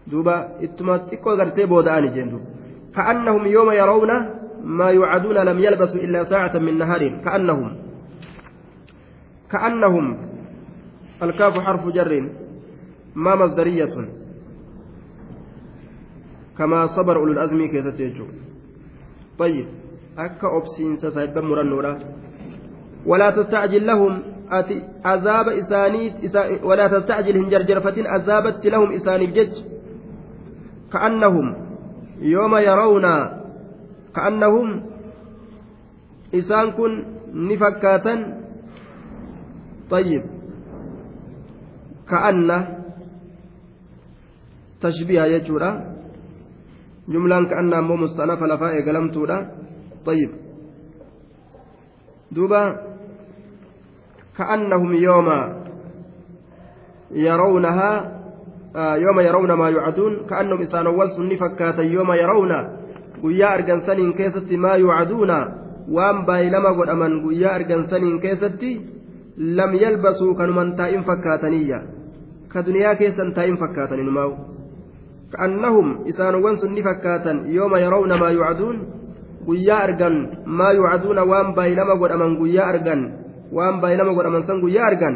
دوبا 0.08 0.64
اتما 0.64 0.98
تكو 0.98 1.30
غرتي 1.30 1.66
بوداني 1.66 2.08
جندو. 2.16 2.40
كأنهم 2.96 3.46
يوم 3.46 3.72
يرون 3.72 4.12
ما 4.64 4.88
يوعدون 4.90 5.38
لم 5.38 5.60
يلبثوا 5.60 6.02
إلا 6.06 6.24
ساعة 6.24 6.58
من 6.58 6.78
نهار. 6.78 7.02
كأنهم. 7.26 7.78
كأنهم. 9.52 10.06
الكاف 11.24 11.54
حرف 11.54 11.88
جر. 11.88 12.30
ما 13.16 13.36
مصدرية. 13.36 13.96
كما 16.58 16.88
صبر 16.88 17.16
أولو 17.18 17.32
الأزم 17.34 17.66
كيست 17.68 18.22
طيب. 19.40 19.68
أكا 20.18 20.48
أبسين 20.58 20.96
سسايبا 20.96 21.42
مرنورا 21.42 22.00
ولا 23.08 23.30
تستعجل 23.30 23.88
لهم 23.88 24.24
أتي 24.52 24.84
عذاب 25.06 25.48
إسانيت 25.50 26.24
إسا 26.24 26.64
ولا 26.64 26.88
تستعجل 26.88 27.38
هنجرجرفة 27.38 28.10
عذابت 28.10 28.66
لهم 28.66 28.92
إسانيف 28.92 29.30
جج 29.32 29.54
كأنهم 30.94 31.48
يوم 32.22 32.56
يرون 32.56 33.06
كأنهم 34.16 34.68
إسان 36.36 36.72
كن 36.72 36.92
نفكاتا. 37.34 38.16
طيب. 39.90 40.24
كأن 42.10 42.50
تشبيه 44.82 45.24
يجورا. 45.24 45.72
جملة 47.08 47.38
كأن 47.50 47.74
مو 47.84 47.96
مستأنفة 47.96 48.46
لفاء 48.46 48.74
قلمتورا 48.88 49.38
طيب. 50.06 50.32
دوبا 52.32 52.64
كأنهم 54.38 54.94
يوم 54.94 55.28
يرونها 57.12 57.92
آه 58.76 58.96
يوم 58.96 59.20
يرون 59.20 59.52
ما 59.54 59.70
يوعدون 59.70 60.14
كأنهم 60.30 60.62
إسان 60.62 60.88
والسن 60.88 61.36
فكاتا 61.36 61.84
يوم 61.84 62.12
يرون 62.12 62.54
guyyaa 63.22 63.52
argansaniin 63.58 64.14
keessatti 64.14 64.58
maa 64.58 64.76
yuucaduuna 64.78 65.38
waan 65.96 66.26
baay'ilama 66.26 66.74
godhaman 66.80 67.22
guyyaa 67.22 67.54
argansaniin 67.60 68.20
keessatti 68.26 68.70
lam 69.38 69.74
yalbasuu 69.84 70.36
kanuman 70.36 70.76
taa'in 70.78 71.04
fakkaataniyya 71.08 71.80
ka 72.54 72.66
duniyaa 72.66 72.96
keessan 73.00 73.34
taa'in 73.38 73.58
fakkaatanin 73.62 74.12
maawu 74.18 74.36
ka'annahum 75.34 75.88
isaanowwan 76.12 76.60
sun 76.62 76.78
ni 76.78 76.84
fakkaatan 76.90 77.38
yooma 77.58 77.80
yarawna 77.86 78.18
maa 78.22 78.32
yuucaduun 78.38 78.78
guyyaa 79.48 79.82
argan 79.88 80.16
maa 80.46 80.72
yuucaduuna 80.80 81.26
waan 81.32 81.54
baay'ilama 81.58 81.96
godhaman 82.04 82.38
guyyaa 82.42 82.68
argan 82.74 83.02
waan 83.52 83.82
baay'ilama 83.82 84.14
godhaman 84.18 84.44
san 84.50 84.62
guyyaa 84.62 84.88
argan 84.92 85.16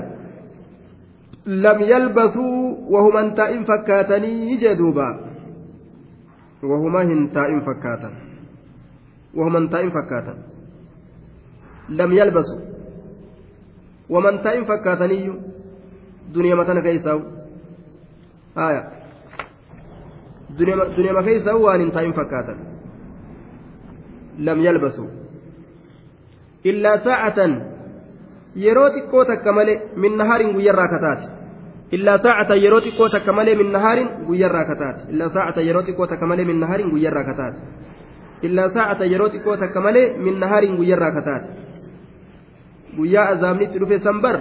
lam 1.46 1.80
yalbasuu 1.92 2.92
wahuman 2.94 3.36
taa'in 3.36 3.66
fakkaatanii 3.66 4.58
jedhuuba. 4.64 5.32
وهما 6.64 7.02
هنتائم 7.04 7.60
فكاتا 7.62 8.12
وهما 9.34 9.60
هنتائم 9.60 9.90
فكاتا 9.90 10.38
لم 11.90 12.12
يلبسوا 12.12 12.60
ومن 14.10 14.42
تائم 14.42 14.66
فكاتني 14.66 15.34
دنيا 16.34 16.56
متنا 16.56 16.82
كيساو 16.82 17.20
آية 18.58 18.90
دنيا 20.60 20.76
دنيا 20.98 21.14
ما 21.14 21.22
كيساو 21.22 21.66
وان 21.66 21.92
تائم 21.92 22.14
فكاتا 22.14 22.56
لم 24.40 24.60
يلبسوا 24.60 25.10
إلا 26.66 26.96
ساعة 28.56 28.66
يروتي 28.66 29.02
كوتا 29.12 29.36
كمالي 29.36 29.80
من 29.98 30.18
نهار 30.18 30.42
ويرا 30.58 30.88
كتاتي 30.88 31.42
illaa 31.92 32.20
saacata 32.24 32.56
yeroo 32.56 32.82
xiqqoo 32.82 33.10
takka 33.12 33.34
malee 33.34 33.56
min 33.56 33.72
nahaarin 33.72 34.10
guyyarraa 34.28 34.66
kataate 34.70 35.02
illaa 35.14 35.30
saacata 35.36 35.62
yeroo 35.68 35.84
xiqqoo 35.88 36.08
takka 36.12 36.26
malee 36.32 36.46
min 36.50 36.60
nahaarin 36.64 36.90
guyyarraa 36.94 37.24
kataate 37.30 37.60
illaa 38.48 38.70
saacata 38.76 39.06
yeroo 39.14 39.30
xiqqoo 39.34 39.58
takka 39.64 39.82
malee 39.86 40.06
min 40.26 40.40
nahaarin 40.44 40.78
guyyarraa 40.80 41.12
kataate 41.18 41.48
guyyaa 42.98 43.28
azaabnitti 43.34 43.82
dhufe 43.84 44.00
sanbar 44.08 44.36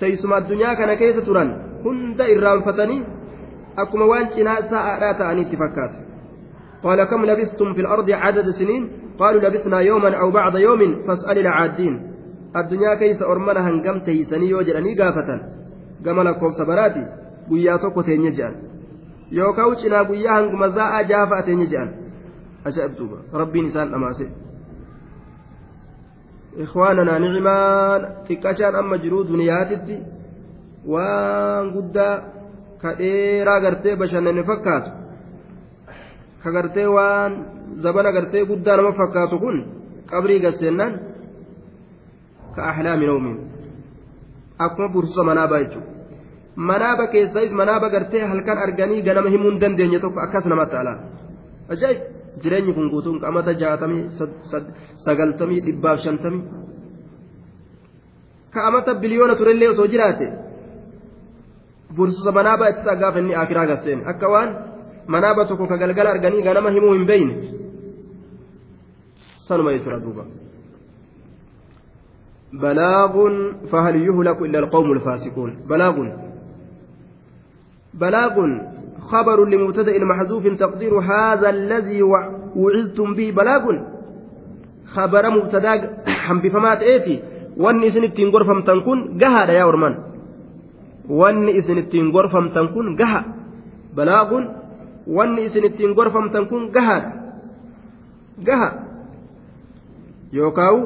teessuma 0.00 0.36
addunyaa 0.40 0.74
kana 0.80 0.96
keessa 1.02 1.22
turan 1.28 1.54
hunda 1.84 2.26
irraanfatanii 2.34 3.00
akkuma 3.84 4.10
waan 4.12 4.32
cinaa 4.36 4.60
sa'aadhaa 4.74 5.14
ta'aniitti 5.22 5.62
fakkaata 5.64 5.98
قال 6.82 7.04
كم 7.04 7.24
لبثتم 7.24 7.74
في 7.74 7.80
الأرض 7.80 8.10
عدد 8.10 8.50
سنين 8.58 8.90
قالوا 9.18 9.40
لبثنا 9.40 9.80
يوما 9.80 10.16
أو 10.16 10.30
بعض 10.30 10.56
يوم 10.56 10.80
فاسأل 11.06 11.38
العادين 12.54 12.78
الدنيا 12.80 12.94
كيس 12.94 13.22
أرمنا 13.22 13.68
هنقم 13.68 14.00
تيسني 14.04 14.48
يوجرني 14.48 14.94
قافة 14.94 15.52
gama 16.02 16.24
lakkoofsa 16.24 16.64
baraati 16.64 17.02
guyyaa 17.48 17.78
tokko 17.78 18.02
teenye 18.02 18.30
jedhan 18.30 18.54
yookaan 19.30 19.76
cinaa 19.82 20.04
guyyaa 20.04 20.34
hanguma 20.36 20.68
zaa'aa 20.68 21.02
jaafa 21.10 21.42
teenye 21.42 21.66
jedhan 21.72 21.90
ajaa'ib 22.68 22.96
duuba 22.98 23.18
rabbiin 23.40 23.66
isaan 23.70 23.90
dhamaase. 23.92 24.26
ikhwaananaa 26.64 27.18
nicimaan 27.18 28.02
xiqqachaan 28.26 28.74
amma 28.80 28.98
jiruu 29.04 29.22
duniyaatitti 29.28 29.96
waan 30.92 31.72
guddaa 31.76 32.14
ka 32.82 32.90
dheeraa 32.98 33.60
gartee 33.64 33.96
bashannane 34.02 34.42
fakkaatu 34.50 34.90
ka 36.42 36.48
gartee 36.56 36.88
waan 36.96 37.32
zabana 37.82 38.12
gartee 38.16 38.44
guddaa 38.50 38.76
nama 38.76 38.92
fakkaatu 39.00 39.38
kun 39.44 39.58
qabrii 40.10 40.40
gaseennaan 40.44 40.92
manaabaa 45.30 45.62
jechuudha 45.64 45.92
manaaba 46.56 47.06
keessais 47.06 47.52
manaaba 47.52 47.88
gartee 47.88 48.24
halkan 48.32 48.58
arganii 48.58 49.02
ganama 49.02 49.30
himuu 49.30 49.50
hin 49.50 49.60
dandeenye 49.60 50.00
tokko 50.00 50.20
akkas 50.20 50.44
namatti 50.52 50.76
ala 50.76 50.92
ajaa'ib 51.74 52.00
jireenyi 52.42 52.74
kun 52.74 52.90
guutuun 52.90 53.20
qamata 53.20 53.54
jaatamii 53.62 54.04
sagaltamii 55.04 55.60
dhibbaaf 55.66 56.00
shantamii 56.04 56.44
ka 58.54 58.66
amata 58.68 58.94
biliyoona 58.94 59.36
turellee 59.36 59.68
osoo 59.68 59.86
jiraate 59.86 60.28
bursusa 61.96 62.32
manaaba 62.32 62.68
itti 62.74 62.98
gaafa 63.00 63.18
inni 63.24 63.34
akiraa 63.44 63.66
gasseen 63.66 64.04
akka 64.12 64.28
waan 64.34 64.54
manaaba 65.06 65.44
tokko 65.48 65.66
ka 65.66 65.76
galgala 65.82 66.10
arganii 66.10 66.42
ganama 66.42 66.70
himuu 66.70 66.92
hin 66.92 67.06
beeyne 67.06 67.34
sanuma 69.48 69.72
jechuudha 69.72 70.00
duuba. 70.04 70.24
بلاغ 72.52 73.14
فهل 73.72 73.96
يهلك 73.96 74.42
إلا 74.42 74.58
القوم 74.58 74.92
الفاسقون 74.92 75.56
بلاغ 75.68 75.96
بلاغ 77.94 78.34
خبر 79.00 79.44
لمبتدأ 79.44 80.04
محذوف 80.04 80.46
تقدير 80.46 80.98
هذا 80.98 81.50
الذي 81.50 82.02
وعظتم 82.02 83.14
به 83.14 83.30
بلاغ 83.30 83.64
خبر 84.94 85.30
مبتدأ 85.30 85.74
wanni 87.56 87.86
isin 87.86 88.04
ittiin 88.04 88.30
gorfamtan 88.32 88.80
kun 88.84 89.18
gahaadha 89.20 89.52
yaa 89.52 89.66
orman 89.68 89.94
wanni 91.08 91.52
isin 91.60 91.78
ittiin 91.78 92.10
gorfamtan 92.12 92.72
kun 92.72 92.96
gaha 92.96 93.20
balaagun 93.96 94.44
wanni 95.06 95.44
isin 95.44 95.64
ittiin 95.64 95.92
gorfamtan 95.94 96.48
kun 96.48 96.70
gahaadha 96.72 97.12
gaha 98.46 98.68
yookaawu 100.32 100.80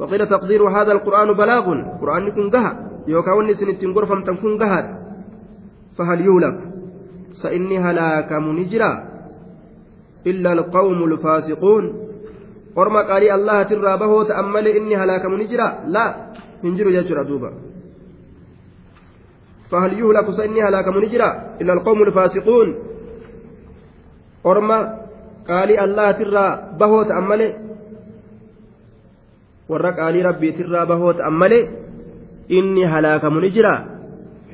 وقيل 0.00 0.26
تقدير 0.26 0.62
هذا 0.68 0.92
القرآن 0.92 1.28
بلاغ. 1.36 1.66
قرآن 2.00 2.24
كن 2.32 2.48
جها 2.50 2.72
يوكا 3.08 3.32
وني 3.32 3.54
سنتين 3.54 3.92
غرفم 3.92 4.20
تكون 4.24 4.58
جهاد 4.58 4.86
فهل 5.96 6.18
يهلك 6.20 6.58
سإني 7.32 7.76
هلاك 7.78 8.32
منجرا. 8.32 8.92
إلا 10.26 10.50
القوم 10.52 10.98
الفاسقون. 11.04 11.84
allahatirraa 12.76 13.98
bahoo 13.98 14.24
ta'an 14.24 14.46
malee 14.46 14.76
inni 14.78 14.94
halaakamu 14.94 15.36
ni 15.36 15.46
jira 15.50 15.82
laa 15.86 16.14
hin 16.62 16.76
jiru 16.76 16.92
jechuudha 16.92 17.24
duuba 17.24 17.50
فهل 19.70 19.92
يهلك 20.02 20.30
سإني 20.30 20.62
هلاك 20.62 20.88
من 20.88 21.06
جرا 21.08 21.30
إلا 21.62 21.72
القوم 21.72 22.02
الفاسقون. 22.02 22.68
أرمى 24.46 24.78
قال 25.48 25.70
الله 25.78 26.10
ترى 26.10 26.46
بهو 26.80 27.02
تأمله 27.02 27.69
warra 29.72 29.92
qaalii 29.98 30.26
rabbiitirraa 30.28 30.86
bahoo 30.92 31.12
ta'an 31.20 31.40
malee 31.42 31.62
inni 32.58 32.84
halaakamu 32.92 33.40
ni 33.40 33.50
jira 33.56 33.74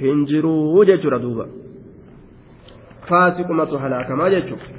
hin 0.01 0.25
jiruu 0.31 0.85
jechuudha 0.91 1.19
duuba 1.27 1.47
faasiqumatu 3.09 3.79
halaakamaa 3.85 4.31
jechuudha. 4.37 4.76